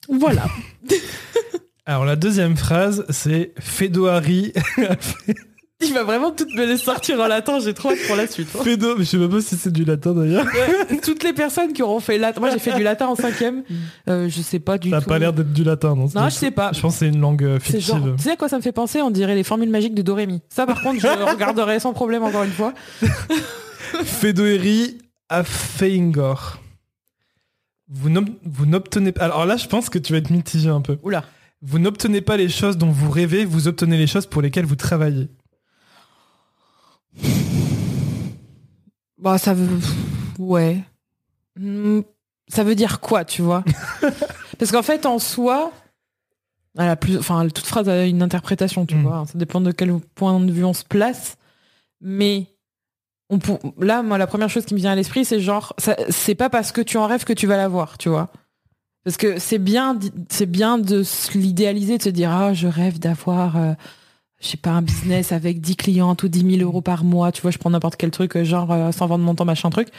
Voilà. 0.10 0.46
Alors 1.86 2.06
la 2.06 2.16
deuxième 2.16 2.56
phrase, 2.56 3.06
c'est 3.10 3.54
Fedoari. 3.60 4.54
Il 5.86 5.94
va 5.94 6.04
vraiment 6.04 6.32
toutes 6.32 6.54
me 6.54 6.66
les 6.66 6.78
sortir 6.78 7.20
en 7.20 7.28
latin, 7.28 7.60
j'ai 7.60 7.74
trop 7.74 7.92
hâte 7.92 8.00
pour 8.08 8.16
la 8.16 8.28
suite. 8.28 8.48
Hein. 8.58 8.64
Fédo, 8.64 8.96
mais 8.98 9.04
je 9.04 9.10
sais 9.10 9.18
même 9.18 9.30
pas 9.30 9.42
si 9.42 9.58
c'est 9.58 9.72
du 9.72 9.84
latin 9.84 10.14
d'ailleurs. 10.14 10.46
toutes 11.04 11.24
les 11.24 11.34
personnes 11.34 11.74
qui 11.74 11.84
auront 11.84 12.00
fait 12.00 12.18
latin, 12.18 12.40
moi 12.40 12.52
j'ai 12.52 12.60
fait 12.60 12.74
du 12.74 12.84
latin 12.84 13.08
en 13.08 13.16
cinquième, 13.16 13.64
euh, 14.10 14.30
je 14.30 14.42
sais 14.42 14.60
pas 14.60 14.78
du 14.78 14.90
tout. 14.92 14.96
Ça 14.96 15.02
pas 15.06 15.20
l'air 15.20 15.34
d'être 15.34 15.52
du 15.52 15.64
latin, 15.64 15.96
non 15.96 16.08
Non, 16.16 16.30
je 16.30 16.36
sais 16.36 16.52
pas. 16.52 16.72
Je 16.74 16.80
pense 16.80 16.94
que 16.94 17.00
c'est 17.00 17.10
une 17.10 17.20
langue 17.20 17.44
euh, 17.44 17.60
fictive. 17.60 18.16
tu 18.18 18.24
sais 18.24 18.32
à 18.32 18.36
quoi 18.38 18.48
ça 18.48 18.58
me 18.58 18.62
fait 18.62 18.72
penser? 18.72 19.02
On 19.02 19.12
dirait 19.12 19.36
les 19.36 19.44
formules 19.44 19.70
magiques 19.70 19.96
de 19.96 20.02
Dorémy. 20.02 20.42
Ça 20.50 20.66
par 20.66 20.82
contre, 20.82 21.02
je 21.02 21.08
regarderai 21.32 21.80
sans 21.80 21.92
problème 21.92 22.24
encore 22.24 22.44
une 22.44 22.52
fois. 22.52 22.74
Fedoeri 24.06 25.00
à 25.30 25.44
Feingor. 25.44 26.60
Vous 27.88 28.10
n'obtenez 28.10 29.12
pas. 29.12 29.26
Alors 29.26 29.46
là, 29.46 29.58
je 29.58 29.68
pense 29.68 29.90
que 29.90 30.00
tu 30.00 30.14
vas 30.14 30.20
être 30.20 30.32
mitigé 30.32 30.70
un 30.70 30.82
peu. 30.82 30.98
Oula. 31.04 31.24
Vous 31.62 31.80
n'obtenez 31.80 32.22
pas 32.22 32.38
les 32.38 32.50
choses 32.50 32.78
dont 32.78 32.90
vous 32.90 33.10
rêvez, 33.10 33.46
vous 33.46 33.68
obtenez 33.68 33.98
les 33.98 34.08
choses 34.08 34.26
pour 34.26 34.42
lesquelles 34.42 34.66
vous 34.66 34.76
travaillez. 34.76 35.30
Bah, 39.18 39.38
ça 39.38 39.54
veut. 39.54 39.80
Ouais. 40.40 40.84
Hmm, 41.56 42.02
ça 42.48 42.64
veut 42.64 42.76
dire 42.76 43.00
quoi, 43.00 43.24
tu 43.24 43.42
vois? 43.42 43.64
Parce 44.60 44.72
qu'en 44.72 44.84
fait, 44.84 45.06
en 45.06 45.20
soi, 45.20 45.72
plus... 47.00 47.18
enfin, 47.18 47.48
toute 47.48 47.66
phrase 47.66 47.88
a 47.88 48.06
une 48.06 48.22
interprétation, 48.22 48.86
tu 48.86 48.96
hmm. 48.96 49.04
vois. 49.04 49.26
Ça 49.32 49.38
dépend 49.38 49.62
de 49.62 49.72
quel 49.72 49.98
point 50.16 50.40
de 50.40 50.52
vue 50.52 50.66
on 50.66 50.74
se 50.74 50.84
place. 50.84 51.38
Mais 52.02 52.48
là, 53.80 54.04
moi, 54.04 54.18
la 54.18 54.28
première 54.28 54.50
chose 54.50 54.66
qui 54.66 54.74
me 54.74 54.80
vient 54.80 54.92
à 54.92 54.96
l'esprit, 54.96 55.26
c'est 55.26 55.40
genre, 55.40 55.74
c'est 56.10 56.36
pas 56.36 56.50
parce 56.50 56.72
que 56.72 56.82
tu 56.82 56.98
en 56.98 57.08
rêves 57.08 57.24
que 57.24 57.34
tu 57.34 57.48
vas 57.48 57.58
l'avoir, 57.58 57.98
tu 57.98 58.10
vois. 58.10 58.30
Parce 59.04 59.18
que 59.18 59.38
c'est 59.38 59.60
bien, 59.60 60.00
c'est 60.30 60.46
bien 60.46 60.78
de 60.78 61.04
l'idéaliser, 61.36 61.98
de 61.98 62.04
se 62.04 62.10
dire, 62.10 62.32
ah, 62.32 62.54
je 62.54 62.68
rêve 62.68 63.00
d'avoir, 63.00 63.58
euh, 63.58 63.74
je 64.40 64.48
sais 64.48 64.58
pas, 64.58 64.72
un 64.72 64.82
business 64.82 65.32
avec 65.32 65.60
10 65.60 65.76
clients 65.76 66.16
ou 66.24 66.28
10 66.28 66.58
000 66.58 66.62
euros 66.62 66.82
par 66.82 67.04
mois, 67.04 67.32
tu 67.32 67.42
vois, 67.42 67.52
je 67.52 67.58
prends 67.58 67.70
n'importe 67.70 67.98
quel 67.98 68.12
truc, 68.12 68.38
euh, 68.38 68.44
genre, 68.46 68.72
euh, 68.72 68.92
sans 68.92 69.08
vendre 69.08 69.26
mon 69.26 69.36
temps, 69.36 69.46
machin 69.46 69.70
truc. 69.70 69.90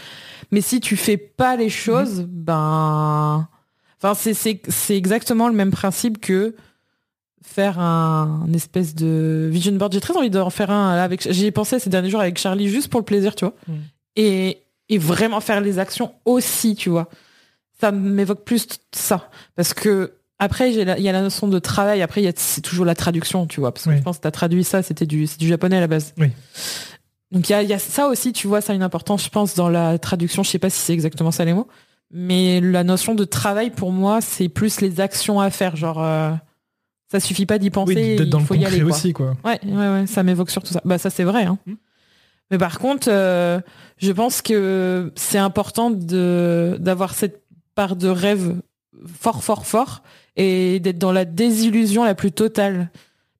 Mais 0.52 0.62
si 0.62 0.81
tu 0.81 0.97
fais 0.97 1.19
pas 1.19 1.57
les 1.57 1.69
choses, 1.69 2.21
mhm. 2.21 2.26
ben, 2.31 3.49
enfin, 4.02 4.15
c'est 4.15 4.97
exactement 4.97 5.49
le 5.49 5.54
même 5.54 5.71
principe 5.71 6.21
que 6.21 6.54
faire 7.45 7.78
un, 7.78 8.47
espèce 8.54 8.95
de 8.95 9.49
vision 9.52 9.73
board. 9.73 9.93
J'ai 9.93 10.00
très 10.00 10.17
envie 10.17 10.30
d'en 10.30 10.50
faire 10.50 10.71
un 10.71 10.97
avec. 10.97 11.30
J'y 11.30 11.47
ai 11.47 11.50
pensé 11.50 11.78
ces 11.78 11.91
derniers 11.91 12.11
jours 12.11 12.21
avec 12.21 12.39
Charlie 12.39 12.69
juste 12.69 12.89
pour 12.89 13.00
le 13.00 13.04
plaisir, 13.04 13.35
tu 13.35 13.45
vois. 13.45 13.54
Mm. 13.69 13.73
Et, 14.17 14.59
et 14.89 14.99
vraiment 14.99 15.41
faire 15.41 15.61
les 15.61 15.78
actions 15.78 16.15
aussi, 16.25 16.75
tu 16.75 16.91
vois. 16.91 17.09
Ça 17.80 17.93
m'évoque 17.93 18.45
plus 18.45 18.67
ça. 18.93 19.30
Parce 19.57 19.75
que 19.75 20.15
après, 20.39 20.73
il 20.73 20.76
y 20.76 21.09
a 21.09 21.13
la 21.13 21.23
notion 21.23 21.47
de 21.47 21.59
travail. 21.59 22.02
Après, 22.02 22.33
c'est 22.37 22.61
toujours 22.61 22.85
la 22.85 22.95
traduction, 22.95 23.47
tu 23.47 23.61
vois. 23.61 23.73
Parce 23.73 23.85
que 23.85 23.97
je 23.97 24.02
pense 24.02 24.17
que 24.17 24.23
tu 24.23 24.28
as 24.28 24.33
traduit 24.33 24.65
ça, 24.65 24.83
c'était 24.83 25.07
du, 25.07 25.26
du 25.39 25.49
japonais 25.49 25.76
à 25.76 25.80
la 25.80 25.87
base. 25.87 26.13
Oui. 26.19 26.30
Donc 27.30 27.49
il 27.49 27.52
y 27.52 27.54
a, 27.54 27.63
y 27.63 27.73
a, 27.73 27.78
ça 27.78 28.09
aussi, 28.09 28.33
tu 28.33 28.47
vois, 28.47 28.61
ça 28.61 28.73
a 28.73 28.76
une 28.76 28.83
importance, 28.83 29.25
je 29.25 29.28
pense, 29.28 29.54
dans 29.54 29.69
la 29.69 29.99
traduction. 29.99 30.43
Je 30.43 30.50
sais 30.50 30.59
pas 30.59 30.71
si 30.71 30.78
c'est 30.78 30.93
exactement 30.93 31.30
ça 31.30 31.45
les 31.45 31.52
mots. 31.52 31.69
Mais 32.11 32.61
la 32.61 32.85
notion 32.85 33.15
de 33.15 33.25
travail, 33.25 33.71
pour 33.71 33.93
moi, 33.93 34.21
c'est 34.21 34.49
plus 34.49 34.80
les 34.80 35.00
actions 35.00 35.41
à 35.41 35.50
faire. 35.50 35.76
Genre, 35.76 36.02
euh, 36.02 36.33
ça 37.15 37.21
suffit 37.21 37.47
pas 37.47 37.59
d'y 37.59 37.71
penser. 37.71 38.17
il 38.19 38.41
faut 38.41 38.55
y 38.55 38.65
aller. 38.65 38.83
aussi, 38.83 39.13
quoi. 39.13 39.37
Ouais, 39.45 39.61
ouais, 39.65 39.89
ouais, 39.89 40.07
ça 40.09 40.25
m'évoque 40.25 40.50
surtout 40.50 40.73
ça. 40.73 40.81
Bah, 40.85 40.99
ça, 40.99 41.11
c'est 41.11 41.23
vrai. 41.23 41.45
Hein. 41.45 41.59
Hmm. 41.65 41.75
Mais 42.50 42.59
par 42.59 42.81
contre, 42.81 43.07
euh, 43.09 43.61
je 43.99 44.11
pense 44.11 44.43
que 44.43 45.13
c'est 45.15 45.39
important 45.39 45.91
de 45.91 46.77
d'avoir 46.81 47.15
cette 47.15 47.45
part 47.77 47.95
de 47.95 48.09
rêve 48.09 48.57
fort, 49.07 49.45
fort, 49.45 49.65
fort 49.65 50.03
et 50.37 50.81
d'être 50.81 50.99
dans 50.99 51.13
la 51.13 51.25
désillusion 51.25 52.03
la 52.03 52.17
plus 52.17 52.33
totale. 52.33 52.91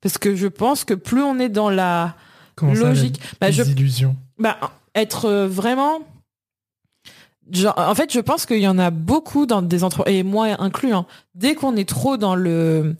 Parce 0.01 0.19
que 0.19 0.37
je 0.37 0.47
pense 0.47 0.85
que 0.85 0.95
plus 0.95 1.23
on 1.23 1.41
est 1.41 1.49
dans 1.49 1.71
la 1.71 2.15
logique, 2.63 3.21
bah, 3.41 3.49
désillusion? 3.51 4.15
bah, 4.39 4.57
être 4.95 5.25
euh, 5.25 5.49
vraiment 5.49 6.01
Genre, 7.51 7.75
en 7.77 7.95
fait, 7.95 8.11
je 8.11 8.21
pense 8.21 8.47
qu'il 8.47 8.61
y 8.61 8.69
en 8.69 8.79
a 8.79 8.91
beaucoup 8.91 9.45
dans 9.45 9.61
des 9.61 9.85
entreprises, 9.85 10.17
et 10.17 10.23
moi 10.23 10.47
inclus, 10.63 10.95
hein, 10.95 11.05
dès 11.35 11.55
qu'on 11.55 11.77
est 11.77 11.87
trop 11.87 12.17
dans 12.17 12.37
le 12.37 12.97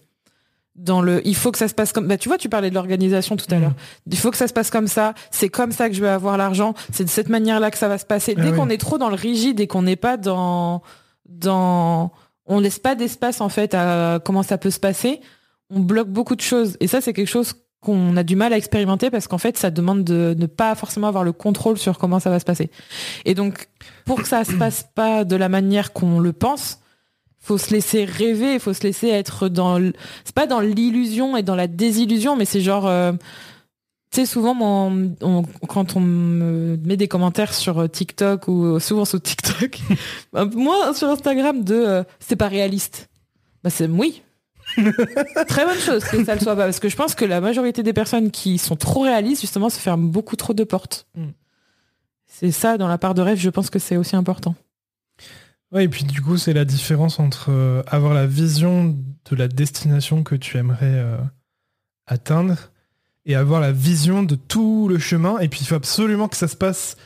dans 0.77 1.01
le 1.01 1.27
il 1.27 1.37
faut 1.37 1.53
que 1.53 1.59
ça 1.59 1.69
se 1.69 1.75
passe 1.75 1.93
comme 1.93 2.09
bah 2.09 2.17
tu 2.17 2.29
vois 2.29 2.39
tu 2.39 2.49
parlais 2.49 2.69
de 2.69 2.75
l'organisation 2.75 3.37
tout 3.37 3.47
à 3.51 3.59
l'heure. 3.59 3.71
Mm. 4.07 4.11
il 4.13 4.19
faut 4.19 4.31
que 4.31 4.37
ça 4.37 4.49
se 4.49 4.53
passe 4.53 4.71
comme 4.71 4.89
ça. 4.89 5.15
C'est 5.31 5.49
comme 5.49 5.73
ça 5.73 5.89
que 5.89 5.95
je 5.95 6.01
vais 6.01 6.09
avoir 6.09 6.37
l'argent. 6.37 6.75
C'est 6.93 7.05
de 7.05 7.09
cette 7.09 7.29
manière 7.29 7.61
là 7.61 7.71
que 7.71 7.79
ça 7.79 7.89
va 7.89 7.99
se 7.99 8.07
passer. 8.07 8.35
Dès 8.35 8.49
ah 8.49 8.53
qu'on 8.53 8.69
est 8.69 8.79
trop 8.79 8.99
dans 8.99 9.09
le 9.09 9.15
rigide 9.15 9.61
et 9.61 9.67
qu'on 9.67 9.83
n'est 9.83 9.97
pas 9.97 10.17
dans 10.17 10.83
dans 11.27 12.13
on 12.47 12.61
laisse 12.61 12.79
pas 12.79 12.95
d'espace 12.95 13.41
en 13.41 13.49
fait 13.49 13.75
à 13.75 14.21
comment 14.25 14.43
ça 14.43 14.59
peut 14.59 14.71
se 14.71 14.81
passer 14.81 15.21
on 15.71 15.81
bloque 15.81 16.09
beaucoup 16.09 16.37
de 16.37 16.41
choses. 16.41 16.77
Et 16.81 16.87
ça 16.87 17.01
c'est 17.01 17.13
quelque 17.13 17.29
chose 17.29 17.55
qu'on 17.81 18.17
a 18.17 18.23
du 18.23 18.37
mal 18.37 18.53
à 18.53 18.57
expérimenter 18.57 19.11
parce 19.11 19.29
qu'en 19.29 19.39
fait 19.39 19.57
ça 19.59 19.71
demande 19.71 20.05
de 20.05 20.35
ne 20.39 20.47
pas 20.47 20.75
forcément 20.75 21.07
avoir 21.07 21.25
le 21.25 21.33
contrôle 21.33 21.79
sur 21.79 21.99
comment 21.99 22.21
ça 22.21 22.31
va 22.31 22.41
se 22.41 22.45
passer. 22.45 22.71
Et 23.25 23.35
donc 23.35 23.69
pour 24.05 24.23
que 24.23 24.29
ça 24.29 24.45
se 24.45 24.53
passe 24.53 24.89
pas 24.95 25.25
de 25.25 25.37
la 25.37 25.49
manière 25.49 25.93
qu'on 25.93 26.21
le 26.21 26.33
pense 26.33 26.81
faut 27.45 27.59
se 27.59 27.71
laisser 27.73 28.07
rêver, 28.07 28.55
il 28.55 28.61
faut 28.61 28.73
se 28.73 28.83
laisser 28.83 29.09
être 29.09 29.49
dans 29.49 29.79
c'est 30.25 30.35
pas 30.35 30.47
dans 30.47 30.61
l'illusion 30.61 31.37
et 31.37 31.43
dans 31.43 31.55
la 31.55 31.67
désillusion, 31.67 32.37
mais 32.37 32.47
c'est 32.47 32.63
genre 32.63 32.87
euh, 32.87 33.13
tu 34.11 34.21
sais 34.21 34.27
souvent 34.27 34.55
quand 35.69 35.97
on 35.97 36.01
me 36.01 36.77
met 36.85 36.97
des 36.97 37.07
commentaires 37.07 37.53
sur 37.53 37.81
euh, 37.81 37.87
TikTok 37.87 38.49
ou 38.49 38.81
souvent 38.81 39.05
sur 39.05 39.21
TikTok, 39.21 39.79
moi 40.55 40.95
sur 40.95 41.09
Instagram 41.09 41.63
de 41.63 41.75
euh, 41.75 42.05
c'est 42.19 42.37
pas 42.37 42.49
réaliste. 42.49 43.11
Bah 43.63 43.71
c'est 43.71 43.89
oui. 43.89 44.23
Très 45.47 45.67
bonne 45.67 45.79
chose 45.79 46.03
que 46.05 46.25
ça 46.25 46.35
le 46.35 46.41
soit 46.41 46.57
pas 46.57 46.65
parce 46.65 46.81
que 46.81 46.89
je 46.89 46.97
pense 46.97 47.15
que 47.15 47.27
la 47.27 47.43
majorité 47.43 47.83
des 47.83 47.93
personnes 47.93 48.31
qui 48.31 48.57
sont 48.57 48.77
trop 48.77 49.01
réalistes 49.01 49.43
justement 49.43 49.69
se 49.69 49.79
ferment 49.79 50.09
beaucoup 50.09 50.37
trop 50.37 50.55
de 50.55 50.65
portes. 50.65 51.07
Mm. 51.15 51.29
C'est 52.27 52.51
ça 52.51 52.79
dans 52.79 52.89
la 52.89 52.97
part 52.97 53.15
de 53.15 53.21
rêve, 53.21 53.39
je 53.39 53.51
pense 53.51 53.69
que 53.69 53.79
c'est 53.79 53.99
aussi 53.99 54.17
important. 54.17 54.55
Ouais, 55.75 55.85
et 55.85 55.89
puis 55.89 56.05
du 56.05 56.23
coup, 56.23 56.37
c'est 56.37 56.53
la 56.53 56.65
différence 56.65 57.19
entre 57.19 57.51
euh, 57.51 57.83
avoir 57.89 58.15
la 58.15 58.27
vision 58.27 58.97
de 59.29 59.37
la 59.37 59.49
destination 59.49 60.23
que 60.23 60.37
tu 60.37 60.57
aimerais 60.57 60.85
euh, 60.85 61.19
atteindre 62.07 62.71
et 63.27 63.35
avoir 63.35 63.61
la 63.61 63.73
vision 63.73 64.23
de 64.23 64.37
tout 64.37 64.87
le 64.89 65.01
chemin. 65.01 65.41
Et 65.41 65.49
puis 65.49 65.61
il 65.63 65.67
faut 65.67 65.75
absolument 65.75 66.29
que 66.29 66.37
ça 66.37 66.47
se 66.47 66.55
passe 66.55 66.97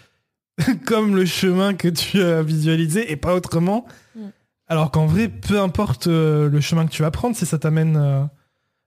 comme 0.87 1.17
le 1.17 1.25
chemin 1.25 1.73
que 1.73 1.89
tu 1.89 2.21
as 2.23 2.43
visualisé 2.43 3.11
et 3.11 3.17
pas 3.17 3.35
autrement. 3.35 3.87
Mm. 4.15 4.27
Alors 4.67 4.91
qu'en 4.91 5.07
vrai, 5.07 5.29
peu 5.29 5.59
importe 5.59 6.07
euh, 6.07 6.51
le 6.51 6.61
chemin 6.61 6.85
que 6.85 6.93
tu 6.93 7.01
vas 7.01 7.11
prendre, 7.11 7.35
si 7.35 7.47
ça 7.47 7.59
t'amène. 7.59 8.29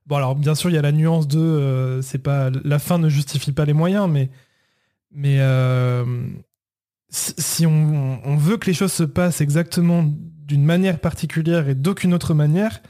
Bon, 0.06 0.15
alors 0.15 0.36
bien 0.36 0.54
sûr, 0.54 0.70
il 0.70 0.74
y 0.74 0.78
a 0.78 0.84
la 0.84 0.91
nuance 0.91 1.28
de 1.28 2.02
c'est 2.04 2.20
pas 2.20 2.52
la 2.63 2.78
fin 2.78 3.00
ne 3.00 3.10
justifie 3.10 3.52
pas 3.52 3.65
les 3.65 3.74
moyens, 3.74 4.08
mais 4.08 4.30
mais 5.10 5.39
si 7.12 7.65
on, 7.65 8.38
veut 8.38 8.58
que 8.58 8.67
les 8.67 8.74
choses 8.74 8.93
se 8.93 9.04
passent 9.04 9.41
exactement 9.41 10.06
d'une 10.06 10.63
manière 10.63 11.00
particulière 11.00 11.67
et 11.67 11.76
d'aucune 11.76 12.13
autre 12.13 12.34
manière, 12.34 12.82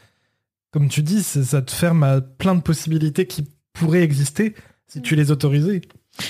comme 0.72 0.88
tu 0.88 1.02
dis, 1.02 1.24
ça 1.24 1.62
te 1.62 1.72
ferme 1.72 2.04
à 2.04 2.22
plein 2.22 2.56
de 2.56 2.62
possibilités 2.62 3.26
qui 3.26 3.48
pourraient 3.74 4.04
exister 4.04 4.56
si 4.88 5.02
tu 5.02 5.16
les 5.16 5.32
autorisais. 5.32 5.82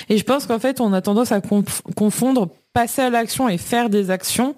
Et 0.08 0.16
je 0.16 0.24
pense 0.24 0.46
qu'en 0.46 0.58
fait, 0.58 0.80
on 0.80 0.92
a 0.92 1.02
tendance 1.02 1.32
à 1.32 1.40
confondre 1.94 2.48
passer 2.72 3.02
à 3.02 3.10
l'action 3.10 3.48
et 3.48 3.58
faire 3.58 3.90
des 3.90 4.10
actions 4.10 4.56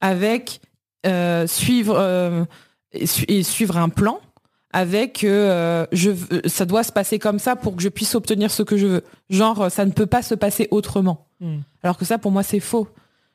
avec 0.00 0.60
euh, 1.06 1.46
suivre 1.46 1.96
euh, 1.96 2.44
et, 2.92 3.42
suivre 3.42 3.76
un 3.76 3.88
plan 3.88 4.20
avec 4.72 5.24
euh, 5.24 5.86
je 5.92 6.10
veux- 6.10 6.42
ça 6.46 6.64
doit 6.66 6.82
se 6.82 6.92
passer 6.92 7.18
comme 7.18 7.38
ça 7.38 7.56
pour 7.56 7.74
que 7.76 7.82
je 7.82 7.88
puisse 7.88 8.14
obtenir 8.14 8.50
ce 8.50 8.62
que 8.62 8.76
je 8.76 8.86
veux. 8.86 9.04
Genre 9.30 9.70
ça 9.70 9.84
ne 9.84 9.90
peut 9.92 10.06
pas 10.06 10.22
se 10.22 10.34
passer 10.34 10.68
autrement. 10.70 11.26
Hmm. 11.40 11.58
Alors 11.82 11.96
que 11.96 12.04
ça 12.04 12.18
pour 12.18 12.30
moi 12.32 12.42
c'est 12.42 12.60
faux. 12.60 12.88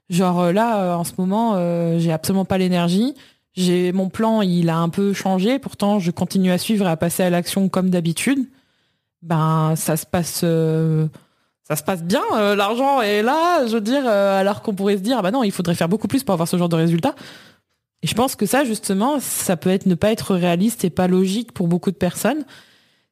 Genre 0.09 0.39
euh, 0.41 0.51
là 0.51 0.81
euh, 0.83 0.93
en 0.95 1.03
ce 1.03 1.13
moment 1.17 1.53
euh, 1.55 1.97
j'ai 1.99 2.11
absolument 2.11 2.45
pas 2.45 2.57
l'énergie. 2.57 3.15
J'ai 3.55 3.91
mon 3.91 4.09
plan, 4.09 4.41
il 4.41 4.69
a 4.69 4.77
un 4.77 4.89
peu 4.89 5.13
changé, 5.13 5.59
pourtant 5.59 5.99
je 5.99 6.09
continue 6.11 6.51
à 6.51 6.57
suivre 6.57 6.85
et 6.87 6.89
à 6.89 6.97
passer 6.97 7.23
à 7.23 7.29
l'action 7.29 7.69
comme 7.69 7.89
d'habitude. 7.89 8.39
Ben 9.21 9.75
ça 9.75 9.95
se 9.95 10.05
passe 10.05 10.41
euh, 10.43 11.07
ça 11.67 11.75
se 11.77 11.83
passe 11.83 12.03
bien, 12.03 12.21
euh, 12.35 12.55
l'argent 12.55 13.01
est 13.01 13.21
là, 13.23 13.65
je 13.65 13.73
veux 13.75 13.81
dire, 13.81 14.03
euh, 14.05 14.37
alors 14.39 14.61
qu'on 14.63 14.73
pourrait 14.73 14.97
se 14.97 15.01
dire, 15.01 15.15
ah 15.19 15.21
bah 15.21 15.31
non, 15.31 15.43
il 15.45 15.51
faudrait 15.51 15.75
faire 15.75 15.87
beaucoup 15.87 16.09
plus 16.09 16.21
pour 16.23 16.33
avoir 16.33 16.47
ce 16.47 16.57
genre 16.57 16.67
de 16.67 16.75
résultat. 16.75 17.15
Et 18.03 18.07
je 18.07 18.13
pense 18.13 18.35
que 18.35 18.45
ça, 18.45 18.63
justement, 18.65 19.19
ça 19.19 19.57
peut 19.57 19.69
être 19.71 19.85
ne 19.87 19.95
pas 19.95 20.11
être 20.11 20.35
réaliste 20.35 20.83
et 20.85 20.89
pas 20.91 21.07
logique 21.07 21.51
pour 21.53 21.67
beaucoup 21.67 21.89
de 21.91 21.95
personnes. 21.95 22.45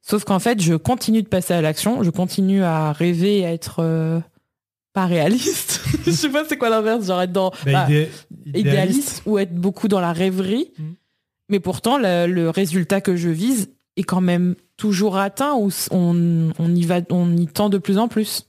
Sauf 0.02 0.24
qu'en 0.24 0.38
fait, 0.38 0.60
je 0.60 0.74
continue 0.74 1.22
de 1.22 1.28
passer 1.28 1.54
à 1.54 1.60
l'action, 1.62 2.02
je 2.02 2.10
continue 2.10 2.62
à 2.62 2.92
rêver 2.92 3.38
et 3.38 3.46
à 3.46 3.52
être 3.52 3.76
euh, 3.80 4.20
pas 4.92 5.06
réaliste. 5.06 5.80
je 6.06 6.10
sais 6.10 6.28
pas 6.28 6.44
c'est 6.46 6.56
quoi 6.58 6.68
l'inverse, 6.70 7.06
genre 7.06 7.22
être 7.22 7.32
dans 7.32 7.50
Bah, 7.64 7.72
bah, 7.72 7.88
idé- 7.88 8.08
idéaliste 8.54 9.22
ou 9.26 9.38
être 9.38 9.54
beaucoup 9.54 9.88
dans 9.88 10.00
la 10.00 10.12
rêverie. 10.12 10.70
Mhm. 10.78 10.94
Mais 11.48 11.60
pourtant, 11.60 11.98
le, 11.98 12.26
le 12.26 12.50
résultat 12.50 13.00
que 13.00 13.16
je 13.16 13.28
vise 13.28 13.70
est 13.96 14.02
quand 14.04 14.20
même 14.20 14.54
toujours 14.76 15.16
atteint 15.18 15.54
ou 15.54 15.70
on 15.90 16.74
y 16.74 16.84
va, 16.84 17.00
on 17.10 17.36
y 17.36 17.46
tend 17.46 17.68
de 17.68 17.78
plus 17.78 17.98
en 17.98 18.08
plus. 18.08 18.46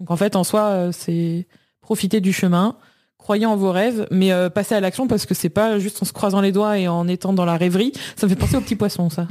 Donc 0.00 0.10
en 0.10 0.16
fait, 0.16 0.36
en 0.36 0.44
soi, 0.44 0.66
euh, 0.68 0.92
c'est 0.92 1.46
profiter 1.80 2.20
du 2.20 2.32
chemin, 2.32 2.76
croyez 3.22 3.46
en 3.46 3.56
vos 3.56 3.70
rêves, 3.70 4.06
mais 4.10 4.32
euh, 4.32 4.50
passer 4.50 4.74
à 4.74 4.80
l'action 4.80 5.06
parce 5.06 5.26
que 5.26 5.34
c'est 5.34 5.48
pas 5.48 5.78
juste 5.78 6.02
en 6.02 6.04
se 6.04 6.12
croisant 6.12 6.40
les 6.40 6.52
doigts 6.52 6.78
et 6.78 6.88
en 6.88 7.08
étant 7.08 7.32
dans 7.32 7.44
la 7.44 7.56
rêverie. 7.56 7.92
Ça 8.16 8.26
me 8.26 8.30
fait 8.30 8.36
penser 8.38 8.56
aux 8.56 8.60
petits 8.60 8.76
poissons, 8.76 9.08
ça. 9.08 9.26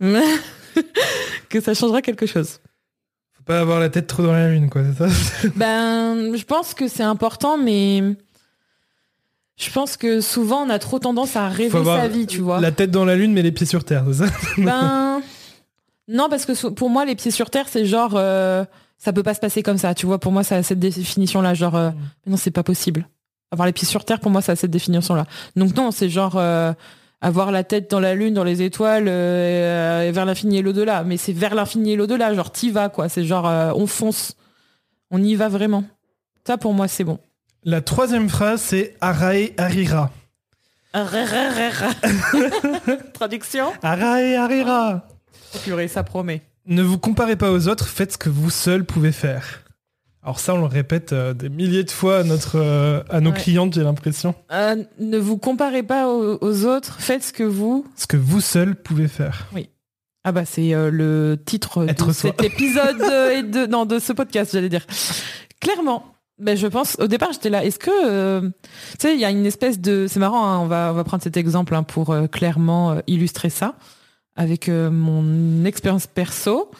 que 1.50 1.60
ça 1.60 1.74
changera 1.74 2.00
quelque 2.00 2.26
chose. 2.26 2.60
Faut 3.36 3.42
pas 3.44 3.60
avoir 3.60 3.80
la 3.80 3.88
tête 3.88 4.06
trop 4.06 4.22
dans 4.22 4.32
la 4.32 4.50
lune, 4.50 4.70
quoi, 4.70 4.82
c'est 4.84 5.08
ça 5.08 5.48
Ben, 5.56 6.36
je 6.36 6.44
pense 6.44 6.74
que 6.74 6.88
c'est 6.88 7.02
important, 7.02 7.58
mais 7.58 8.02
je 9.56 9.70
pense 9.70 9.96
que 9.96 10.20
souvent 10.20 10.62
on 10.62 10.70
a 10.70 10.78
trop 10.78 10.98
tendance 10.98 11.34
à 11.36 11.48
rêver 11.48 11.70
Faut 11.70 11.84
sa 11.84 12.08
vie, 12.08 12.26
tu 12.26 12.38
vois. 12.38 12.60
La 12.60 12.72
tête 12.72 12.90
dans 12.90 13.04
la 13.04 13.16
lune, 13.16 13.32
mais 13.32 13.42
les 13.42 13.52
pieds 13.52 13.66
sur 13.66 13.84
terre, 13.84 14.04
c'est 14.12 14.24
ça 14.24 14.32
Ben, 14.56 15.20
non, 16.06 16.28
parce 16.30 16.46
que 16.46 16.68
pour 16.68 16.88
moi, 16.88 17.04
les 17.04 17.16
pieds 17.16 17.30
sur 17.30 17.50
terre, 17.50 17.66
c'est 17.68 17.84
genre, 17.84 18.12
euh, 18.14 18.64
ça 18.98 19.12
peut 19.12 19.22
pas 19.22 19.34
se 19.34 19.40
passer 19.40 19.62
comme 19.62 19.78
ça, 19.78 19.94
tu 19.94 20.06
vois. 20.06 20.18
Pour 20.18 20.32
moi, 20.32 20.42
ça 20.42 20.56
a 20.56 20.62
cette 20.62 20.80
définition-là, 20.80 21.54
genre, 21.54 21.76
euh, 21.76 21.90
mais 22.26 22.32
non, 22.32 22.36
c'est 22.36 22.50
pas 22.50 22.64
possible. 22.64 23.08
Avoir 23.50 23.66
les 23.66 23.72
pieds 23.72 23.86
sur 23.86 24.04
terre, 24.04 24.20
pour 24.20 24.30
moi, 24.30 24.42
ça 24.42 24.52
a 24.52 24.56
cette 24.56 24.70
définition-là. 24.70 25.26
Donc 25.56 25.74
non, 25.74 25.90
c'est 25.90 26.08
genre 26.08 26.36
euh, 26.36 26.72
avoir 27.20 27.50
la 27.50 27.64
tête 27.64 27.90
dans 27.90 28.00
la 28.00 28.14
lune, 28.14 28.34
dans 28.34 28.44
les 28.44 28.62
étoiles, 28.62 29.06
euh, 29.08 30.02
et 30.02 30.12
vers 30.12 30.24
l'infini 30.24 30.58
et 30.58 30.62
l'au-delà. 30.62 31.04
Mais 31.04 31.16
c'est 31.16 31.32
vers 31.32 31.54
l'infini 31.54 31.92
et 31.92 31.96
l'au-delà, 31.96 32.34
genre 32.34 32.52
t'y 32.52 32.70
vas, 32.70 32.88
quoi. 32.88 33.08
C'est 33.08 33.24
genre, 33.24 33.48
euh, 33.48 33.72
on 33.74 33.86
fonce, 33.86 34.36
on 35.10 35.22
y 35.22 35.34
va 35.34 35.48
vraiment. 35.48 35.84
Ça, 36.46 36.58
pour 36.58 36.74
moi, 36.74 36.88
c'est 36.88 37.04
bon. 37.04 37.18
La 37.64 37.80
troisième 37.80 38.28
phrase, 38.28 38.62
c'est 38.62 38.96
Arae 39.00 39.52
Arira. 39.56 40.10
Traduction 43.14 43.66
Arae 43.82 44.36
Arira. 44.36 45.06
Oh, 45.54 45.58
purée, 45.64 45.88
ça 45.88 46.02
promet. 46.02 46.42
Ne 46.68 46.82
vous 46.82 46.98
comparez 46.98 47.36
pas 47.36 47.50
aux 47.50 47.66
autres, 47.68 47.86
faites 47.88 48.12
ce 48.12 48.18
que 48.18 48.28
vous 48.28 48.50
seul 48.50 48.84
pouvez 48.84 49.12
faire. 49.12 49.62
Alors 50.22 50.38
ça, 50.38 50.54
on 50.54 50.58
le 50.58 50.66
répète 50.66 51.12
euh, 51.14 51.32
des 51.32 51.48
milliers 51.48 51.84
de 51.84 51.90
fois 51.90 52.18
à, 52.18 52.24
notre, 52.24 52.56
euh, 52.58 53.02
à 53.08 53.20
nos 53.20 53.30
Ouais. 53.30 53.38
clientes, 53.38 53.72
j'ai 53.72 53.82
l'impression. 53.82 54.34
Euh, 54.52 54.76
ne 54.98 55.16
vous 55.18 55.38
comparez 55.38 55.82
pas 55.82 56.08
aux, 56.08 56.36
aux 56.42 56.64
autres, 56.66 56.96
faites 57.00 57.24
ce 57.24 57.32
que 57.32 57.42
vous 57.44 57.86
Ce 57.96 58.06
que 58.06 58.18
vous 58.18 58.40
seul 58.42 58.74
pouvez 58.76 59.08
faire. 59.08 59.46
Ah 60.24 60.32
bah 60.32 60.44
c'est 60.44 60.72
le 60.72 61.38
titre 61.42 61.88
Être 61.88 62.08
de 62.08 62.12
soi. 62.12 62.32
cet 62.36 62.42
épisode 62.52 63.00
et 63.32 63.42
de 63.42 63.66
non 63.66 63.86
de 63.86 63.98
ce 63.98 64.12
podcast 64.12 64.52
j'allais 64.52 64.68
dire. 64.68 64.84
Clairement. 65.60 66.04
Ben 66.38 66.54
je 66.56 66.66
pense 66.66 66.96
au 67.00 67.06
départ 67.06 67.32
j'étais 67.32 67.48
là. 67.50 67.64
Est-ce 67.64 67.78
que 67.78 68.40
tu 68.48 68.52
sais 68.98 69.14
il 69.14 69.20
y 69.20 69.24
a 69.24 69.30
une 69.30 69.46
espèce 69.46 69.80
de 69.80 70.06
c'est 70.06 70.20
marrant 70.20 70.46
hein, 70.46 70.58
on 70.58 70.66
va 70.66 70.90
on 70.92 70.94
va 70.94 71.04
prendre 71.04 71.22
cet 71.22 71.38
exemple 71.38 71.74
hein, 71.74 71.82
pour 71.82 72.14
clairement 72.30 73.00
illustrer 73.06 73.48
ça 73.48 73.74
avec 74.38 74.68
euh, 74.70 74.90
mon 74.90 75.66
expérience 75.66 76.06
perso. 76.06 76.70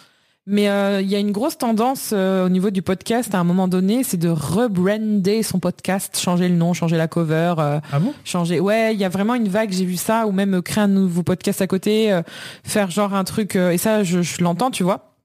Mais 0.50 0.70
euh, 0.70 1.02
il 1.02 1.08
y 1.10 1.14
a 1.14 1.18
une 1.18 1.30
grosse 1.32 1.58
tendance 1.58 2.12
euh, 2.14 2.46
au 2.46 2.48
niveau 2.48 2.70
du 2.70 2.80
podcast 2.80 3.34
à 3.34 3.38
un 3.38 3.44
moment 3.44 3.68
donné, 3.68 4.02
c'est 4.02 4.16
de 4.16 4.30
rebrander 4.30 5.42
son 5.42 5.58
podcast, 5.58 6.18
changer 6.18 6.48
le 6.48 6.54
nom, 6.54 6.72
changer 6.72 6.96
la 6.96 7.06
cover, 7.06 7.54
euh, 7.58 7.80
Ah 7.92 7.98
bon? 7.98 8.14
changer. 8.24 8.58
Ouais, 8.58 8.94
il 8.94 8.98
y 8.98 9.04
a 9.04 9.10
vraiment 9.10 9.34
une 9.34 9.48
vague, 9.48 9.70
j'ai 9.72 9.84
vu 9.84 9.96
ça, 9.96 10.26
ou 10.26 10.32
même 10.32 10.62
créer 10.62 10.84
un 10.84 10.88
nouveau 10.88 11.22
podcast 11.22 11.60
à 11.60 11.66
côté, 11.66 12.18
faire 12.64 12.90
genre 12.90 13.12
un 13.12 13.24
truc, 13.24 13.56
et 13.56 13.76
ça, 13.76 14.02
je, 14.04 14.22
je 14.22 14.42
l'entends, 14.42 14.70
tu 14.70 14.84
vois. 14.84 15.16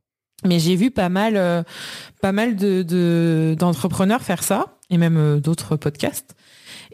Mais 0.46 0.60
j'ai 0.60 0.76
vu 0.76 0.91
pas 0.91 1.08
mal, 1.08 1.63
pas 2.22 2.34
mal 2.34 2.58
de 2.58 2.84
de- 2.84 3.56
d'entrepreneurs 3.58 4.24
faire 4.24 4.43
ça, 4.43 4.76
et 4.89 4.98
même 4.98 5.39
d'autres 5.39 5.78
podcasts. 5.78 6.36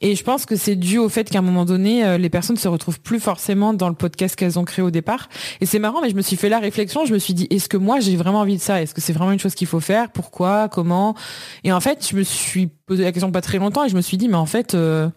Et 0.01 0.15
je 0.15 0.23
pense 0.23 0.45
que 0.45 0.55
c'est 0.55 0.75
dû 0.75 0.97
au 0.97 1.09
fait 1.09 1.29
qu'à 1.29 1.39
un 1.39 1.41
moment 1.41 1.65
donné, 1.65 2.05
euh, 2.05 2.17
les 2.17 2.29
personnes 2.29 2.57
se 2.57 2.67
retrouvent 2.67 2.99
plus 2.99 3.19
forcément 3.19 3.73
dans 3.73 3.89
le 3.89 3.95
podcast 3.95 4.35
qu'elles 4.35 4.57
ont 4.57 4.65
créé 4.65 4.83
au 4.83 4.91
départ. 4.91 5.29
Et 5.61 5.65
c'est 5.65 5.79
marrant, 5.79 6.01
mais 6.01 6.09
je 6.09 6.15
me 6.15 6.21
suis 6.21 6.37
fait 6.37 6.49
la 6.49 6.59
réflexion, 6.59 7.05
je 7.05 7.13
me 7.13 7.19
suis 7.19 7.33
dit, 7.33 7.47
est-ce 7.49 7.69
que 7.69 7.77
moi 7.77 7.99
j'ai 7.99 8.15
vraiment 8.15 8.39
envie 8.39 8.57
de 8.57 8.61
ça? 8.61 8.81
Est-ce 8.81 8.93
que 8.93 9.01
c'est 9.01 9.13
vraiment 9.13 9.31
une 9.31 9.39
chose 9.39 9.55
qu'il 9.55 9.67
faut 9.67 9.79
faire? 9.79 10.11
Pourquoi? 10.11 10.69
Comment? 10.69 11.15
Et 11.63 11.71
en 11.71 11.79
fait, 11.79 12.07
je 12.09 12.15
me 12.15 12.23
suis 12.23 12.67
posé 12.67 13.03
la 13.03 13.11
question 13.11 13.31
pas 13.31 13.41
très 13.41 13.57
longtemps 13.57 13.85
et 13.85 13.89
je 13.89 13.95
me 13.95 14.01
suis 14.01 14.17
dit, 14.17 14.29
mais 14.29 14.35
en 14.35 14.45
fait, 14.45 14.73
euh, 14.73 15.09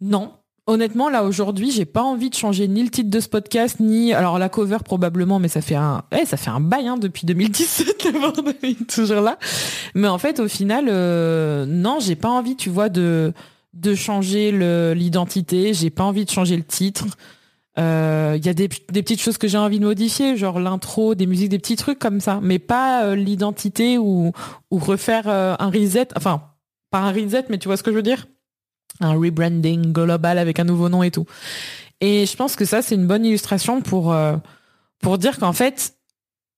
non. 0.00 0.32
Honnêtement, 0.66 1.08
là 1.08 1.24
aujourd'hui, 1.24 1.72
j'ai 1.72 1.84
pas 1.84 2.02
envie 2.02 2.30
de 2.30 2.36
changer 2.36 2.68
ni 2.68 2.82
le 2.82 2.88
titre 2.88 3.10
de 3.10 3.20
ce 3.20 3.28
podcast, 3.28 3.80
ni 3.80 4.12
alors 4.12 4.38
la 4.38 4.48
cover 4.48 4.78
probablement, 4.84 5.40
mais 5.40 5.48
ça 5.48 5.60
fait 5.60 5.74
un, 5.74 6.04
eh, 6.12 6.24
ça 6.24 6.36
fait 6.36 6.50
un 6.50 6.60
bail 6.60 6.86
hein, 6.86 6.96
depuis 6.96 7.26
2017, 7.26 8.04
le 8.12 8.20
bordel 8.20 8.54
est 8.62 8.88
toujours 8.88 9.22
là. 9.22 9.38
Mais 9.94 10.08
en 10.08 10.18
fait, 10.18 10.38
au 10.38 10.46
final, 10.46 10.86
euh, 10.88 11.66
non, 11.66 11.98
j'ai 12.00 12.14
pas 12.14 12.28
envie, 12.28 12.54
tu 12.54 12.70
vois, 12.70 12.88
de 12.88 13.32
changer 13.96 14.52
l'identité. 14.94 15.74
J'ai 15.74 15.90
pas 15.90 16.04
envie 16.04 16.24
de 16.24 16.30
changer 16.30 16.56
le 16.56 16.64
titre. 16.64 17.06
Euh, 17.78 18.34
Il 18.38 18.44
y 18.44 18.48
a 18.48 18.54
des, 18.54 18.68
petites 18.68 19.20
choses 19.20 19.38
que 19.38 19.48
j'ai 19.48 19.58
envie 19.58 19.80
de 19.80 19.84
modifier, 19.84 20.36
genre 20.36 20.60
l'intro, 20.60 21.14
des 21.14 21.26
musiques, 21.26 21.48
des 21.48 21.58
petits 21.58 21.76
trucs 21.76 21.98
comme 21.98 22.20
ça, 22.20 22.40
mais 22.42 22.58
pas 22.58 23.04
euh, 23.04 23.16
l'identité 23.16 23.98
ou 23.98 24.32
ou 24.70 24.78
refaire 24.78 25.28
euh, 25.28 25.54
un 25.58 25.70
reset. 25.70 26.08
Enfin, 26.16 26.42
pas 26.90 26.98
un 26.98 27.12
reset, 27.12 27.46
mais 27.48 27.58
tu 27.58 27.68
vois 27.68 27.76
ce 27.76 27.82
que 27.82 27.90
je 27.90 27.96
veux 27.96 28.02
dire? 28.02 28.26
Un 29.00 29.14
rebranding 29.14 29.92
global 29.92 30.38
avec 30.38 30.58
un 30.58 30.64
nouveau 30.64 30.88
nom 30.88 31.02
et 31.02 31.10
tout. 31.10 31.26
Et 32.00 32.26
je 32.26 32.36
pense 32.36 32.56
que 32.56 32.64
ça, 32.64 32.82
c'est 32.82 32.94
une 32.94 33.06
bonne 33.06 33.24
illustration 33.24 33.80
pour 33.80 34.12
euh, 34.12 34.36
pour 35.00 35.18
dire 35.18 35.38
qu'en 35.38 35.52
fait, 35.52 35.94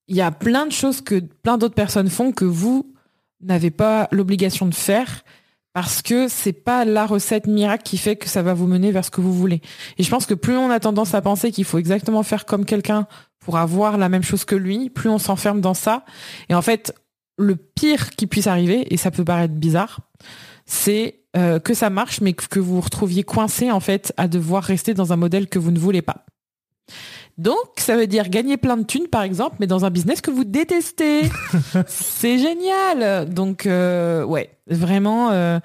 il 0.08 0.16
y 0.16 0.20
a 0.20 0.30
plein 0.30 0.66
de 0.66 0.72
choses 0.72 1.00
que 1.00 1.20
plein 1.20 1.58
d'autres 1.58 1.74
personnes 1.74 2.10
font 2.10 2.32
que 2.32 2.44
vous 2.44 2.94
n'avez 3.40 3.70
pas 3.70 4.08
l'obligation 4.10 4.66
de 4.66 4.74
faire 4.74 5.24
parce 5.72 6.02
que 6.02 6.28
c'est 6.28 6.52
pas 6.52 6.84
la 6.84 7.04
recette 7.04 7.46
miracle 7.46 7.82
qui 7.82 7.98
fait 7.98 8.16
que 8.16 8.28
ça 8.28 8.42
va 8.42 8.54
vous 8.54 8.68
mener 8.68 8.92
vers 8.92 9.04
ce 9.04 9.10
que 9.10 9.20
vous 9.20 9.34
voulez. 9.34 9.60
Et 9.98 10.04
je 10.04 10.10
pense 10.10 10.24
que 10.24 10.34
plus 10.34 10.56
on 10.56 10.70
a 10.70 10.78
tendance 10.78 11.14
à 11.14 11.20
penser 11.20 11.50
qu'il 11.50 11.64
faut 11.64 11.78
exactement 11.78 12.22
faire 12.22 12.46
comme 12.46 12.64
quelqu'un 12.64 13.08
pour 13.40 13.58
avoir 13.58 13.98
la 13.98 14.08
même 14.08 14.22
chose 14.22 14.44
que 14.44 14.54
lui, 14.54 14.88
plus 14.88 15.10
on 15.10 15.18
s'enferme 15.18 15.60
dans 15.60 15.74
ça. 15.74 16.04
Et 16.48 16.54
en 16.54 16.62
fait, 16.62 16.94
le 17.36 17.56
pire 17.56 18.10
qui 18.10 18.26
puisse 18.28 18.46
arriver, 18.46 18.86
et 18.94 18.96
ça 18.96 19.10
peut 19.10 19.24
paraître 19.24 19.54
bizarre, 19.54 20.00
c'est 20.64 21.23
euh, 21.36 21.58
que 21.58 21.74
ça 21.74 21.90
marche, 21.90 22.20
mais 22.20 22.32
que 22.32 22.60
vous 22.60 22.76
vous 22.76 22.80
retrouviez 22.80 23.24
coincé 23.24 23.70
en 23.70 23.80
fait 23.80 24.12
à 24.16 24.28
devoir 24.28 24.62
rester 24.62 24.94
dans 24.94 25.12
un 25.12 25.16
modèle 25.16 25.48
que 25.48 25.58
vous 25.58 25.70
ne 25.70 25.78
voulez 25.78 26.02
pas. 26.02 26.24
Donc, 27.36 27.56
ça 27.78 27.96
veut 27.96 28.06
dire 28.06 28.28
gagner 28.28 28.56
plein 28.56 28.76
de 28.76 28.84
thunes, 28.84 29.08
par 29.08 29.22
exemple, 29.22 29.56
mais 29.58 29.66
dans 29.66 29.84
un 29.84 29.90
business 29.90 30.20
que 30.20 30.30
vous 30.30 30.44
détestez. 30.44 31.22
c'est 31.86 32.38
génial. 32.38 33.28
Donc, 33.28 33.66
euh, 33.66 34.22
ouais, 34.24 34.50
vraiment, 34.68 35.30
euh, 35.32 35.58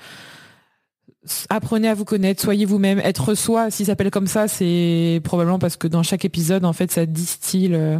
apprenez 1.49 1.88
à 1.88 1.93
vous 1.93 2.05
connaître, 2.05 2.41
soyez 2.41 2.65
vous-même. 2.65 2.99
Être 2.99 3.36
soi, 3.36 3.69
s'il 3.69 3.86
s'appelle 3.86 4.10
comme 4.10 4.25
ça, 4.25 4.47
c'est 4.47 5.21
probablement 5.23 5.60
parce 5.60 5.77
que 5.77 5.88
dans 5.88 6.01
chaque 6.01 6.25
épisode, 6.25 6.65
en 6.65 6.73
fait, 6.73 6.91
ça 6.91 7.05
distille 7.05 7.75
euh, 7.75 7.99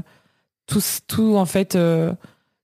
tout, 0.66 0.82
tout, 1.08 1.36
en 1.36 1.46
fait, 1.46 1.78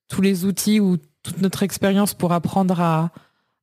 tous 0.08 0.22
les 0.22 0.46
outils 0.46 0.80
ou 0.80 0.98
toute 1.22 1.40
notre 1.40 1.62
expérience 1.62 2.16
pour 2.16 2.34
apprendre 2.34 2.82
à, 2.82 3.12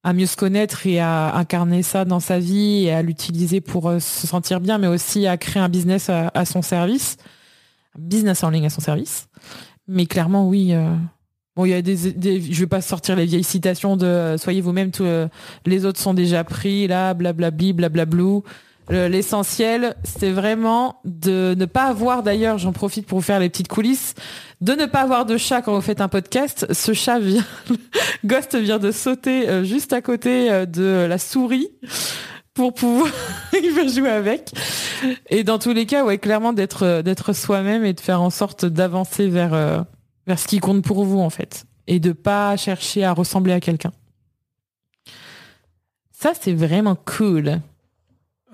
à 0.04 0.12
mieux 0.12 0.26
se 0.26 0.36
connaître 0.36 0.86
et 0.86 0.98
à 1.00 1.36
incarner 1.36 1.82
ça 1.82 2.04
dans 2.04 2.20
sa 2.20 2.38
vie 2.38 2.84
et 2.84 2.92
à 2.92 3.02
l'utiliser 3.02 3.60
pour 3.60 3.88
euh, 3.88 4.00
se 4.00 4.26
sentir 4.26 4.60
bien, 4.60 4.78
mais 4.78 4.88
aussi 4.88 5.26
à 5.26 5.36
créer 5.36 5.62
un 5.62 5.68
business 5.68 6.10
à, 6.10 6.30
à 6.34 6.44
son 6.44 6.62
service, 6.62 7.16
un 7.96 8.02
business 8.02 8.42
en 8.42 8.50
ligne 8.50 8.66
à 8.66 8.70
son 8.70 8.80
service. 8.80 9.28
Mais 9.86 10.06
clairement, 10.06 10.48
oui. 10.48 10.72
euh, 10.72 10.94
Bon, 11.54 11.66
il 11.66 11.68
y 11.68 11.74
a 11.74 11.82
des, 11.82 11.96
je 11.96 12.60
vais 12.60 12.66
pas 12.66 12.80
sortir 12.80 13.14
les 13.14 13.26
vieilles 13.26 13.44
citations 13.44 13.98
de 13.98 14.06
euh, 14.06 14.38
soyez 14.38 14.62
vous-même, 14.62 14.90
euh, 15.00 15.28
les 15.66 15.84
autres 15.84 16.00
sont 16.00 16.14
déjà 16.14 16.44
pris, 16.44 16.86
là, 16.86 17.12
blablabli, 17.12 17.74
blablablou. 17.74 18.42
Le- 18.88 19.06
L'essentiel, 19.08 19.94
c'est 20.04 20.30
vraiment 20.30 21.00
de 21.04 21.54
ne 21.56 21.64
pas 21.66 21.84
avoir, 21.84 22.22
d'ailleurs, 22.22 22.58
j'en 22.58 22.72
profite 22.72 23.06
pour 23.06 23.18
vous 23.18 23.24
faire 23.24 23.38
les 23.40 23.48
petites 23.48 23.68
coulisses, 23.68 24.14
de 24.60 24.72
ne 24.72 24.86
pas 24.86 25.00
avoir 25.02 25.24
de 25.26 25.36
chat 25.36 25.62
quand 25.62 25.74
vous 25.74 25.80
faites 25.80 26.00
un 26.00 26.08
podcast. 26.08 26.66
Ce 26.72 26.92
chat 26.92 27.18
vient, 27.18 27.44
Ghost 28.24 28.54
vient 28.56 28.78
de 28.78 28.90
sauter 28.92 29.48
euh, 29.48 29.64
juste 29.64 29.92
à 29.92 30.00
côté 30.02 30.50
euh, 30.50 30.66
de 30.66 31.06
la 31.08 31.18
souris. 31.18 31.68
pour 32.54 32.74
pouvoir 32.74 33.10
jouer 33.94 34.10
avec. 34.10 34.50
Et 35.30 35.42
dans 35.42 35.58
tous 35.58 35.72
les 35.72 35.86
cas, 35.86 36.04
ouais, 36.04 36.18
clairement 36.18 36.52
d'être 36.52 37.00
d'être 37.02 37.32
soi-même 37.32 37.84
et 37.84 37.92
de 37.94 38.00
faire 38.00 38.20
en 38.20 38.28
sorte 38.30 38.66
d'avancer 38.66 39.26
vers 39.28 39.54
euh, 39.54 39.80
vers 40.26 40.38
ce 40.38 40.46
qui 40.46 40.60
compte 40.60 40.84
pour 40.84 41.04
vous 41.04 41.18
en 41.20 41.30
fait 41.30 41.64
et 41.86 41.98
de 41.98 42.12
pas 42.12 42.56
chercher 42.58 43.04
à 43.04 43.12
ressembler 43.12 43.52
à 43.54 43.60
quelqu'un. 43.60 43.90
Ça 46.12 46.32
c'est 46.38 46.52
vraiment 46.52 46.94
cool. 46.94 47.60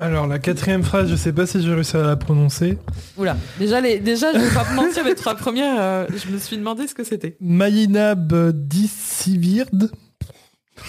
Alors 0.00 0.28
la 0.28 0.38
quatrième 0.38 0.84
phrase, 0.84 1.10
je 1.10 1.16
sais 1.16 1.32
pas 1.32 1.44
si 1.44 1.60
j'ai 1.60 1.74
réussi 1.74 1.96
à 1.96 2.02
la 2.02 2.14
prononcer. 2.14 2.78
Oula, 3.16 3.36
déjà 3.58 3.80
les 3.80 3.98
déjà 3.98 4.32
je 4.32 4.38
vais 4.38 4.54
pas 4.54 4.64
mentir 4.74 5.04
les 5.04 5.16
trois 5.16 5.34
premières, 5.34 5.80
euh, 5.80 6.06
je 6.14 6.30
me 6.30 6.38
suis 6.38 6.56
demandé 6.56 6.86
ce 6.86 6.94
que 6.94 7.02
c'était. 7.02 7.36
Mayinab 7.40 8.52
Dissivird. 8.52 9.90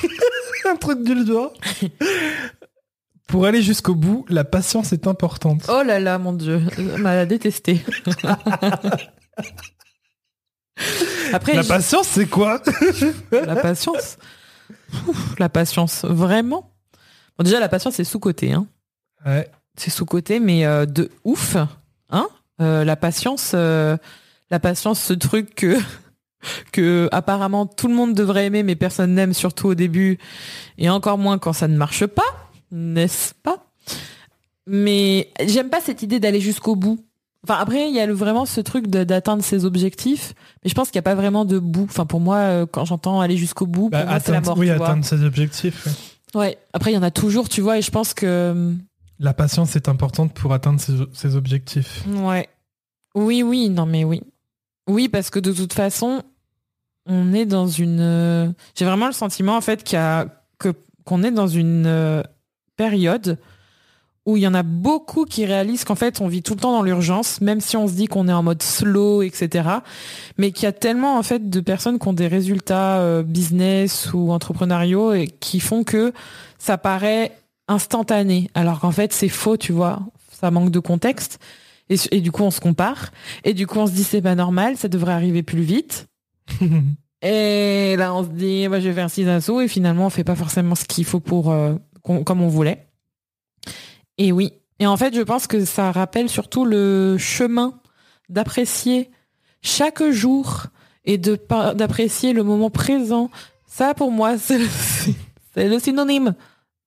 Un 0.69 0.75
truc 0.75 1.03
du 1.03 1.25
doigt. 1.25 1.53
Pour 3.25 3.47
aller 3.47 3.63
jusqu'au 3.63 3.95
bout, 3.95 4.25
la 4.29 4.43
patience 4.43 4.93
est 4.93 5.07
importante. 5.07 5.63
Oh 5.69 5.81
là 5.83 5.99
là, 5.99 6.19
mon 6.19 6.33
dieu, 6.33 6.61
m'a 6.99 7.25
détesté. 7.25 7.81
Après, 11.33 11.53
la 11.53 11.63
patience, 11.63 12.07
c'est 12.07 12.27
quoi? 12.27 12.61
La 13.31 13.55
patience. 13.55 14.17
la 15.39 15.49
patience, 15.49 16.05
vraiment. 16.05 16.75
Bon, 17.37 17.43
déjà, 17.43 17.59
la 17.59 17.69
patience, 17.69 17.95
c'est 17.95 18.03
sous-côté. 18.03 18.53
Hein. 18.53 18.67
Ouais. 19.25 19.49
C'est 19.79 19.89
sous-côté, 19.89 20.39
mais 20.39 20.65
euh, 20.65 20.85
de 20.85 21.09
ouf. 21.23 21.55
Hein 22.09 22.27
euh, 22.61 22.83
la 22.83 22.95
patience, 22.97 23.53
euh, 23.53 23.95
la 24.51 24.59
patience, 24.59 24.99
ce 24.99 25.13
truc 25.13 25.55
que, 25.55 25.77
que 26.73 27.07
apparemment 27.11 27.65
tout 27.65 27.87
le 27.87 27.93
monde 27.93 28.13
devrait 28.13 28.47
aimer, 28.47 28.63
mais 28.63 28.75
personne 28.75 29.15
n'aime, 29.15 29.33
surtout 29.33 29.67
au 29.67 29.75
début, 29.75 30.17
et 30.77 30.89
encore 30.89 31.17
moins 31.17 31.37
quand 31.37 31.53
ça 31.53 31.67
ne 31.67 31.77
marche 31.77 32.05
pas, 32.05 32.49
n'est-ce 32.71 33.33
pas? 33.41 33.71
Mais 34.67 35.29
j'aime 35.47 35.69
pas 35.69 35.79
cette 35.79 36.03
idée 36.03 36.19
d'aller 36.19 36.41
jusqu'au 36.41 36.75
bout. 36.75 36.99
Enfin 37.45 37.57
après, 37.61 37.87
il 37.87 37.95
y 37.95 38.01
a 38.01 38.05
le, 38.05 38.13
vraiment 38.13 38.45
ce 38.45 38.59
truc 38.59 38.87
d'atteindre 38.87 39.43
ses 39.43 39.63
objectifs, 39.63 40.33
mais 40.61 40.69
je 40.69 40.75
pense 40.75 40.91
qu'il 40.91 40.97
n'y 40.97 41.03
a 41.03 41.09
pas 41.09 41.15
vraiment 41.15 41.45
de 41.45 41.57
bout. 41.57 41.85
Enfin 41.89 42.05
pour 42.05 42.19
moi, 42.19 42.67
quand 42.67 42.83
j'entends 42.83 43.21
aller 43.21 43.37
jusqu'au 43.37 43.65
bout, 43.65 43.89
bah, 43.89 44.19
c'est 44.19 44.33
la 44.33 44.41
mort. 44.41 44.57
Oui, 44.57 44.69
atteindre 44.69 45.05
ses 45.05 45.23
objectifs. 45.23 45.87
Ouais. 46.35 46.57
Après, 46.73 46.91
il 46.91 46.95
y 46.95 46.97
en 46.97 47.03
a 47.03 47.11
toujours, 47.11 47.47
tu 47.47 47.61
vois, 47.61 47.77
et 47.77 47.81
je 47.81 47.89
pense 47.89 48.13
que 48.13 48.75
la 49.19 49.33
patience 49.33 49.75
est 49.75 49.89
importante 49.89 50.33
pour 50.33 50.53
atteindre 50.53 50.81
ses, 51.13 51.35
objectifs. 51.35 52.03
Ouais. 52.07 52.47
Oui, 53.15 53.43
oui, 53.43 53.69
non 53.69 53.85
mais 53.85 54.03
oui. 54.03 54.21
Oui, 54.87 55.09
parce 55.09 55.29
que 55.29 55.39
de 55.39 55.51
toute 55.51 55.73
façon, 55.73 56.23
on 57.05 57.33
est 57.33 57.45
dans 57.45 57.67
une... 57.67 58.53
J'ai 58.75 58.85
vraiment 58.85 59.07
le 59.07 59.13
sentiment, 59.13 59.55
en 59.55 59.61
fait, 59.61 59.83
que 59.83 60.73
qu'on 61.05 61.23
est 61.23 61.31
dans 61.31 61.47
une 61.47 61.87
euh, 61.87 62.21
période 62.77 63.39
où 64.27 64.37
il 64.37 64.43
y 64.43 64.47
en 64.47 64.53
a 64.53 64.61
beaucoup 64.61 65.25
qui 65.25 65.43
réalisent 65.43 65.83
qu'en 65.83 65.95
fait, 65.95 66.21
on 66.21 66.27
vit 66.27 66.43
tout 66.43 66.53
le 66.53 66.59
temps 66.59 66.71
dans 66.71 66.83
l'urgence, 66.83 67.41
même 67.41 67.61
si 67.61 67.75
on 67.77 67.87
se 67.87 67.93
dit 67.93 68.05
qu'on 68.05 68.27
est 68.27 68.33
en 68.33 68.43
mode 68.43 68.61
slow, 68.61 69.23
etc. 69.23 69.69
Mais 70.37 70.51
qu'il 70.51 70.65
y 70.65 70.67
a 70.67 70.71
tellement, 70.71 71.17
en 71.17 71.23
fait, 71.23 71.49
de 71.49 71.59
personnes 71.61 71.97
qui 71.97 72.07
ont 72.07 72.13
des 72.13 72.27
résultats 72.27 72.99
euh, 72.99 73.23
business 73.23 74.13
ou 74.13 74.31
entrepreneuriaux 74.31 75.13
et 75.13 75.25
qui 75.27 75.59
font 75.59 75.83
que 75.83 76.13
ça 76.59 76.77
paraît 76.77 77.31
instantané, 77.69 78.49
alors 78.53 78.79
qu'en 78.81 78.91
fait 78.91 79.13
c'est 79.13 79.29
faux, 79.29 79.55
tu 79.55 79.71
vois, 79.71 80.01
ça 80.31 80.51
manque 80.51 80.71
de 80.71 80.79
contexte. 80.79 81.39
Et, 82.11 82.21
du 82.21 82.31
coup 82.31 82.43
on 82.43 82.51
se 82.51 82.59
compare, 82.59 83.09
et 83.43 83.55
du 83.55 83.65
coup 83.65 83.79
on 83.79 83.87
se 83.87 83.93
dit 83.93 84.03
c'est 84.03 84.21
pas 84.21 84.35
normal, 84.35 84.77
ça 84.77 84.87
devrait 84.87 85.13
arriver 85.13 85.41
plus 85.41 85.61
vite. 85.61 86.07
et 87.21 87.95
là 87.97 88.13
on 88.13 88.23
se 88.23 88.29
dit 88.29 88.67
bah, 88.67 88.79
je 88.79 88.89
vais 88.89 88.93
faire 88.93 89.09
six 89.09 89.27
assauts, 89.27 89.61
et 89.61 89.67
finalement 89.67 90.05
on 90.05 90.09
fait 90.11 90.23
pas 90.23 90.35
forcément 90.35 90.75
ce 90.75 90.85
qu'il 90.85 91.05
faut 91.05 91.19
pour 91.19 91.51
euh, 91.51 91.73
comme 92.03 92.41
on 92.41 92.47
voulait. 92.47 92.87
Et 94.19 94.31
oui, 94.31 94.53
et 94.77 94.85
en 94.85 94.97
fait 94.97 95.15
je 95.15 95.21
pense 95.21 95.47
que 95.47 95.65
ça 95.65 95.91
rappelle 95.91 96.29
surtout 96.29 96.63
le 96.63 97.17
chemin 97.17 97.73
d'apprécier 98.29 99.09
chaque 99.63 100.03
jour 100.11 100.65
et 101.05 101.17
de 101.17 101.39
d'apprécier 101.73 102.33
le 102.33 102.43
moment 102.43 102.69
présent. 102.69 103.31
Ça 103.65 103.95
pour 103.95 104.11
moi 104.11 104.37
c'est 104.37 104.59
le 105.67 105.79
synonyme 105.79 106.35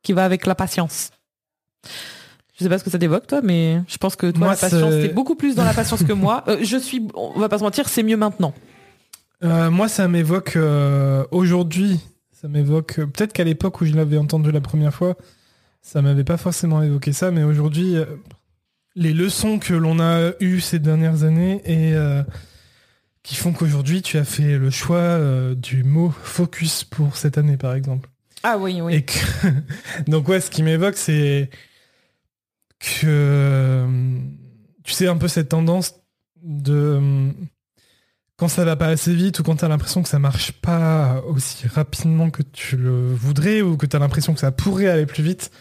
qui 0.02 0.12
va 0.12 0.24
avec 0.24 0.46
la 0.46 0.54
patience. 0.54 1.10
Je 2.54 2.64
sais 2.64 2.68
pas 2.68 2.78
ce 2.78 2.84
que 2.84 2.90
ça 2.90 2.98
t'évoque 2.98 3.26
toi, 3.26 3.40
mais 3.42 3.80
je 3.88 3.96
pense 3.96 4.14
que 4.14 4.30
toi 4.30 4.48
la 4.48 4.56
patience 4.56 4.94
t'es 4.94 5.08
beaucoup 5.08 5.34
plus 5.34 5.54
dans 5.54 5.64
la 5.64 5.74
patience 5.74 6.04
que 6.04 6.12
moi. 6.12 6.44
Euh, 6.48 6.58
je 6.62 6.76
suis, 6.76 7.08
on 7.14 7.40
va 7.40 7.48
pas 7.48 7.58
se 7.58 7.64
mentir, 7.64 7.88
c'est 7.88 8.02
mieux 8.02 8.16
maintenant. 8.16 8.54
Euh, 9.42 9.70
moi, 9.70 9.88
ça 9.88 10.06
m'évoque 10.06 10.54
euh, 10.56 11.24
aujourd'hui. 11.30 11.98
Ça 12.30 12.48
m'évoque 12.48 12.96
peut-être 12.96 13.32
qu'à 13.32 13.44
l'époque 13.44 13.80
où 13.80 13.84
je 13.84 13.94
l'avais 13.94 14.18
entendu 14.18 14.52
la 14.52 14.60
première 14.60 14.94
fois, 14.94 15.16
ça 15.80 16.02
m'avait 16.02 16.24
pas 16.24 16.36
forcément 16.36 16.82
évoqué 16.82 17.12
ça, 17.12 17.30
mais 17.30 17.42
aujourd'hui, 17.42 17.96
les 18.94 19.12
leçons 19.12 19.58
que 19.58 19.74
l'on 19.74 20.00
a 20.00 20.32
eues 20.40 20.60
ces 20.60 20.78
dernières 20.78 21.22
années 21.22 21.62
et 21.64 21.94
qui 23.22 23.36
font 23.36 23.52
qu'aujourd'hui 23.52 24.02
tu 24.02 24.18
as 24.18 24.24
fait 24.24 24.58
le 24.58 24.70
choix 24.70 25.20
du 25.54 25.84
mot 25.84 26.12
focus 26.22 26.82
pour 26.82 27.16
cette 27.16 27.38
année, 27.38 27.56
par 27.56 27.74
exemple. 27.74 28.11
Ah 28.42 28.58
oui, 28.58 28.80
oui. 28.80 29.04
Donc 30.06 30.28
ouais, 30.28 30.40
ce 30.40 30.50
qui 30.50 30.62
m'évoque, 30.62 30.96
c'est 30.96 31.50
que 32.78 33.86
tu 34.82 34.92
sais 34.92 35.06
un 35.06 35.16
peu 35.16 35.28
cette 35.28 35.50
tendance 35.50 35.94
de 36.42 37.32
quand 38.36 38.48
ça 38.48 38.64
va 38.64 38.74
pas 38.74 38.88
assez 38.88 39.14
vite 39.14 39.38
ou 39.38 39.44
quand 39.44 39.54
tu 39.54 39.64
as 39.64 39.68
l'impression 39.68 40.02
que 40.02 40.08
ça 40.08 40.18
marche 40.18 40.50
pas 40.50 41.22
aussi 41.28 41.68
rapidement 41.68 42.30
que 42.30 42.42
tu 42.42 42.76
le 42.76 43.14
voudrais 43.14 43.62
ou 43.62 43.76
que 43.76 43.86
tu 43.86 43.94
as 43.94 44.00
l'impression 44.00 44.34
que 44.34 44.40
ça 44.40 44.50
pourrait 44.50 44.88
aller 44.88 45.06
plus 45.06 45.22
vite, 45.22 45.52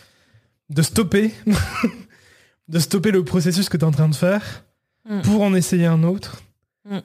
de 0.69 0.81
stopper, 0.81 1.31
de 2.67 2.79
stopper 2.79 3.11
le 3.11 3.23
processus 3.23 3.69
que 3.69 3.77
tu 3.77 3.83
es 3.83 3.87
en 3.87 3.91
train 3.91 4.09
de 4.09 4.15
faire 4.15 4.63
mm. 5.07 5.21
pour 5.21 5.43
en 5.43 5.53
essayer 5.53 5.85
un 5.85 6.01
autre. 6.01 6.41
Mm. 6.89 6.97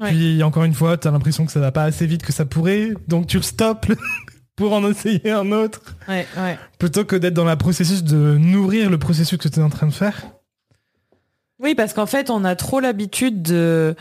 Puis 0.00 0.42
encore 0.42 0.64
une 0.64 0.74
fois, 0.74 0.96
tu 0.96 1.08
as 1.08 1.10
l'impression 1.10 1.44
que 1.44 1.52
ça 1.52 1.60
va 1.60 1.72
pas 1.72 1.84
assez 1.84 2.06
vite 2.06 2.22
que 2.22 2.32
ça 2.32 2.46
pourrait, 2.46 2.94
donc 3.06 3.26
tu 3.26 3.36
le 3.36 3.42
stoppes 3.42 3.92
pour 4.56 4.72
en 4.72 4.88
essayer 4.90 5.30
un 5.30 5.52
autre. 5.52 5.82
Plutôt 6.78 7.04
que 7.04 7.14
d'être 7.14 7.34
dans 7.34 7.44
le 7.44 7.56
processus 7.56 8.02
de 8.02 8.36
nourrir 8.38 8.90
le 8.90 8.98
processus 8.98 9.38
que 9.38 9.48
tu 9.48 9.60
es 9.60 9.62
en 9.62 9.70
train 9.70 9.86
de 9.86 9.92
faire. 9.92 10.22
Oui, 11.58 11.74
parce 11.74 11.92
qu'en 11.92 12.06
fait, 12.06 12.30
on 12.30 12.44
a 12.44 12.56
trop 12.56 12.80
l'habitude 12.80 13.42
de... 13.42 13.94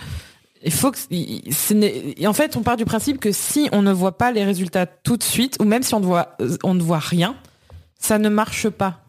Il 0.64 0.72
faut 0.72 0.92
que... 0.92 2.26
En 2.26 2.34
fait, 2.34 2.58
on 2.58 2.64
part 2.64 2.78
du 2.78 2.86
principe 2.86 3.20
que 3.20 3.32
si 3.32 3.70
on 3.72 3.82
ne 3.82 3.92
voit 3.92 4.18
pas 4.18 4.32
les 4.32 4.44
résultats 4.44 4.86
tout 4.86 5.18
de 5.18 5.24
suite, 5.24 5.58
ou 5.60 5.66
même 5.66 5.84
si 5.84 5.94
on 5.94 6.00
ne 6.00 6.06
voit, 6.06 6.38
on 6.64 6.74
ne 6.74 6.82
voit 6.82 7.00
rien, 7.00 7.36
ça 8.00 8.18
ne 8.18 8.30
marche 8.30 8.70
pas. 8.70 9.02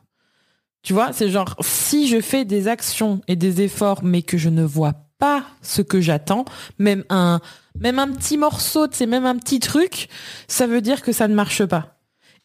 Tu 0.82 0.92
vois, 0.92 1.12
c'est 1.12 1.30
genre, 1.30 1.56
si 1.61 2.09
je 2.09 2.20
fais 2.20 2.44
des 2.44 2.68
actions 2.68 3.20
et 3.26 3.37
des 3.37 3.62
efforts, 3.62 4.04
mais 4.04 4.22
que 4.22 4.38
je 4.38 4.48
ne 4.48 4.62
vois 4.62 4.94
pas 5.18 5.44
ce 5.62 5.82
que 5.82 6.00
j'attends, 6.00 6.44
même 6.78 7.04
un, 7.09 7.40
même 7.80 7.98
un 7.98 8.08
petit 8.08 8.36
morceau, 8.36 8.86
c'est 8.90 9.06
même 9.06 9.26
un 9.26 9.36
petit 9.36 9.60
truc, 9.60 10.08
ça 10.48 10.66
veut 10.66 10.80
dire 10.80 11.02
que 11.02 11.12
ça 11.12 11.28
ne 11.28 11.34
marche 11.34 11.64
pas. 11.64 11.92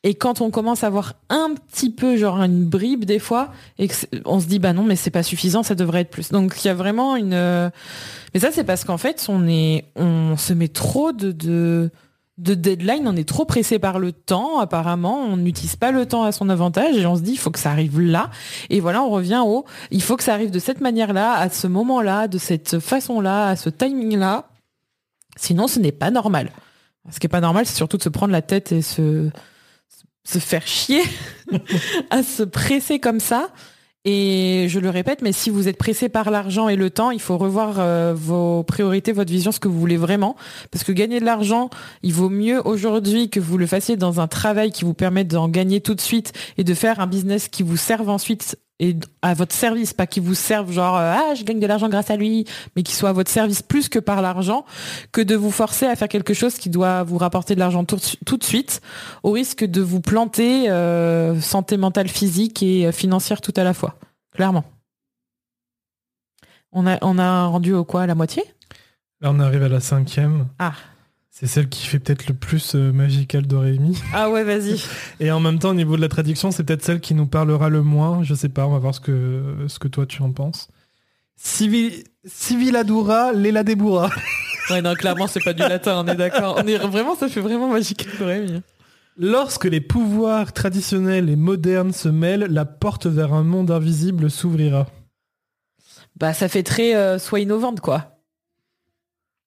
Et 0.03 0.15
quand 0.15 0.41
on 0.41 0.49
commence 0.49 0.83
à 0.83 0.89
voir 0.89 1.13
un 1.29 1.53
petit 1.53 1.91
peu, 1.91 2.17
genre 2.17 2.41
une 2.41 2.65
bribe 2.65 3.05
des 3.05 3.19
fois, 3.19 3.51
et 3.77 3.87
on 4.25 4.39
se 4.39 4.47
dit 4.47 4.57
bah 4.57 4.73
non, 4.73 4.83
mais 4.83 4.95
c'est 4.95 5.11
pas 5.11 5.21
suffisant, 5.21 5.61
ça 5.61 5.75
devrait 5.75 6.01
être 6.01 6.09
plus. 6.09 6.31
Donc 6.31 6.55
il 6.63 6.67
y 6.67 6.71
a 6.71 6.73
vraiment 6.73 7.15
une. 7.15 7.71
Mais 8.33 8.39
ça 8.39 8.51
c'est 8.51 8.63
parce 8.63 8.83
qu'en 8.83 8.97
fait 8.97 9.23
on 9.29 9.47
est, 9.47 9.85
on 9.95 10.37
se 10.37 10.53
met 10.53 10.69
trop 10.69 11.11
de, 11.11 11.31
de 11.31 11.91
de 12.41 12.55
deadline, 12.55 13.07
on 13.07 13.15
est 13.15 13.27
trop 13.27 13.45
pressé 13.45 13.77
par 13.77 13.99
le 13.99 14.11
temps, 14.11 14.59
apparemment, 14.59 15.19
on 15.19 15.37
n'utilise 15.37 15.75
pas 15.75 15.91
le 15.91 16.07
temps 16.07 16.23
à 16.23 16.31
son 16.31 16.49
avantage 16.49 16.97
et 16.97 17.05
on 17.05 17.15
se 17.15 17.21
dit 17.21 17.33
il 17.33 17.37
faut 17.37 17.51
que 17.51 17.59
ça 17.59 17.69
arrive 17.69 17.99
là. 17.99 18.31
Et 18.71 18.79
voilà, 18.79 19.03
on 19.03 19.09
revient 19.09 19.43
au 19.45 19.65
il 19.91 20.01
faut 20.01 20.17
que 20.17 20.23
ça 20.23 20.33
arrive 20.33 20.49
de 20.49 20.59
cette 20.59 20.81
manière-là, 20.81 21.33
à 21.33 21.49
ce 21.49 21.67
moment-là, 21.67 22.27
de 22.27 22.39
cette 22.39 22.79
façon-là, 22.79 23.49
à 23.49 23.55
ce 23.55 23.69
timing-là. 23.69 24.50
Sinon, 25.35 25.67
ce 25.67 25.79
n'est 25.79 25.91
pas 25.91 26.11
normal. 26.11 26.51
Ce 27.09 27.19
qui 27.19 27.25
est 27.25 27.29
pas 27.29 27.41
normal, 27.41 27.65
c'est 27.65 27.75
surtout 27.75 27.97
de 27.97 28.03
se 28.03 28.09
prendre 28.09 28.31
la 28.31 28.41
tête 28.41 28.71
et 28.71 28.81
se, 28.81 29.29
se 30.23 30.39
faire 30.39 30.65
chier 30.67 31.01
à 32.09 32.23
se 32.23 32.43
presser 32.43 32.99
comme 32.99 33.19
ça. 33.19 33.49
Et 34.03 34.65
je 34.67 34.79
le 34.79 34.89
répète, 34.89 35.21
mais 35.21 35.31
si 35.31 35.51
vous 35.51 35.67
êtes 35.67 35.77
pressé 35.77 36.09
par 36.09 36.31
l'argent 36.31 36.69
et 36.69 36.75
le 36.75 36.89
temps, 36.89 37.11
il 37.11 37.21
faut 37.21 37.37
revoir 37.37 37.75
euh, 37.77 38.15
vos 38.15 38.63
priorités, 38.63 39.11
votre 39.11 39.31
vision, 39.31 39.51
ce 39.51 39.59
que 39.59 39.67
vous 39.67 39.79
voulez 39.79 39.97
vraiment. 39.97 40.35
Parce 40.71 40.83
que 40.83 40.91
gagner 40.91 41.19
de 41.19 41.25
l'argent, 41.25 41.69
il 42.01 42.11
vaut 42.11 42.29
mieux 42.29 42.65
aujourd'hui 42.65 43.29
que 43.29 43.39
vous 43.39 43.59
le 43.59 43.67
fassiez 43.67 43.97
dans 43.97 44.19
un 44.19 44.27
travail 44.27 44.71
qui 44.71 44.85
vous 44.85 44.95
permette 44.95 45.27
d'en 45.27 45.49
gagner 45.49 45.81
tout 45.81 45.93
de 45.93 46.01
suite 46.01 46.33
et 46.57 46.63
de 46.63 46.73
faire 46.73 46.99
un 46.99 47.05
business 47.05 47.47
qui 47.47 47.61
vous 47.61 47.77
serve 47.77 48.09
ensuite 48.09 48.57
et 48.81 48.97
à 49.21 49.35
votre 49.35 49.53
service, 49.53 49.93
pas 49.93 50.07
qui 50.07 50.19
vous 50.19 50.33
serve 50.33 50.71
genre 50.71 50.97
euh, 50.97 51.13
ah 51.15 51.35
je 51.35 51.43
gagne 51.43 51.59
de 51.59 51.67
l'argent 51.67 51.87
grâce 51.87 52.09
à 52.09 52.17
lui, 52.17 52.45
mais 52.75 52.81
qui 52.81 52.95
soit 52.95 53.09
à 53.09 53.13
votre 53.13 53.29
service 53.29 53.61
plus 53.61 53.87
que 53.87 53.99
par 53.99 54.23
l'argent, 54.23 54.65
que 55.11 55.21
de 55.21 55.35
vous 55.35 55.51
forcer 55.51 55.85
à 55.85 55.95
faire 55.95 56.09
quelque 56.09 56.33
chose 56.33 56.55
qui 56.55 56.69
doit 56.69 57.03
vous 57.03 57.19
rapporter 57.19 57.53
de 57.53 57.59
l'argent 57.59 57.85
tout, 57.85 58.37
de 58.37 58.43
suite, 58.43 58.81
au 59.21 59.31
risque 59.31 59.63
de 59.63 59.81
vous 59.81 60.01
planter 60.01 60.69
euh, 60.69 61.39
santé 61.39 61.77
mentale, 61.77 62.07
physique 62.07 62.63
et 62.63 62.87
euh, 62.87 62.91
financière 62.91 63.39
tout 63.39 63.53
à 63.55 63.63
la 63.63 63.75
fois, 63.75 63.95
clairement. 64.33 64.65
On 66.71 66.87
a 66.87 66.97
on 67.03 67.19
a 67.19 67.45
rendu 67.45 67.73
au 67.73 67.85
quoi 67.85 68.01
à 68.01 68.07
la 68.07 68.15
moitié? 68.15 68.43
Là 69.21 69.29
on 69.31 69.39
arrive 69.39 69.61
à 69.61 69.69
la 69.69 69.79
cinquième. 69.79 70.47
Ah. 70.57 70.73
C'est 71.33 71.47
celle 71.47 71.69
qui 71.69 71.87
fait 71.87 71.97
peut-être 71.97 72.27
le 72.27 72.33
plus 72.33 72.75
euh, 72.75 72.91
magical 72.91 73.47
d'Orémi. 73.47 73.97
Ah 74.13 74.29
ouais, 74.29 74.43
vas-y. 74.43 74.83
Et 75.21 75.31
en 75.31 75.39
même 75.39 75.59
temps, 75.59 75.69
au 75.69 75.73
niveau 75.73 75.95
de 75.95 76.01
la 76.01 76.09
traduction, 76.09 76.51
c'est 76.51 76.65
peut-être 76.65 76.83
celle 76.83 76.99
qui 76.99 77.15
nous 77.15 77.25
parlera 77.25 77.69
le 77.69 77.81
moins. 77.81 78.21
Je 78.21 78.33
sais 78.35 78.49
pas, 78.49 78.67
on 78.67 78.71
va 78.71 78.79
voir 78.79 78.93
ce 78.93 78.99
que, 78.99 79.55
ce 79.67 79.79
que 79.79 79.87
toi 79.87 80.05
tu 80.05 80.21
en 80.21 80.31
penses. 80.31 80.67
Civi... 81.37 82.03
Civiladura, 82.25 83.31
Lela 83.33 83.63
Debura. 83.63 84.09
Ouais, 84.69 84.81
non, 84.81 84.93
clairement, 84.93 85.27
c'est 85.27 85.43
pas 85.43 85.53
du 85.53 85.61
latin, 85.63 86.05
on 86.05 86.07
est 86.07 86.15
d'accord. 86.15 86.55
On 86.63 86.67
est 86.67 86.77
vraiment, 86.77 87.15
ça 87.15 87.27
fait 87.27 87.41
vraiment 87.41 87.67
magical 87.67 88.07
d'Orémi. 88.17 88.61
Lorsque 89.17 89.65
les 89.65 89.81
pouvoirs 89.81 90.53
traditionnels 90.53 91.29
et 91.29 91.35
modernes 91.35 91.91
se 91.91 92.07
mêlent, 92.07 92.47
la 92.49 92.63
porte 92.63 93.07
vers 93.07 93.33
un 93.33 93.43
monde 93.43 93.71
invisible 93.71 94.29
s'ouvrira. 94.29 94.87
Bah, 96.15 96.33
ça 96.33 96.47
fait 96.47 96.63
très 96.63 96.95
euh, 96.95 97.17
soit 97.17 97.39
innovante, 97.39 97.81
quoi. 97.81 98.20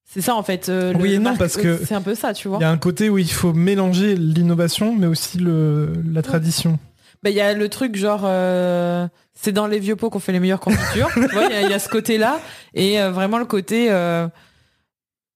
C'est 0.06 0.20
ça, 0.20 0.34
en 0.36 0.42
fait. 0.42 0.68
euh, 0.68 0.92
le 0.92 0.98
Oui 0.98 1.14
et 1.14 1.18
non, 1.18 1.36
parce 1.36 1.56
que 1.56 1.78
C'est 1.84 1.94
un 1.94 2.02
peu 2.02 2.14
ça, 2.14 2.34
tu 2.34 2.48
vois. 2.48 2.58
Il 2.58 2.62
y 2.62 2.64
a 2.64 2.70
un 2.70 2.78
côté 2.78 3.08
où 3.10 3.18
il 3.18 3.30
faut 3.30 3.52
mélanger 3.52 4.14
l'innovation, 4.16 4.94
mais 4.94 5.06
aussi 5.06 5.38
le, 5.38 5.92
la 6.12 6.22
tradition. 6.22 6.78
Bah, 7.22 7.30
il 7.30 7.36
y 7.36 7.40
a 7.40 7.54
le 7.54 7.68
truc 7.70 7.96
genre, 7.96 8.22
euh, 8.24 9.08
c'est 9.32 9.52
dans 9.52 9.66
les 9.66 9.78
vieux 9.78 9.96
pots 9.96 10.10
qu'on 10.10 10.20
fait 10.20 10.32
les 10.32 10.40
meilleures 10.40 10.60
confitures. 10.60 11.08
il 11.16 11.22
y 11.22 11.38
a- 11.54 11.62
il 11.62 11.70
y, 11.70 11.72
a 11.74 11.78
ce 11.78 11.88
côté-là. 11.88 12.38
Et 12.74 13.00
euh, 13.00 13.10
vraiment 13.10 13.38
le 13.38 13.46
côté, 13.46 13.90
euh, 13.90 14.28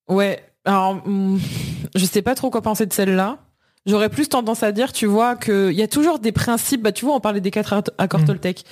ouais. 0.09 0.43
Alors, 0.65 1.01
hum, 1.07 1.41
je 1.95 2.05
sais 2.05 2.23
pas 2.23 2.35
trop 2.35 2.51
quoi 2.51 2.61
penser 2.63 2.85
de 2.87 2.93
celle-là. 2.93 3.39
J'aurais 3.87 4.11
plus 4.11 4.29
tendance 4.29 4.63
à 4.63 4.71
dire, 4.71 4.93
tu 4.93 5.07
vois, 5.07 5.35
qu'il 5.35 5.73
y 5.73 5.83
a 5.83 5.89
toujours 5.89 6.19
des 6.19 6.33
principes. 6.33 6.83
Bah, 6.83 6.93
tu 6.93 7.07
vois, 7.07 7.15
on 7.15 7.21
parlait 7.21 7.41
des 7.41 7.51
quatre 7.51 7.73
acc- 7.73 7.89
accords 7.97 8.21
Mm. 8.21 8.25
Toltec. 8.27 8.65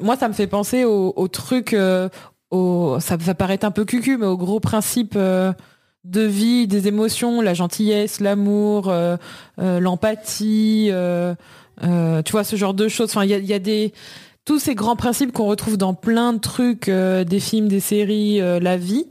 Moi, 0.00 0.16
ça 0.16 0.28
me 0.28 0.32
fait 0.32 0.46
penser 0.46 0.84
au, 0.84 1.12
au 1.14 1.28
truc, 1.28 1.74
euh, 1.74 2.08
au, 2.50 2.96
ça 3.00 3.16
va 3.16 3.34
paraître 3.34 3.64
un 3.66 3.70
peu 3.70 3.84
cucu, 3.84 4.16
mais 4.16 4.26
au 4.26 4.36
gros 4.36 4.60
principe 4.60 5.14
euh, 5.16 5.52
de 6.04 6.22
vie, 6.22 6.66
des 6.66 6.88
émotions, 6.88 7.40
la 7.40 7.54
gentillesse, 7.54 8.20
l'amour, 8.20 8.88
euh, 8.88 9.16
euh, 9.60 9.80
l'empathie. 9.80 10.88
euh, 10.90 11.34
euh, 11.82 12.22
tu 12.22 12.32
vois, 12.32 12.44
ce 12.44 12.56
genre 12.56 12.74
de 12.74 12.88
choses. 12.88 13.10
Enfin, 13.10 13.24
il 13.24 13.30
y 13.30 13.34
a, 13.34 13.38
il 13.38 13.46
y 13.46 13.54
a 13.54 13.58
des 13.58 13.92
tous 14.44 14.58
ces 14.58 14.74
grands 14.74 14.96
principes 14.96 15.32
qu'on 15.32 15.46
retrouve 15.46 15.76
dans 15.76 15.94
plein 15.94 16.32
de 16.32 16.38
trucs, 16.38 16.88
euh, 16.88 17.24
des 17.24 17.40
films, 17.40 17.68
des 17.68 17.80
séries, 17.80 18.40
euh, 18.40 18.58
la 18.58 18.76
vie. 18.76 19.06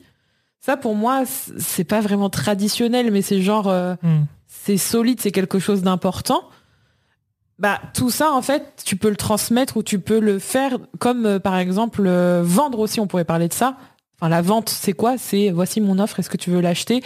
Ça, 0.60 0.76
pour 0.76 0.96
moi, 0.96 1.24
c'est 1.58 1.84
pas 1.86 2.02
vraiment 2.02 2.30
traditionnel, 2.30 3.12
mais 3.12 3.22
c'est 3.22 3.42
genre, 3.42 3.68
euh, 3.70 3.96
Hmm. 4.04 4.26
c'est 4.48 4.78
solide, 4.78 5.22
c'est 5.22 5.32
quelque 5.32 5.58
chose 5.60 5.82
d'important. 5.84 6.42
Bah, 7.60 7.80
tout 7.94 8.10
ça, 8.10 8.32
en 8.32 8.42
fait, 8.42 8.82
tu 8.86 8.96
peux 8.96 9.10
le 9.10 9.16
transmettre 9.18 9.76
ou 9.78 9.84
tu 9.84 10.00
peux 10.00 10.20
le 10.20 10.40
faire 10.40 10.78
comme, 10.98 11.26
euh, 11.26 11.40
par 11.40 11.58
exemple, 11.58 12.04
euh, 12.06 12.42
vendre 12.44 12.80
aussi, 12.80 13.00
on 13.02 13.08
pourrait 13.08 13.26
parler 13.26 13.48
de 13.50 13.54
ça. 13.54 13.76
Enfin, 14.20 14.30
la 14.30 14.42
vente, 14.42 14.70
c'est 14.70 14.94
quoi? 14.94 15.18
C'est 15.18 15.50
voici 15.52 15.82
mon 15.82 16.00
offre, 16.00 16.20
est-ce 16.20 16.30
que 16.30 16.38
tu 16.38 16.50
veux 16.52 16.62
l'acheter? 16.62 17.04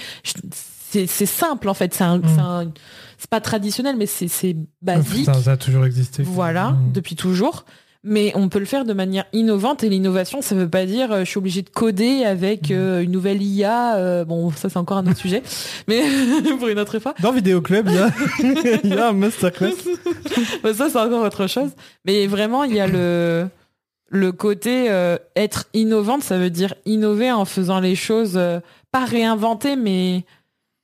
C'est 0.92 1.08
simple, 1.26 1.70
en 1.70 1.74
fait. 1.74 1.92
C'est 1.94 2.04
Mm. 2.06 2.72
c'est 3.18 3.30
pas 3.30 3.42
traditionnel, 3.42 3.96
mais 3.98 4.06
c'est 4.06 4.28
c'est 4.28 4.56
basique. 4.82 5.26
Ça, 5.26 5.34
ça 5.34 5.52
a 5.54 5.58
toujours 5.58 5.86
existé. 5.86 6.22
Voilà, 6.24 6.70
Hmm. 6.72 6.92
depuis 6.94 7.16
toujours. 7.16 7.66
Mais 8.06 8.34
on 8.36 8.50
peut 8.50 8.60
le 8.60 8.66
faire 8.66 8.84
de 8.84 8.92
manière 8.92 9.24
innovante 9.32 9.84
et 9.84 9.89
l'innovation, 9.89 10.42
ça 10.42 10.56
veut 10.56 10.68
pas 10.68 10.86
dire 10.86 11.12
euh, 11.12 11.20
je 11.22 11.30
suis 11.30 11.38
obligé 11.38 11.62
de 11.62 11.70
coder 11.70 12.26
avec 12.26 12.70
Mm. 12.70 12.74
euh, 12.74 13.02
une 13.04 13.12
nouvelle 13.12 13.42
IA. 13.42 13.96
euh, 13.96 14.26
bon, 14.26 14.52
ça 14.52 14.68
c'est 14.70 14.78
encore 14.78 14.98
un 14.98 15.08
autre 15.08 15.18
sujet, 15.20 15.42
mais 15.88 16.04
pour 16.60 16.68
une 16.68 16.80
autre 16.80 17.00
fois. 17.00 17.13
Dans 17.22 17.32
Vidéo 17.32 17.62
Club, 17.62 17.88
il 17.89 17.96
y 17.96 17.98
a, 18.00 18.10
il 18.84 18.89
y 18.89 18.98
a 18.98 19.10
un 19.10 19.13
masterclass. 19.13 19.72
Bah, 20.63 20.74
ça 20.74 20.89
c'est 20.89 21.00
encore 21.00 21.24
autre 21.24 21.48
chose. 21.48 21.70
Mais 22.06 22.28
vraiment, 22.28 22.63
il 22.66 22.74
y 22.76 22.80
a 22.82 22.88
le 22.88 23.48
le 24.10 24.32
côté 24.32 24.92
euh, 24.92 25.18
être 25.36 25.66
innovante, 25.74 26.24
ça 26.24 26.38
veut 26.38 26.50
dire 26.52 26.76
innover 26.86 27.32
en 27.32 27.46
faisant 27.46 27.80
les 27.80 27.96
choses 27.96 28.34
euh, 28.36 28.60
pas 28.92 29.06
réinventer, 29.06 29.76
mais 29.76 30.24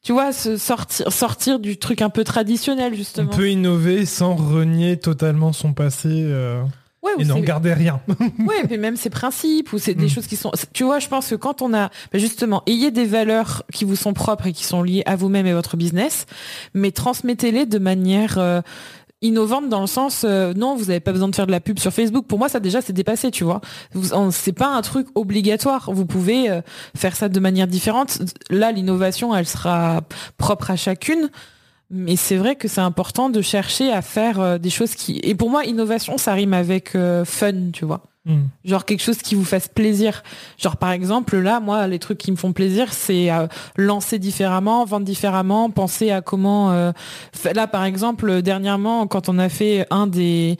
tu 0.04 0.14
vois, 0.14 0.32
se 0.32 0.56
sortir 0.58 1.12
sortir 1.12 1.60
du 1.60 1.78
truc 1.78 2.02
un 2.02 2.10
peu 2.10 2.24
traditionnel 2.24 2.94
On 2.94 2.96
justement. 2.96 3.30
peut 3.30 3.50
innover 3.50 4.06
sans 4.06 4.36
renier 4.36 4.98
totalement 4.98 5.52
son 5.54 5.74
passé 5.74 6.08
euh, 6.10 6.64
Ouais, 7.02 7.12
et 7.18 7.24
n'en 7.26 7.40
garder 7.40 7.74
rien. 7.74 8.02
Ouais, 8.40 8.64
mais 8.70 8.78
même 8.78 8.98
ses 8.98 9.10
principes 9.10 9.72
ou 9.74 9.78
c'est 9.80 9.94
des 9.94 10.06
Mm. 10.06 10.10
choses 10.10 10.28
qui 10.28 10.36
sont. 10.36 10.52
Tu 10.74 10.84
vois, 10.84 11.00
je 11.00 11.08
pense 11.08 11.30
que 11.30 11.36
quand 11.36 11.62
on 11.62 11.74
a, 11.74 11.88
bah, 12.12 12.20
justement, 12.20 12.62
ayez 12.68 12.92
des 12.92 13.06
valeurs 13.06 13.64
qui 13.74 13.86
vous 13.86 13.96
sont 13.96 14.14
propres 14.14 14.48
et 14.48 14.54
qui 14.54 14.66
sont 14.66 14.84
liées 14.84 15.04
à 15.06 15.16
vous-même 15.16 15.46
et 15.48 15.54
votre 15.54 15.78
business, 15.78 16.26
mais 16.74 16.92
transmettez-les 16.92 17.66
de 17.66 17.80
manière 17.80 18.38
euh, 18.38 18.62
innovante 19.22 19.70
dans 19.70 19.82
le 19.82 19.88
sens, 19.88 20.24
euh, 20.28 20.54
non, 20.54 20.76
vous 20.76 20.86
n'avez 20.86 21.00
pas 21.00 21.12
besoin 21.14 21.28
de 21.30 21.36
faire 21.36 21.48
de 21.48 21.52
la 21.52 21.60
pub 21.62 21.80
sur 21.80 21.92
Facebook. 21.94 22.26
Pour 22.28 22.38
moi, 22.40 22.50
ça 22.50 22.60
déjà, 22.60 22.82
c'est 22.82 22.94
dépassé, 22.94 23.32
tu 23.32 23.44
vois. 23.46 23.62
C'est 24.32 24.54
pas 24.54 24.68
un 24.68 24.82
truc 24.82 25.08
obligatoire. 25.16 25.90
Vous 25.94 26.06
pouvez 26.06 26.50
euh, 26.50 26.62
faire 26.98 27.16
ça 27.16 27.30
de 27.30 27.40
manière 27.40 27.68
différente. 27.68 28.20
Là, 28.50 28.72
l'innovation, 28.74 29.34
elle 29.36 29.48
sera 29.48 30.02
propre 30.38 30.72
à 30.72 30.76
chacune. 30.76 31.30
Mais 31.92 32.16
c'est 32.16 32.38
vrai 32.38 32.56
que 32.56 32.68
c'est 32.68 32.82
important 32.82 33.30
de 33.30 33.42
chercher 33.42 33.92
à 33.92 34.02
faire 34.02 34.40
euh, 34.40 34.58
des 34.60 34.70
choses 34.70 34.94
qui... 34.94 35.20
Et 35.24 35.34
pour 35.34 35.50
moi, 35.50 35.66
innovation, 35.66 36.18
ça 36.18 36.34
rime 36.34 36.54
avec 36.54 36.96
euh, 36.96 37.26
fun, 37.26 37.72
tu 37.74 37.84
vois. 37.84 38.04
Hmm. 38.26 38.44
Genre 38.64 38.86
quelque 38.86 39.02
chose 39.02 39.20
qui 39.20 39.34
vous 39.34 39.46
fasse 39.46 39.68
plaisir. 39.68 40.22
Genre 40.58 40.78
par 40.78 40.92
exemple, 40.92 41.38
là, 41.38 41.60
moi, 41.60 41.88
les 41.88 41.98
trucs 41.98 42.20
qui 42.20 42.32
me 42.32 42.36
font 42.36 42.54
plaisir, 42.54 42.94
c'est 42.94 43.32
euh, 43.32 43.48
lancer 43.76 44.20
différemment, 44.20 44.86
vendre 44.86 45.06
différemment, 45.06 45.72
penser 45.72 46.12
à 46.12 46.22
comment... 46.22 46.72
euh, 46.72 46.92
Là, 47.56 47.66
par 47.66 47.86
exemple, 47.86 48.42
dernièrement, 48.44 49.08
quand 49.08 49.30
on 49.30 49.40
a 49.40 49.50
fait 49.50 49.88
un 49.90 50.06
des... 50.06 50.58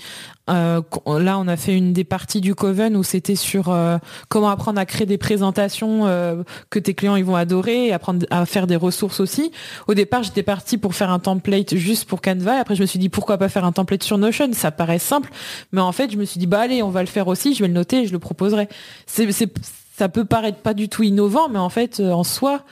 euh, 0.50 0.82
là, 1.20 1.38
on 1.38 1.48
a 1.48 1.58
fait 1.58 1.76
une 1.76 1.94
des 1.94 2.04
parties 2.04 2.42
du 2.42 2.56
Coven 2.56 2.96
où 2.96 3.04
c'était 3.04 3.36
sur 3.36 3.70
euh, 3.70 3.98
comment 4.30 4.50
apprendre 4.50 4.80
à 4.80 4.86
créer 4.86 5.06
des 5.06 5.18
présentations 5.18 6.08
euh, 6.08 6.44
que 6.70 6.80
tes 6.80 6.94
clients 6.94 7.16
ils 7.16 7.26
vont 7.26 7.36
adorer 7.36 7.92
apprendre 7.92 8.26
à 8.30 8.46
faire 8.46 8.68
des 8.68 8.76
ressources 8.76 9.20
aussi. 9.20 9.52
Au 9.88 9.94
départ, 9.94 10.24
j'étais 10.24 10.44
partie 10.44 10.78
pour 10.78 10.96
faire 10.96 11.12
un 11.12 11.20
template 11.20 11.76
juste 11.76 12.06
pour 12.06 12.22
Canva. 12.22 12.58
Et 12.58 12.60
après, 12.60 12.76
je 12.76 12.82
me 12.82 12.88
suis 12.88 13.00
dit 13.00 13.10
pourquoi 13.10 13.38
pas 13.38 13.50
faire 13.50 13.66
un 13.66 13.72
template 13.72 14.04
sur 14.04 14.18
Notion? 14.18 14.50
Ça 14.54 14.72
paraît 14.72 15.00
simple, 15.00 15.30
mais 15.72 15.82
en 15.82 15.92
fait, 15.92 16.12
je 16.12 16.18
me 16.18 16.26
suis 16.26 16.40
dit 16.40 16.48
bah 16.48 16.62
allez, 16.62 16.82
on 16.84 16.90
va 16.90 17.02
le 17.02 17.08
faire 17.08 17.28
aussi. 17.28 17.54
Je 17.54 17.62
vais 17.62 17.68
le 17.68 17.74
noter 17.74 18.04
et 18.04 18.08
je 18.08 18.12
le 18.12 18.20
proposerai. 18.20 18.68
Ça 19.08 20.10
peut 20.10 20.26
paraître 20.26 20.60
pas 20.60 20.74
du 20.74 20.90
tout 20.90 21.04
innovant, 21.04 21.50
mais 21.50 21.60
en 21.60 21.70
fait, 21.70 22.00
en 22.00 22.24
soi, 22.24 22.64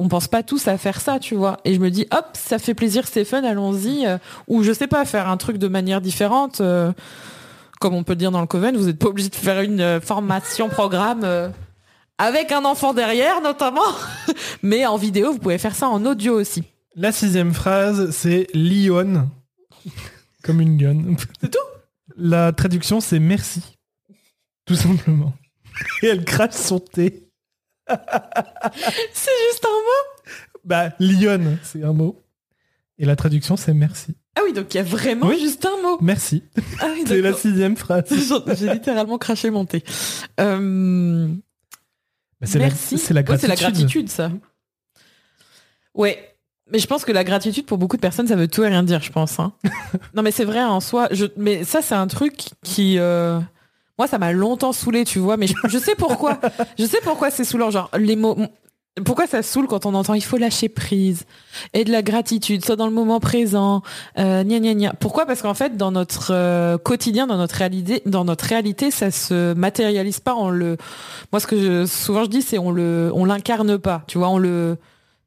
on 0.00 0.08
pense 0.08 0.28
pas 0.28 0.42
tous 0.42 0.66
à 0.66 0.78
faire 0.78 1.00
ça, 1.00 1.18
tu 1.18 1.34
vois. 1.34 1.58
Et 1.64 1.74
je 1.74 1.78
me 1.80 1.90
dis 1.90 2.06
hop, 2.10 2.26
ça 2.32 2.58
fait 2.58 2.74
plaisir, 2.74 3.06
c'est 3.06 3.24
fun, 3.24 3.44
allons-y. 3.44 4.06
euh, 4.06 4.18
ou 4.48 4.62
je 4.62 4.72
sais 4.72 4.86
pas, 4.86 5.04
faire 5.04 5.28
un 5.28 5.36
truc 5.36 5.58
de 5.58 5.68
manière 5.68 6.00
différente. 6.00 6.60
euh, 6.60 6.92
comme 7.80 7.94
on 7.94 8.02
peut 8.02 8.12
le 8.12 8.16
dire 8.16 8.30
dans 8.30 8.40
le 8.40 8.46
Coven, 8.46 8.76
vous 8.76 8.86
n'êtes 8.86 8.98
pas 8.98 9.08
obligé 9.08 9.28
de 9.28 9.34
faire 9.34 9.60
une 9.60 9.80
euh, 9.80 10.00
formation 10.00 10.68
programme. 10.68 11.22
euh, 11.24 11.48
avec 12.18 12.52
un 12.52 12.64
enfant 12.66 12.92
derrière 12.92 13.40
notamment, 13.40 13.80
mais 14.62 14.84
en 14.84 14.96
vidéo, 14.98 15.32
vous 15.32 15.38
pouvez 15.38 15.56
faire 15.58 15.74
ça 15.74 15.88
en 15.88 16.04
audio 16.04 16.34
aussi. 16.38 16.64
La 16.96 17.12
sixième 17.12 17.54
phrase, 17.54 18.10
c'est 18.10 18.46
Lyon. 18.52 19.28
Comme 20.42 20.60
une 20.60 20.82
lionne. 20.82 21.16
C'est 21.40 21.50
tout? 21.50 21.58
La 22.16 22.52
traduction, 22.52 23.00
c'est 23.00 23.18
merci. 23.20 23.62
Tout 24.66 24.74
simplement. 24.74 25.32
Et 26.02 26.08
elle 26.08 26.24
crache 26.24 26.52
son 26.54 26.78
thé. 26.80 27.29
C'est 29.12 29.30
juste 29.50 29.64
un 29.64 29.68
mot. 29.68 30.32
Bah, 30.64 30.90
Lyon, 30.98 31.58
c'est 31.62 31.82
un 31.82 31.92
mot. 31.92 32.22
Et 32.98 33.06
la 33.06 33.16
traduction, 33.16 33.56
c'est 33.56 33.72
merci. 33.72 34.14
Ah 34.36 34.42
oui, 34.44 34.52
donc 34.52 34.72
il 34.74 34.76
y 34.76 34.80
a 34.80 34.82
vraiment 34.82 35.26
Oui. 35.28 35.40
juste 35.40 35.64
un 35.64 35.80
mot. 35.82 35.98
Merci. 36.02 36.44
Ah 36.80 36.88
oui, 36.92 37.04
C'est 37.06 37.20
la 37.22 37.32
sixième 37.32 37.76
phrase. 37.76 38.04
J'ai 38.58 38.72
littéralement 38.72 39.16
craché 39.18 39.50
mon 39.50 39.64
thé. 39.64 39.82
Euh, 40.38 41.26
Bah, 42.40 42.46
c'est 42.46 42.58
la, 42.58 42.66
merci. 42.66 42.98
c'est 42.98 43.14
la 43.14 43.20
c'est 43.20 43.24
gratitude. 43.24 43.48
la 43.48 43.56
gratitude, 43.56 44.08
ça. 44.10 44.30
Ouais. 45.94 46.26
Mais 46.72 46.78
je 46.78 46.86
pense 46.86 47.04
que 47.04 47.10
la 47.10 47.24
gratitude, 47.24 47.66
pour 47.66 47.78
beaucoup 47.78 47.96
de 47.96 48.00
personnes, 48.02 48.28
ça 48.28 48.36
veut 48.36 48.46
tout 48.46 48.62
et 48.62 48.68
rien 48.68 48.82
dire, 48.84 49.02
je 49.02 49.10
pense. 49.10 49.40
hein. 49.40 49.52
non, 50.14 50.22
mais 50.22 50.30
c'est 50.30 50.44
vrai, 50.44 50.62
en 50.62 50.80
soi. 50.80 51.08
Je... 51.10 51.24
Mais 51.36 51.64
ça, 51.64 51.82
c'est 51.82 51.96
un 51.96 52.06
truc 52.06 52.50
qui... 52.62 52.98
euh, 52.98 53.40
Moi, 54.00 54.06
ça 54.06 54.16
m'a 54.18 54.32
longtemps 54.32 54.72
saoulé, 54.72 55.04
tu 55.04 55.18
vois. 55.18 55.36
Mais 55.36 55.46
je, 55.46 55.52
je 55.68 55.76
sais 55.78 55.94
pourquoi. 55.94 56.40
je 56.78 56.86
sais 56.86 57.00
pourquoi 57.02 57.30
c'est 57.30 57.44
saoulant. 57.44 57.70
Genre, 57.70 57.90
les 57.98 58.16
mots... 58.16 58.34
Pourquoi 59.04 59.26
ça 59.26 59.42
saoule 59.42 59.66
quand 59.66 59.84
on 59.86 59.94
entend 59.94 60.14
il 60.14 60.24
faut 60.24 60.36
lâcher 60.38 60.68
prise 60.68 61.24
et 61.74 61.84
de 61.84 61.92
la 61.92 62.02
gratitude, 62.02 62.64
soit 62.64 62.76
dans 62.76 62.86
le 62.86 62.92
moment 62.92 63.20
présent, 63.20 63.82
euh, 64.18 64.42
gna 64.42 64.58
gna 64.58 64.74
gna. 64.74 64.92
Pourquoi? 64.94 65.26
Parce 65.26 65.42
qu'en 65.42 65.54
fait, 65.54 65.76
dans 65.76 65.92
notre 65.92 66.32
euh, 66.32 66.76
quotidien, 66.76 67.26
dans 67.26 67.36
notre 67.36 67.54
réalité, 67.54 68.02
dans 68.06 68.24
notre 68.24 68.44
réalité, 68.46 68.90
ça 68.90 69.10
se 69.10 69.52
matérialise 69.54 70.20
pas. 70.20 70.34
On 70.34 70.50
le, 70.50 70.76
moi, 71.32 71.40
ce 71.40 71.46
que 71.46 71.56
je, 71.60 71.86
souvent 71.86 72.24
je 72.24 72.30
dis, 72.30 72.42
c'est 72.42 72.58
on 72.58 72.70
le, 72.72 73.12
on 73.14 73.24
l'incarne 73.26 73.78
pas. 73.78 74.02
Tu 74.08 74.18
vois, 74.18 74.28
on 74.30 74.38
le, 74.38 74.76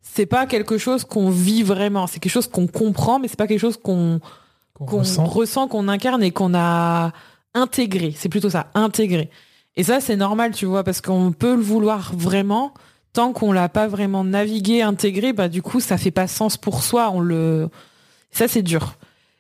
c'est 0.02 0.26
pas 0.26 0.46
quelque 0.46 0.78
chose 0.78 1.06
qu'on 1.06 1.30
vit 1.30 1.64
vraiment. 1.64 2.06
C'est 2.08 2.20
quelque 2.20 2.34
chose 2.34 2.48
qu'on 2.48 2.68
comprend, 2.68 3.18
mais 3.20 3.28
c'est 3.30 3.38
pas 3.38 3.48
quelque 3.48 3.62
chose 3.62 3.78
qu'on 3.78 4.20
Qu'on 4.74 4.86
qu'on 4.86 4.98
ressent. 5.00 5.24
ressent, 5.26 5.68
qu'on 5.68 5.88
incarne 5.88 6.22
et 6.22 6.32
qu'on 6.32 6.54
a 6.54 7.12
intégré. 7.54 8.14
C'est 8.16 8.30
plutôt 8.30 8.50
ça, 8.50 8.68
intégré. 8.74 9.30
Et 9.76 9.84
ça, 9.84 10.00
c'est 10.00 10.16
normal, 10.16 10.52
tu 10.54 10.66
vois, 10.66 10.84
parce 10.84 11.02
qu'on 11.02 11.32
peut 11.32 11.56
le 11.56 11.62
vouloir 11.62 12.14
vraiment. 12.16 12.74
Tant 13.14 13.32
qu'on 13.32 13.52
l'a 13.52 13.70
pas 13.70 13.88
vraiment 13.88 14.24
navigué, 14.24 14.82
intégré, 14.82 15.34
bah 15.34 15.48
du 15.48 15.62
coup, 15.62 15.80
ça 15.80 15.98
fait 15.98 16.12
pas 16.12 16.28
sens 16.28 16.58
pour 16.58 16.84
soi. 16.84 17.12
On 17.12 17.20
le, 17.20 17.70
ça 18.32 18.48
c'est 18.48 18.64
dur. 18.64 18.96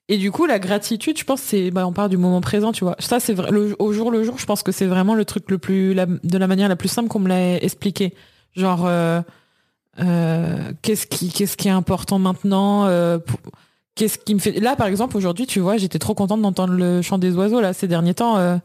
Et 0.10 0.18
du 0.18 0.32
coup, 0.32 0.46
la 0.46 0.60
gratitude, 0.60 1.18
je 1.18 1.24
pense, 1.24 1.42
c'est, 1.42 1.72
bah, 1.72 1.88
on 1.88 1.94
parle 1.94 2.10
du 2.10 2.18
moment 2.18 2.42
présent, 2.42 2.72
tu 2.72 2.84
vois. 2.84 2.96
Ça, 3.00 3.20
c'est 3.20 3.36
au 3.80 3.94
jour 3.94 4.12
le 4.12 4.24
jour, 4.24 4.38
je 4.38 4.46
pense 4.46 4.62
que 4.62 4.72
c'est 4.72 4.86
vraiment 4.86 5.16
le 5.16 5.26
truc 5.26 5.50
le 5.50 5.58
plus, 5.58 5.96
de 5.96 6.38
la 6.38 6.48
manière 6.48 6.70
la 6.70 6.76
plus 6.76 6.90
simple 6.90 7.08
qu'on 7.08 7.20
me 7.20 7.30
l'a 7.30 7.56
expliqué. 7.56 8.14
Genre, 8.56 8.86
euh, 8.86 9.22
qu'est-ce 10.82 11.08
qui, 11.08 11.32
qu'est-ce 11.32 11.58
qui 11.58 11.68
est 11.68 11.72
important 11.72 12.20
maintenant 12.20 12.86
Qu'est-ce 13.96 14.18
qui 14.18 14.34
me 14.34 14.40
fait 14.40 14.60
Là, 14.60 14.76
par 14.76 14.88
exemple, 14.88 15.16
aujourd'hui, 15.18 15.46
tu 15.46 15.60
vois, 15.60 15.78
j'étais 15.78 16.00
trop 16.00 16.16
contente 16.16 16.42
d'entendre 16.42 16.74
le 16.74 17.02
chant 17.02 17.18
des 17.18 17.36
oiseaux 17.36 17.62
là 17.62 17.74
ces 17.74 17.88
derniers 17.88 18.16
temps. 18.16 18.60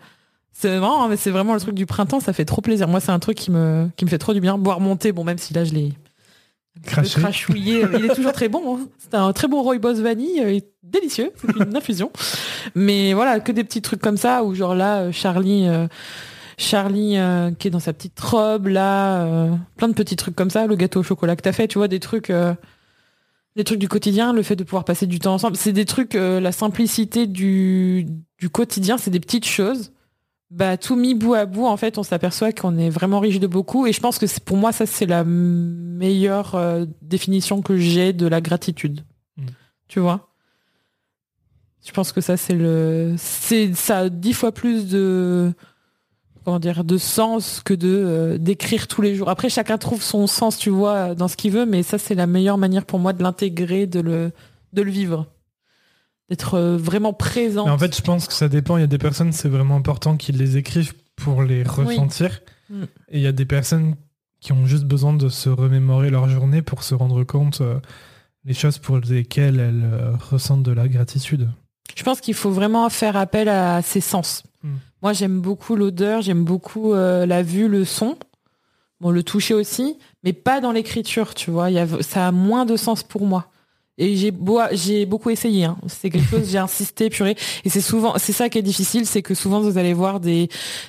c'est 0.53 0.69
vraiment, 0.69 1.05
hein, 1.05 1.17
c'est 1.17 1.31
vraiment 1.31 1.55
le 1.55 1.61
truc 1.61 1.75
du 1.75 1.87
printemps. 1.87 2.21
Ça 2.21 2.33
fait 2.33 2.45
trop 2.45 2.63
plaisir. 2.63 2.89
Moi, 2.89 3.01
c'est 3.01 3.13
un 3.13 3.19
truc 3.19 3.37
qui 3.37 3.51
me, 3.51 3.89
qui 3.97 4.05
me 4.05 4.11
fait 4.11 4.19
trop 4.19 4.33
du 4.33 4.41
bien. 4.41 4.57
Boire 4.57 4.81
monter, 4.81 5.13
bon, 5.13 5.25
même 5.25 5.39
si 5.39 5.53
là, 5.53 5.65
je 5.65 5.75
l'ai 5.75 5.93
crachouillé. 6.83 7.85
il 7.95 8.05
est 8.05 8.15
toujours 8.15 8.33
très 8.33 8.49
bon. 8.49 8.77
Hein. 8.77 8.89
C'est 8.99 9.15
un 9.15 9.33
très 9.33 9.49
bon 9.49 9.63
rooibos 9.63 9.95
vanille, 9.95 10.41
euh, 10.41 10.59
délicieux, 10.83 11.33
c'est 11.37 11.57
une 11.57 11.77
infusion. 11.77 12.11
Mais 12.75 13.13
voilà, 13.15 13.41
que 13.41 13.53
des 13.53 13.65
petits 13.65 13.83
trucs 13.83 14.01
comme 14.01 14.17
ça 14.17 14.45
où 14.45 14.55
genre 14.55 14.75
là, 14.75 14.99
euh, 14.99 15.13
Charlie, 15.13 15.67
euh, 15.69 15.87
Charlie 16.57 17.17
qui 17.59 17.69
est 17.69 17.71
dans 17.71 17.81
sa 17.81 17.93
petite 17.93 18.19
robe 18.19 18.67
là, 18.67 19.49
plein 19.77 19.89
de 19.89 19.95
petits 19.95 20.17
trucs 20.17 20.35
comme 20.35 20.51
ça, 20.51 20.67
le 20.67 20.75
gâteau 20.75 21.01
au 21.01 21.03
chocolat 21.05 21.37
que 21.37 21.43
t'as 21.43 21.53
fait, 21.53 21.69
tu 21.69 21.79
vois, 21.79 21.87
des 21.87 22.01
trucs, 22.01 22.33
des 23.59 23.65
trucs 23.65 23.79
du 23.79 23.89
quotidien, 23.89 24.33
le 24.33 24.43
fait 24.43 24.57
de 24.57 24.65
pouvoir 24.65 24.85
passer 24.85 25.07
du 25.07 25.19
temps 25.19 25.35
ensemble, 25.35 25.57
c'est 25.57 25.73
des 25.73 25.85
trucs, 25.85 26.15
la 26.15 26.53
simplicité 26.53 27.27
du, 27.27 28.07
du 28.39 28.49
quotidien, 28.49 28.97
c'est 28.97 29.11
des 29.11 29.21
petites 29.21 29.47
choses 29.47 29.93
bah, 30.51 30.77
tout 30.79 30.97
mis 30.97 31.15
bout 31.15 31.35
à 31.35 31.45
bout, 31.47 31.67
en 31.67 31.77
fait, 31.77 31.99
on 31.99 32.03
s'aperçoit 32.03 32.53
qu'on 32.53 32.79
est 32.79 32.91
vraiment 32.91 33.21
riche 33.21 33.41
de 33.41 33.47
beaucoup. 33.47 33.87
Et 33.87 33.93
je 33.93 34.01
pense 34.01 34.19
que 34.19 34.27
pour 34.41 34.57
moi, 34.57 34.73
ça, 34.73 34.87
c'est 34.87 35.07
la 35.07 35.25
meilleure 35.25 36.55
euh, 36.55 36.87
définition 37.03 37.61
que 37.61 37.77
j'ai 37.77 38.13
de 38.13 38.27
la 38.27 38.41
gratitude. 38.41 39.05
Mm. 39.37 39.47
Tu 39.89 40.01
vois? 40.01 40.33
Je 41.85 41.93
pense 41.93 42.13
que 42.13 42.21
ça, 42.21 42.37
c'est 42.37 42.55
le. 42.55 43.15
c'est 43.19 43.75
Ça 43.75 43.99
a 43.99 44.09
dix 44.09 44.33
fois 44.33 44.53
plus 44.53 44.89
de. 44.89 45.53
Comment 46.45 46.59
dire 46.59 46.85
De 46.85 46.99
sens 46.99 47.63
que 47.65 47.75
de 47.75 47.89
euh, 47.89 48.39
d'écrire 48.39 48.89
tous 48.89 49.03
les 49.03 49.15
jours. 49.15 49.29
Après, 49.29 49.49
chacun 49.49 49.79
trouve 49.79 50.03
son 50.03 50.27
sens, 50.27 50.59
tu 50.59 50.71
vois, 50.71 51.15
dans 51.15 51.29
ce 51.29 51.37
qu'il 51.37 51.53
veut. 51.53 51.67
Mais 51.67 51.83
ça, 51.83 51.99
c'est 51.99 52.15
la 52.15 52.27
meilleure 52.27 52.59
manière 52.59 52.85
pour 52.85 52.99
moi 52.99 53.13
de 53.13 53.23
l'intégrer, 53.23 53.87
de 53.87 54.01
le, 54.01 54.33
de 54.73 54.83
le 54.83 54.91
vivre 54.91 55.27
d'être 56.29 56.55
euh, 56.55 56.77
vraiment 56.77 57.13
présent. 57.13 57.69
en 57.69 57.79
fait, 57.79 57.97
je 57.97 58.03
pense 58.03 58.27
que 58.27 58.33
ça 58.33 58.49
dépend. 58.49 58.77
Il 58.77 58.81
y 58.81 58.85
a 58.85 58.89
des 58.89 58.99
personnes, 58.99 59.33
c'est 59.33 59.49
vraiment 59.49 59.77
important 59.77 60.17
qu'ils 60.17 60.37
les 60.37 60.57
écrivent 60.57 60.95
pour 61.17 61.43
les 61.43 61.63
ressentir. 61.63 62.41
Mm. 62.71 62.83
Et 63.09 63.19
il 63.19 63.23
y 63.23 63.27
a 63.27 63.33
des 63.33 63.47
personnes 63.47 63.97
qui 64.41 64.53
ont 64.53 64.67
juste 64.67 64.85
besoin 64.85 65.15
de 65.15 65.29
se 65.29 65.49
remémorer 65.49 66.11
leur 66.11 66.29
journée 66.29 66.63
pour 66.63 66.83
se 66.83 66.95
rendre 66.95 67.25
compte 67.25 67.61
euh, 67.61 67.81
les 68.45 68.55
choses 68.55 68.79
pour 68.79 68.99
lesquelles 68.99 69.59
elles 69.59 69.83
euh, 69.85 70.13
ressentent 70.31 70.63
de 70.63 70.73
la 70.73 70.87
gratitude. 70.87 71.49
Je 71.97 72.03
pense 72.03 72.21
qu'il 72.21 72.35
faut 72.35 72.51
vraiment 72.51 72.89
faire 72.91 73.17
appel 73.17 73.49
à 73.49 73.83
ses 73.83 74.01
sens. 74.01 74.45
Moi, 75.03 75.13
j'aime 75.13 75.41
beaucoup 75.41 75.77
l'odeur, 75.77 76.23
j'aime 76.23 76.45
beaucoup 76.45 76.93
la 76.95 77.43
vue, 77.43 77.69
le 77.69 77.85
son. 77.85 78.17
Bon, 79.01 79.11
le 79.13 79.23
toucher 79.23 79.55
aussi, 79.55 79.97
mais 80.25 80.33
pas 80.33 80.61
dans 80.61 80.73
l'écriture, 80.73 81.35
tu 81.35 81.53
vois. 81.53 81.69
Ça 82.01 82.27
a 82.27 82.33
moins 82.33 82.67
de 82.67 82.77
sens 82.77 83.05
pour 83.05 83.27
moi. 83.27 83.47
Et 83.97 84.17
j'ai 84.17 84.31
beau, 84.31 84.61
j'ai 84.73 85.07
beaucoup 85.07 85.31
essayé. 85.31 85.65
Hein. 85.65 85.77
C'est 85.89 86.09
quelque 86.09 86.29
chose, 86.29 86.49
j'ai 86.51 86.59
insisté, 86.59 87.11
purée. 87.11 87.37
Et 87.65 87.69
c'est 87.69 87.81
souvent, 87.81 88.15
c'est 88.17 88.33
ça 88.33 88.49
qui 88.49 88.59
est 88.59 88.63
difficile, 88.63 89.07
c'est 89.07 89.23
que 89.23 89.35
souvent 89.35 89.61
vous 89.61 89.77
allez 89.77 89.93
voir 89.93 90.21
des 90.21 90.49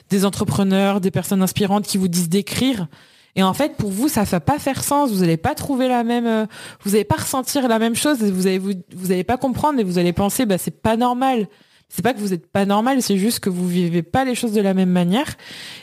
des 0.10 0.26
entrepreneurs, 0.26 1.02
des 1.02 1.12
personnes 1.12 1.42
inspirantes 1.42 1.86
qui 1.86 1.98
vous 1.98 2.08
disent 2.08 2.30
d'écrire. 2.30 2.88
Et 3.36 3.44
en 3.44 3.54
fait, 3.54 3.78
pour 3.78 3.90
vous, 3.90 4.10
ça 4.10 4.24
va 4.24 4.40
pas 4.40 4.60
faire 4.60 4.84
sens. 4.84 5.12
Vous 5.12 5.22
n'allez 5.22 5.38
pas 5.38 5.56
trouver 5.56 5.88
la 5.88 6.04
même, 6.04 6.28
euh, 6.28 6.46
vous 6.84 6.92
n'allez 6.92 7.04
pas 7.04 7.16
ressentir 7.16 7.68
la 7.68 7.80
même 7.80 7.96
chose. 7.96 8.20
Vous 8.20 8.48
allez 8.48 8.60
vous, 8.60 8.74
vous 8.96 9.12
allez 9.12 9.24
pas 9.24 9.38
comprendre 9.38 9.80
et 9.80 9.84
vous 9.84 9.98
allez 9.98 10.14
penser, 10.14 10.46
bah 10.46 10.58
c'est 10.58 10.82
pas 10.82 10.96
normal. 10.96 11.48
C'est 11.90 12.04
pas 12.04 12.14
que 12.14 12.20
vous 12.20 12.34
êtes 12.34 12.46
pas 12.46 12.66
normal, 12.66 13.02
c'est 13.02 13.18
juste 13.18 13.40
que 13.40 13.50
vous 13.50 13.68
vivez 13.68 14.04
pas 14.04 14.24
les 14.24 14.36
choses 14.36 14.54
de 14.54 14.62
la 14.62 14.74
même 14.74 14.92
manière. 14.92 15.36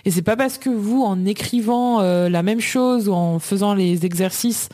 Et 0.05 0.11
c'est 0.11 0.23
pas 0.23 0.37
parce 0.37 0.57
que 0.57 0.71
vous, 0.71 1.03
en 1.03 1.25
écrivant 1.27 2.01
euh, 2.01 2.29
la 2.29 2.43
même 2.43 2.61
chose 2.61 3.09
ou 3.09 3.13
en 3.13 3.39
faisant 3.41 3.75
les 3.75 4.07
exercices, 4.07 4.69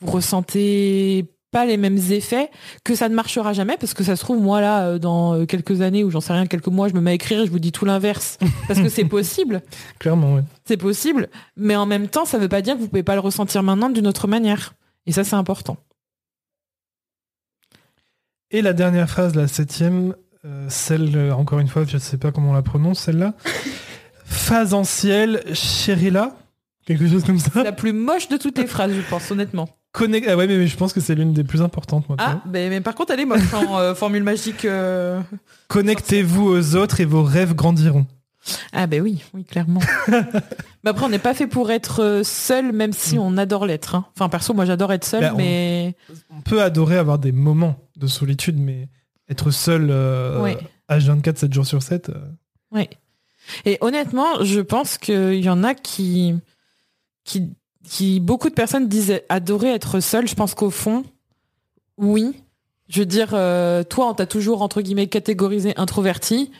vous 0.00 0.10
ressentez 0.10 1.26
pas 1.50 1.64
les 1.64 1.76
mêmes 1.76 1.98
effets, 2.10 2.50
que 2.84 2.94
ça 2.94 3.08
ne 3.08 3.14
marchera 3.14 3.52
jamais, 3.52 3.76
parce 3.78 3.94
que 3.94 4.04
ça 4.04 4.16
se 4.16 4.20
trouve, 4.20 4.40
moi 4.40 4.60
là, 4.60 4.84
euh, 4.84 4.98
dans 4.98 5.34
euh, 5.34 5.46
quelques 5.46 5.80
années, 5.80 6.04
ou 6.04 6.10
j'en 6.10 6.20
sais 6.20 6.32
rien, 6.32 6.46
quelques 6.46 6.68
mois, 6.68 6.88
je 6.88 6.94
me 6.94 7.00
mets 7.00 7.12
à 7.12 7.14
écrire 7.14 7.40
et 7.40 7.46
je 7.46 7.50
vous 7.50 7.58
dis 7.58 7.72
tout 7.72 7.84
l'inverse. 7.84 8.38
Parce 8.68 8.80
que 8.80 8.88
c'est 8.88 9.06
possible. 9.06 9.62
Clairement, 9.98 10.34
oui. 10.34 10.42
C'est 10.66 10.76
possible. 10.76 11.28
Mais 11.56 11.74
en 11.74 11.86
même 11.86 12.08
temps, 12.08 12.26
ça 12.26 12.38
veut 12.38 12.48
pas 12.48 12.60
dire 12.60 12.74
que 12.74 12.80
vous 12.80 12.88
pouvez 12.88 13.02
pas 13.02 13.14
le 13.14 13.20
ressentir 13.20 13.62
maintenant 13.62 13.88
d'une 13.88 14.06
autre 14.06 14.28
manière. 14.28 14.74
Et 15.06 15.12
ça, 15.12 15.24
c'est 15.24 15.36
important. 15.36 15.78
Et 18.50 18.60
la 18.60 18.74
dernière 18.74 19.08
phrase, 19.08 19.34
la 19.34 19.48
septième, 19.48 20.14
celle, 20.68 21.32
encore 21.32 21.58
une 21.58 21.68
fois, 21.68 21.84
je 21.86 21.98
sais 21.98 22.16
pas 22.16 22.32
comment 22.32 22.50
on 22.50 22.54
la 22.54 22.62
prononce, 22.62 23.00
celle-là. 23.00 23.34
Phase 24.24 24.74
en 24.74 24.84
ciel, 24.84 25.42
Chérila 25.52 26.34
Quelque 26.86 27.06
chose 27.06 27.22
comme 27.22 27.38
ça. 27.38 27.62
La 27.62 27.72
plus 27.72 27.92
moche 27.92 28.28
de 28.28 28.38
toutes 28.38 28.56
les 28.56 28.66
phrases, 28.66 28.92
je 28.92 29.02
pense, 29.10 29.30
honnêtement. 29.30 29.68
Ah 29.94 30.36
ouais, 30.36 30.46
mais, 30.46 30.66
je 30.66 30.76
pense 30.76 30.92
que 30.92 31.00
c'est 31.00 31.14
l'une 31.14 31.32
des 31.32 31.44
plus 31.44 31.62
importantes. 31.62 32.08
Moi, 32.08 32.16
ah, 32.20 32.40
mais, 32.50 32.80
par 32.80 32.94
contre, 32.94 33.12
elle 33.12 33.20
est 33.20 33.26
moche 33.26 33.52
en 33.52 33.78
euh, 33.78 33.94
formule 33.94 34.22
magique. 34.22 34.64
Euh, 34.64 35.20
Connectez-vous 35.68 36.44
aux 36.44 36.76
autres 36.76 37.00
et 37.00 37.04
vos 37.04 37.22
rêves 37.22 37.54
grandiront. 37.54 38.06
Ah 38.72 38.86
ben 38.86 39.02
oui, 39.02 39.22
oui, 39.34 39.44
clairement. 39.44 39.80
mais 40.08 40.90
après, 40.90 41.04
on 41.04 41.08
n'est 41.08 41.18
pas 41.18 41.34
fait 41.34 41.46
pour 41.46 41.70
être 41.70 42.02
euh, 42.02 42.22
seul, 42.22 42.72
même 42.72 42.92
si 42.92 43.16
mm. 43.16 43.20
on 43.20 43.36
adore 43.36 43.66
l'être. 43.66 43.94
Hein. 43.96 44.06
Enfin, 44.14 44.28
perso, 44.28 44.54
moi, 44.54 44.64
j'adore 44.64 44.92
être 44.92 45.04
seul, 45.04 45.20
ben, 45.20 45.34
mais... 45.36 45.94
On, 46.30 46.40
peut 46.40 46.62
adorer 46.62 46.96
avoir 46.96 47.18
des 47.18 47.32
moments 47.32 47.76
de 47.96 48.06
solitude, 48.06 48.58
mais 48.58 48.88
être 49.28 49.50
seul 49.50 49.90
H24, 50.88 51.36
7 51.36 51.52
jours 51.52 51.66
sur 51.66 51.82
7... 51.82 52.10
Oui. 52.70 52.86
Et 53.64 53.78
honnêtement, 53.80 54.44
je 54.44 54.60
pense 54.60 54.98
qu'il 54.98 55.42
y 55.42 55.48
en 55.48 55.64
a 55.64 55.74
qui... 55.74 56.34
qui 57.24 57.50
qui 57.88 58.20
beaucoup 58.20 58.48
de 58.50 58.54
personnes 58.54 58.88
disaient 58.88 59.24
adorer 59.28 59.72
être 59.72 60.00
seul. 60.00 60.28
Je 60.28 60.34
pense 60.34 60.54
qu'au 60.54 60.70
fond, 60.70 61.04
oui. 61.96 62.34
Je 62.88 63.00
veux 63.00 63.06
dire, 63.06 63.30
euh, 63.32 63.82
toi, 63.82 64.08
on 64.08 64.14
t'a 64.14 64.26
toujours 64.26 64.62
entre 64.62 64.80
guillemets 64.82 65.08
catégorisé 65.08 65.74
introverti. 65.76 66.50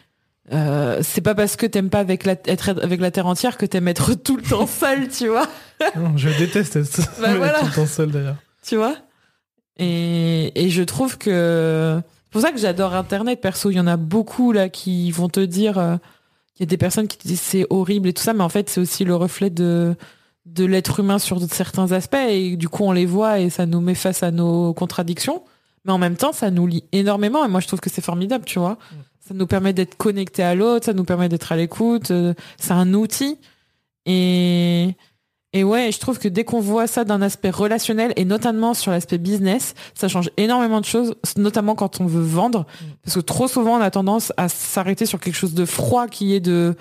Euh, 0.52 1.00
c'est 1.02 1.20
pas 1.20 1.34
parce 1.34 1.56
que 1.56 1.66
t'aimes 1.66 1.90
pas 1.90 2.00
avec 2.00 2.24
la, 2.24 2.34
être 2.46 2.70
avec 2.82 3.00
la 3.00 3.10
terre 3.10 3.26
entière 3.26 3.58
que 3.58 3.66
t'aimes 3.66 3.88
être 3.88 4.14
tout 4.24 4.36
le 4.36 4.42
temps 4.42 4.66
seul, 4.66 5.08
tu 5.08 5.28
vois. 5.28 5.46
je 6.16 6.30
déteste 6.38 6.76
être, 6.76 7.20
bah 7.20 7.34
tout 7.60 7.66
le 7.66 7.74
temps 7.74 7.86
seul 7.86 8.10
d'ailleurs. 8.10 8.36
Tu 8.62 8.76
vois. 8.76 8.96
Et, 9.78 10.52
et 10.60 10.70
je 10.70 10.82
trouve 10.82 11.18
que 11.18 12.00
c'est 12.29 12.33
pour 12.33 12.43
ça 12.43 12.53
que 12.53 12.59
j'adore 12.59 12.95
Internet. 12.95 13.41
Perso, 13.41 13.70
il 13.70 13.76
y 13.76 13.81
en 13.81 13.87
a 13.87 13.97
beaucoup 13.97 14.53
là 14.53 14.68
qui 14.68 15.11
vont 15.11 15.31
te 15.31 15.41
dire. 15.41 15.79
Euh, 15.79 15.97
il 16.57 16.62
y 16.62 16.62
a 16.64 16.66
des 16.66 16.76
personnes 16.76 17.09
qui 17.09 17.16
te 17.16 17.26
disent 17.26 17.41
c'est 17.41 17.66
horrible 17.70 18.09
et 18.09 18.12
tout 18.12 18.22
ça, 18.22 18.35
mais 18.35 18.43
en 18.43 18.51
fait, 18.51 18.68
c'est 18.68 18.81
aussi 18.81 19.05
le 19.05 19.16
reflet 19.16 19.49
de 19.49 19.97
de 20.55 20.64
l'être 20.64 21.01
humain 21.01 21.18
sur 21.18 21.41
certains 21.51 21.93
aspects 21.93 22.16
et 22.16 22.57
du 22.57 22.68
coup 22.68 22.85
on 22.85 22.93
les 22.93 23.07
voit 23.07 23.39
et 23.39 23.51
ça 23.51 23.66
nous 23.66 23.81
met 23.81 23.95
face 23.95 24.22
à 24.22 24.31
nos 24.31 24.72
contradictions 24.72 25.43
mais 25.85 25.93
en 25.93 25.99
même 25.99 26.16
temps 26.16 26.33
ça 26.33 26.51
nous 26.51 26.66
lie 26.66 26.85
énormément 26.93 27.45
et 27.45 27.49
moi 27.49 27.61
je 27.61 27.66
trouve 27.66 27.81
que 27.81 27.91
c'est 27.91 28.03
formidable 28.03 28.45
tu 28.47 28.59
vois 28.59 28.72
mm. 28.72 28.97
ça 29.20 29.35
nous 29.35 29.47
permet 29.47 29.74
d'être 29.74 29.97
connecté 29.97 30.43
à 30.43 30.55
l'autre 30.55 30.87
ça 30.87 30.95
nous 30.95 31.05
permet 31.05 31.29
d'être 31.29 31.53
à 31.53 31.57
l'écoute 31.57 32.11
euh, 32.12 32.33
c'est 32.57 32.72
un 32.72 32.95
outil 32.95 33.37
et 34.07 34.95
et 35.53 35.64
ouais 35.64 35.90
je 35.92 35.99
trouve 35.99 36.18
que 36.18 36.28
dès 36.28 36.44
qu'on 36.44 36.61
voit 36.61 36.86
ça 36.86 37.05
d'un 37.05 37.22
aspect 37.22 37.51
relationnel 37.51 38.12
et 38.16 38.24
notamment 38.24 38.74
sur 38.74 38.90
l'aspect 38.90 39.18
business 39.18 39.74
ça 39.94 40.09
change 40.09 40.30
énormément 40.36 40.80
de 40.80 40.84
choses 40.84 41.14
notamment 41.36 41.74
quand 41.74 42.01
on 42.01 42.07
veut 42.07 42.22
vendre 42.22 42.61
mm. 42.61 42.84
parce 43.05 43.14
que 43.16 43.20
trop 43.20 43.49
souvent 43.49 43.78
on 43.78 43.80
a 43.80 43.90
tendance 43.90 44.32
à 44.36 44.49
s'arrêter 44.49 45.07
sur 45.07 45.20
quelque 45.20 45.36
chose 45.36 45.55
de 45.55 45.64
froid 45.64 46.07
qui 46.07 46.34
est 46.34 46.40
de 46.40 46.76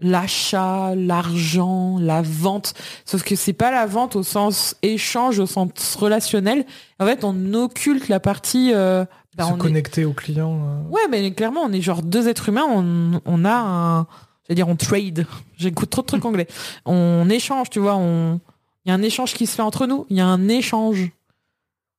l'achat, 0.00 0.94
l'argent, 0.94 1.98
la 2.00 2.22
vente. 2.22 2.74
Sauf 3.04 3.22
que 3.22 3.36
c'est 3.36 3.52
pas 3.52 3.70
la 3.70 3.86
vente 3.86 4.16
au 4.16 4.22
sens 4.22 4.76
échange, 4.82 5.38
au 5.38 5.46
sens 5.46 5.96
relationnel. 5.96 6.64
En 7.00 7.06
fait, 7.06 7.24
on 7.24 7.54
occulte 7.54 8.08
la 8.08 8.20
partie. 8.20 8.72
Euh, 8.74 9.04
bah, 9.36 9.48
Se 9.48 9.54
connecter 9.54 10.04
au 10.04 10.12
client. 10.12 10.54
Euh. 10.54 10.90
Ouais, 10.90 11.08
mais 11.10 11.30
clairement, 11.32 11.62
on 11.64 11.72
est 11.72 11.80
genre 11.80 12.02
deux 12.02 12.28
êtres 12.28 12.48
humains. 12.48 12.66
On, 12.68 13.20
on 13.24 13.44
a 13.44 13.54
un, 13.54 14.06
à 14.48 14.54
dire, 14.54 14.68
on 14.68 14.76
trade. 14.76 15.26
J'écoute 15.56 15.90
trop 15.90 16.02
de 16.02 16.06
trucs 16.06 16.24
anglais. 16.24 16.48
On 16.84 17.28
échange, 17.30 17.70
tu 17.70 17.78
vois. 17.78 17.96
On, 17.96 18.40
il 18.84 18.88
y 18.88 18.92
a 18.92 18.94
un 18.94 19.02
échange 19.02 19.34
qui 19.34 19.46
se 19.46 19.54
fait 19.54 19.62
entre 19.62 19.86
nous. 19.86 20.06
Il 20.10 20.16
y 20.16 20.20
a 20.20 20.26
un 20.26 20.48
échange. 20.48 21.10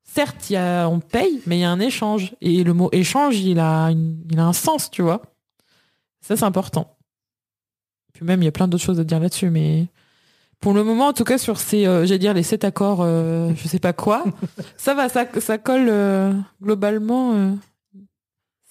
Certes, 0.04 0.50
il 0.50 0.54
y 0.54 0.58
a, 0.58 0.88
on 0.88 1.00
paye, 1.00 1.42
mais 1.46 1.58
il 1.58 1.62
y 1.62 1.66
a 1.66 1.70
un 1.70 1.80
échange. 1.80 2.36
Et 2.42 2.64
le 2.64 2.74
mot 2.74 2.90
échange, 2.92 3.38
il 3.40 3.60
a, 3.60 3.92
il 3.92 4.40
a 4.40 4.46
un 4.46 4.54
sens, 4.54 4.90
tu 4.90 5.02
vois. 5.02 5.22
Ça, 6.22 6.36
c'est 6.36 6.46
important 6.46 6.96
même, 8.24 8.42
il 8.42 8.46
y 8.46 8.50
a 8.50 8.52
plein 8.52 8.68
d'autres 8.68 8.84
choses 8.84 9.00
à 9.00 9.04
dire 9.04 9.20
là-dessus, 9.20 9.50
mais 9.50 9.88
pour 10.60 10.74
le 10.74 10.84
moment, 10.84 11.08
en 11.08 11.14
tout 11.14 11.24
cas, 11.24 11.38
sur 11.38 11.60
ces, 11.60 11.86
euh, 11.86 12.06
j'allais 12.06 12.20
dire 12.20 12.34
les 12.34 12.44
sept 12.44 12.64
accords, 12.64 13.00
euh, 13.02 13.52
je 13.56 13.68
sais 13.68 13.80
pas 13.80 13.94
quoi, 13.94 14.26
ça 14.78 14.94
va, 14.94 15.10
ça, 15.10 15.26
ça 15.40 15.58
colle 15.58 15.88
euh, 15.90 16.34
globalement. 16.62 17.56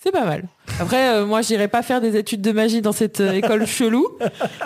C'est 0.00 0.12
pas 0.12 0.24
mal. 0.24 0.44
Après, 0.80 1.24
moi, 1.24 1.42
j'irai 1.42 1.68
pas 1.68 1.82
faire 1.82 2.00
des 2.00 2.16
études 2.16 2.40
de 2.40 2.52
magie 2.52 2.80
dans 2.82 2.92
cette 2.92 3.20
école 3.20 3.66
chelou. 3.66 4.06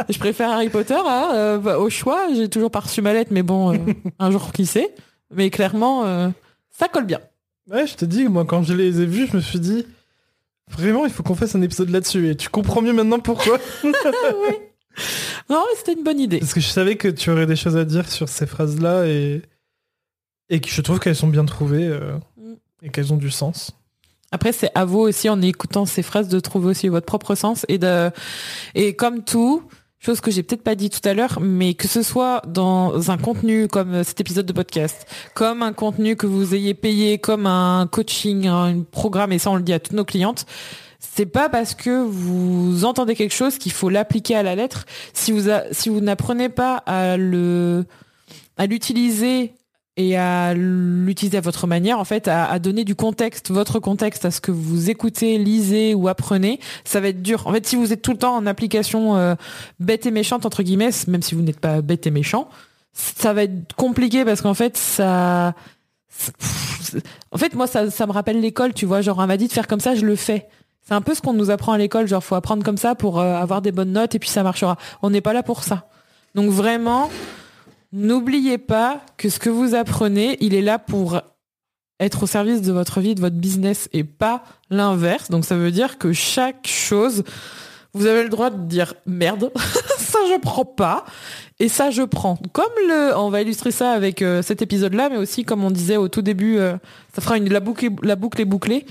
Je 0.09 0.18
préfère 0.18 0.51
Harry 0.51 0.68
Potter 0.68 0.99
hein, 1.07 1.59
bah, 1.62 1.78
au 1.78 1.89
choix. 1.91 2.26
J'ai 2.35 2.49
toujours 2.49 2.70
pas 2.70 2.80
reçu 2.80 3.01
ma 3.03 3.12
lettre, 3.12 3.30
mais 3.33 3.43
bon, 3.43 3.78
un 4.18 4.30
jour 4.30 4.53
qui 4.53 4.66
sait. 4.66 4.95
Mais 5.35 5.49
clairement, 5.51 6.33
ça 6.70 6.89
colle 6.89 7.07
bien. 7.07 7.20
Ouais, 7.70 7.87
je 7.87 7.95
te 7.95 8.05
dis, 8.05 8.24
moi, 8.28 8.45
quand 8.45 8.62
je 8.62 8.74
les 8.74 9.01
ai 9.01 9.07
vus, 9.07 9.28
je 9.30 9.37
me 9.37 9.41
suis 9.41 9.61
dit, 9.61 9.87
vraiment, 10.70 11.07
il 11.07 11.12
faut 11.12 11.22
qu'on 11.22 11.35
fasse 11.35 11.55
un 11.55 11.62
épisode 11.62 11.89
là-dessus. 11.91 12.28
Et 12.28 12.37
tu 12.37 12.49
comprends 12.49 12.83
mieux 12.83 12.93
maintenant 12.93 13.18
pourquoi. 13.20 13.59
oui. 13.85 14.55
Non, 15.49 15.64
c'était 15.76 15.95
une 15.95 16.03
bonne 16.05 16.20
idée. 16.20 16.41
Parce 16.41 16.53
que 16.53 16.61
je 16.61 16.68
savais 16.68 16.97
que 16.97 17.09
tu 17.09 17.30
aurais 17.30 17.47
des 17.47 17.57
choses 17.57 17.76
à 17.78 17.85
dire 17.87 18.11
sur 18.11 18.28
ces 18.28 18.47
phrases-là 18.47 19.07
et 19.07 19.41
Et 20.51 20.61
que 20.61 20.68
je 20.68 20.80
trouve 20.83 20.99
qu'elles 20.99 21.16
sont 21.16 21.28
bien 21.28 21.47
trouvées 21.47 21.87
euh, 21.87 22.12
Mm. 22.37 22.55
et 22.83 22.89
qu'elles 22.91 23.12
ont 23.12 23.16
du 23.16 23.30
sens. 23.30 23.72
Après, 24.33 24.53
c'est 24.53 24.70
à 24.74 24.85
vous 24.85 24.99
aussi, 25.01 25.28
en 25.28 25.41
écoutant 25.43 25.87
ces 25.87 26.03
phrases, 26.03 26.28
de 26.28 26.41
trouver 26.41 26.68
aussi 26.68 26.89
votre 26.89 27.07
propre 27.07 27.35
sens 27.35 27.64
et 27.68 27.78
de, 27.78 28.11
et 28.74 28.97
comme 28.97 29.22
tout, 29.22 29.62
chose 30.01 30.20
que 30.20 30.30
j'ai 30.30 30.43
peut-être 30.43 30.64
pas 30.64 30.74
dit 30.74 30.91
tout 30.91 31.07
à 31.09 31.14
l'heure, 31.14 31.39
mais 31.41 31.74
que 31.74 31.87
ce 31.87 32.03
soit 32.03 32.43
dans 32.47 33.11
un 33.11 33.18
contenu 33.18 33.68
comme 33.68 34.03
cet 34.03 34.20
épisode 34.20 34.47
de 34.47 34.53
podcast, 34.53 35.07
comme 35.35 35.62
un 35.62 35.72
contenu 35.72 36.16
que 36.16 36.26
vous 36.26 36.55
ayez 36.55 36.74
payé, 36.74 37.18
comme 37.18 37.47
un 37.47 37.87
coaching, 37.87 38.49
un 38.49 38.83
programme, 38.83 39.33
et 39.33 39.39
ça 39.39 39.51
on 39.51 39.57
le 39.57 39.62
dit 39.62 39.72
à 39.72 39.78
toutes 39.78 39.93
nos 39.93 40.05
clientes, 40.05 40.45
c'est 40.99 41.26
pas 41.26 41.49
parce 41.49 41.74
que 41.74 42.05
vous 42.05 42.85
entendez 42.85 43.14
quelque 43.14 43.35
chose 43.35 43.59
qu'il 43.59 43.72
faut 43.72 43.91
l'appliquer 43.91 44.35
à 44.37 44.43
la 44.43 44.55
lettre. 44.55 44.87
Si 45.12 45.30
vous 45.30 45.51
si 45.72 45.89
vous 45.89 46.01
n'apprenez 46.01 46.49
pas 46.49 46.83
à 46.87 47.16
l'utiliser 48.66 49.55
et 49.97 50.16
à 50.16 50.55
l'utiliser 50.55 51.38
à 51.38 51.40
votre 51.43 51.66
manière, 51.66 51.99
en 51.99 52.05
fait, 52.05 52.26
à, 52.28 52.59
donner 52.59 52.84
du 52.84 52.95
contexte, 52.95 53.51
votre 53.51 53.78
contexte 53.78 54.24
à 54.24 54.30
ce 54.30 54.40
que 54.40 54.51
vous 54.51 54.88
écoutez, 54.88 55.36
lisez 55.36 55.95
ou 55.95 56.09
apprenez, 56.09 56.61
ça 56.84 57.01
va 57.01 57.09
être 57.09 57.22
dur. 57.22 57.47
En 57.47 57.53
fait, 57.53 57.66
si 57.66 57.76
vous 57.76 57.93
êtes 57.93 58.01
tout 58.01 58.12
le 58.12 58.18
temps 58.18 58.34
en 58.34 58.47
application 58.47 59.16
euh, 59.16 59.34
bête 59.80 60.07
et 60.07 60.11
méchante 60.11 60.47
entre 60.47 60.62
guillemets, 60.62 60.90
même 61.09 61.22
si 61.22 61.34
vous 61.34 61.43
n'êtes 61.43 61.61
pas 61.61 61.82
bête 61.82 62.07
et 62.07 62.11
méchant, 62.11 62.49
ça 62.95 63.34
va 63.34 63.45
être 63.45 63.74
compliqué 63.76 64.24
parce 64.24 64.40
qu'en 64.40 64.55
fait, 64.55 64.78
ça, 64.78 65.55
en 67.30 67.38
fait, 67.38 67.55
moi, 67.55 67.66
ça, 67.66 67.90
ça 67.90 68.07
me 68.07 68.12
rappelle 68.12 68.40
l'école, 68.40 68.72
tu 68.72 68.86
vois, 68.86 69.03
genre 69.03 69.18
on 69.18 69.26
m'a 69.26 69.36
dit 69.36 69.49
de 69.49 69.53
faire 69.53 69.66
comme 69.66 69.80
ça, 69.80 69.95
je 69.95 70.07
le 70.07 70.16
fais. 70.16 70.49
C'est 70.86 70.95
un 70.95 71.01
peu 71.01 71.14
ce 71.14 71.20
qu'on 71.20 71.32
nous 71.32 71.51
apprend 71.51 71.72
à 71.72 71.78
l'école, 71.78 72.09
genre 72.09 72.24
faut 72.24 72.34
apprendre 72.34 72.64
comme 72.64 72.76
ça 72.76 72.95
pour 72.95 73.20
euh, 73.20 73.34
avoir 73.34 73.62
des 73.62 73.72
bonnes 73.72 73.93
notes 73.93 74.14
et 74.14 74.18
puis 74.18 74.28
ça 74.28 74.43
marchera. 74.43 74.76
On 75.03 75.11
n'est 75.11 75.20
pas 75.20 75.32
là 75.32 75.43
pour 75.43 75.62
ça. 75.62 75.86
Donc 76.34 76.51
vraiment, 76.51 77.11
n'oubliez 77.93 78.59
pas 78.59 79.03
que 79.16 79.28
ce 79.28 79.38
que 79.38 79.51
vous 79.51 79.74
apprenez, 79.74 80.36
il 80.40 80.55
est 80.55 80.62
là 80.62 80.78
pour 80.78 81.20
être 82.01 82.24
au 82.24 82.26
service 82.26 82.62
de 82.62 82.72
votre 82.72 83.01
vie, 83.01 83.14
de 83.14 83.20
votre 83.20 83.36
business 83.36 83.88
et 83.93 84.05
pas 84.05 84.43
l'inverse. 84.70 85.30
Donc 85.30 85.45
ça 85.45 85.57
veut 85.57 85.70
dire 85.70 85.99
que 85.99 86.12
chaque 86.12 86.66
chose, 86.66 87.22
vous 87.93 88.07
avez 88.07 88.24
le 88.24 88.28
droit 88.28 88.51
de 88.51 88.66
dire 88.66 88.95
merde, 89.07 89.53
ça 89.99 90.18
je 90.28 90.38
prends 90.40 90.64
pas 90.64 91.05
et 91.61 91.68
ça 91.68 91.90
je 91.90 92.03
prends. 92.03 92.36
Comme 92.53 92.72
le, 92.88 93.16
on 93.16 93.30
va 93.30 93.43
illustrer 93.43 93.70
ça 93.70 93.93
avec 93.93 94.22
euh, 94.22 94.43
cet 94.43 94.62
épisode-là, 94.62 95.11
mais 95.11 95.18
aussi 95.18 95.45
comme 95.45 95.62
on 95.62 95.70
disait 95.70 95.97
au 95.97 96.09
tout 96.09 96.22
début, 96.22 96.59
euh, 96.59 96.76
ça 97.14 97.22
fera 97.22 97.36
une 97.36 97.49
la 97.49 97.61
boucle, 97.61 97.88
la 98.03 98.16
boucle 98.16 98.40
est 98.40 98.47
bouclée. 98.47 98.86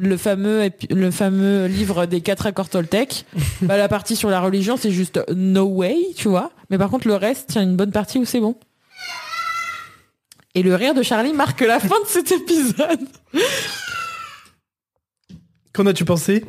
Le 0.00 0.16
fameux, 0.16 0.62
épi- 0.64 0.94
le 0.94 1.10
fameux 1.10 1.66
livre 1.66 2.06
des 2.06 2.20
quatre 2.20 2.46
accords 2.46 2.68
Toltec. 2.68 3.24
bah, 3.62 3.76
la 3.76 3.88
partie 3.88 4.14
sur 4.14 4.30
la 4.30 4.40
religion, 4.40 4.76
c'est 4.76 4.92
juste 4.92 5.20
no 5.34 5.64
way, 5.64 5.96
tu 6.16 6.28
vois. 6.28 6.52
Mais 6.70 6.78
par 6.78 6.88
contre, 6.88 7.08
le 7.08 7.16
reste, 7.16 7.54
il 7.54 7.56
y 7.56 7.58
a 7.58 7.62
une 7.62 7.74
bonne 7.76 7.90
partie 7.90 8.18
où 8.18 8.24
c'est 8.24 8.38
bon. 8.40 8.56
Et 10.54 10.62
le 10.62 10.74
rire 10.76 10.94
de 10.94 11.02
Charlie 11.02 11.32
marque 11.32 11.60
la 11.62 11.80
fin 11.80 12.00
de 12.00 12.06
cet 12.06 12.30
épisode. 12.30 13.00
Qu'en 15.72 15.86
as-tu 15.86 16.04
pensé? 16.04 16.44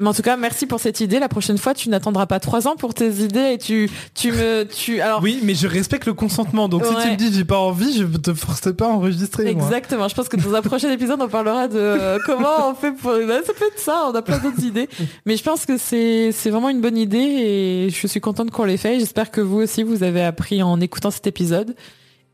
Mais 0.00 0.08
en 0.08 0.14
tout 0.14 0.22
cas, 0.22 0.36
merci 0.36 0.66
pour 0.66 0.80
cette 0.80 1.00
idée. 1.00 1.20
La 1.20 1.28
prochaine 1.28 1.56
fois, 1.56 1.72
tu 1.72 1.88
n'attendras 1.88 2.26
pas 2.26 2.40
trois 2.40 2.66
ans 2.66 2.74
pour 2.74 2.94
tes 2.94 3.08
idées 3.08 3.52
et 3.52 3.58
tu, 3.58 3.88
tu 4.14 4.32
me, 4.32 4.64
tu, 4.64 5.00
alors. 5.00 5.22
Oui, 5.22 5.38
mais 5.44 5.54
je 5.54 5.68
respecte 5.68 6.06
le 6.06 6.14
consentement. 6.14 6.68
Donc 6.68 6.84
si 6.84 6.92
tu 7.02 7.10
me 7.10 7.16
dis 7.16 7.32
j'ai 7.32 7.44
pas 7.44 7.58
envie, 7.58 7.96
je 7.96 8.04
te 8.04 8.34
force 8.34 8.72
pas 8.72 8.86
à 8.86 8.88
enregistrer. 8.88 9.54
moi. 9.54 9.64
Exactement. 9.64 10.08
Je 10.08 10.14
pense 10.16 10.28
que 10.28 10.36
dans 10.36 10.52
un 10.52 10.62
prochain 10.62 10.90
épisode, 10.90 11.20
on 11.22 11.28
parlera 11.28 11.68
de 11.68 11.78
euh, 11.78 12.18
comment 12.26 12.70
on 12.70 12.74
fait 12.74 12.90
pour. 12.90 13.12
Bah, 13.12 13.38
ça 13.46 13.52
peut 13.52 13.66
être 13.66 13.78
ça. 13.78 14.08
On 14.10 14.14
a 14.14 14.22
plein 14.22 14.38
d'autres 14.38 14.64
idées. 14.64 14.88
Mais 15.26 15.36
je 15.36 15.44
pense 15.44 15.64
que 15.64 15.76
c'est 15.78 16.32
c'est 16.32 16.50
vraiment 16.50 16.70
une 16.70 16.80
bonne 16.80 16.98
idée 16.98 17.18
et 17.18 17.90
je 17.90 18.06
suis 18.08 18.20
contente 18.20 18.50
qu'on 18.50 18.64
l'ait 18.64 18.76
fait. 18.76 18.98
J'espère 18.98 19.30
que 19.30 19.40
vous 19.40 19.58
aussi 19.58 19.84
vous 19.84 20.02
avez 20.02 20.24
appris 20.24 20.60
en 20.62 20.80
écoutant 20.80 21.12
cet 21.12 21.28
épisode. 21.28 21.76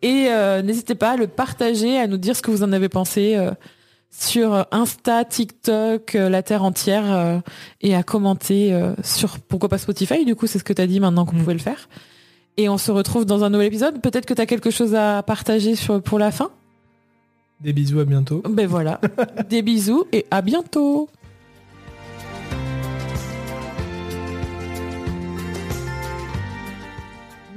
Et 0.02 0.28
euh, 0.28 0.62
n'hésitez 0.62 0.94
pas 0.94 1.10
à 1.10 1.16
le 1.16 1.26
partager, 1.26 1.98
à 1.98 2.06
nous 2.06 2.16
dire 2.16 2.34
ce 2.34 2.40
que 2.40 2.50
vous 2.50 2.62
en 2.62 2.72
avez 2.72 2.88
pensé 2.88 3.34
euh, 3.36 3.50
sur 4.10 4.66
Insta, 4.70 5.24
TikTok, 5.24 6.14
euh, 6.14 6.28
la 6.28 6.42
terre 6.42 6.62
entière, 6.64 7.04
euh, 7.12 7.38
et 7.80 7.94
à 7.94 8.02
commenter 8.02 8.72
euh, 8.72 8.92
sur 9.02 9.38
pourquoi 9.38 9.68
pas 9.68 9.78
Spotify. 9.78 10.24
Du 10.24 10.34
coup, 10.36 10.46
c'est 10.46 10.58
ce 10.58 10.64
que 10.64 10.72
tu 10.72 10.82
as 10.82 10.86
dit 10.86 11.00
maintenant 11.00 11.24
qu'on 11.24 11.36
Mm. 11.36 11.40
pouvait 11.40 11.52
le 11.54 11.58
faire. 11.60 11.88
Et 12.56 12.68
on 12.68 12.76
se 12.78 12.90
retrouve 12.90 13.24
dans 13.24 13.44
un 13.44 13.50
nouvel 13.50 13.68
épisode. 13.68 14.00
Peut-être 14.02 14.26
que 14.26 14.34
tu 14.34 14.40
as 14.42 14.46
quelque 14.46 14.70
chose 14.70 14.94
à 14.94 15.22
partager 15.22 15.76
sur, 15.76 16.02
pour 16.02 16.18
la 16.18 16.30
fin. 16.30 16.50
Des 17.60 17.72
bisous, 17.72 18.00
à 18.00 18.04
bientôt. 18.04 18.42
Ben 18.48 18.66
voilà. 18.66 19.00
Des 19.48 19.62
bisous 19.62 20.04
et 20.12 20.26
à 20.30 20.42
bientôt. 20.42 21.08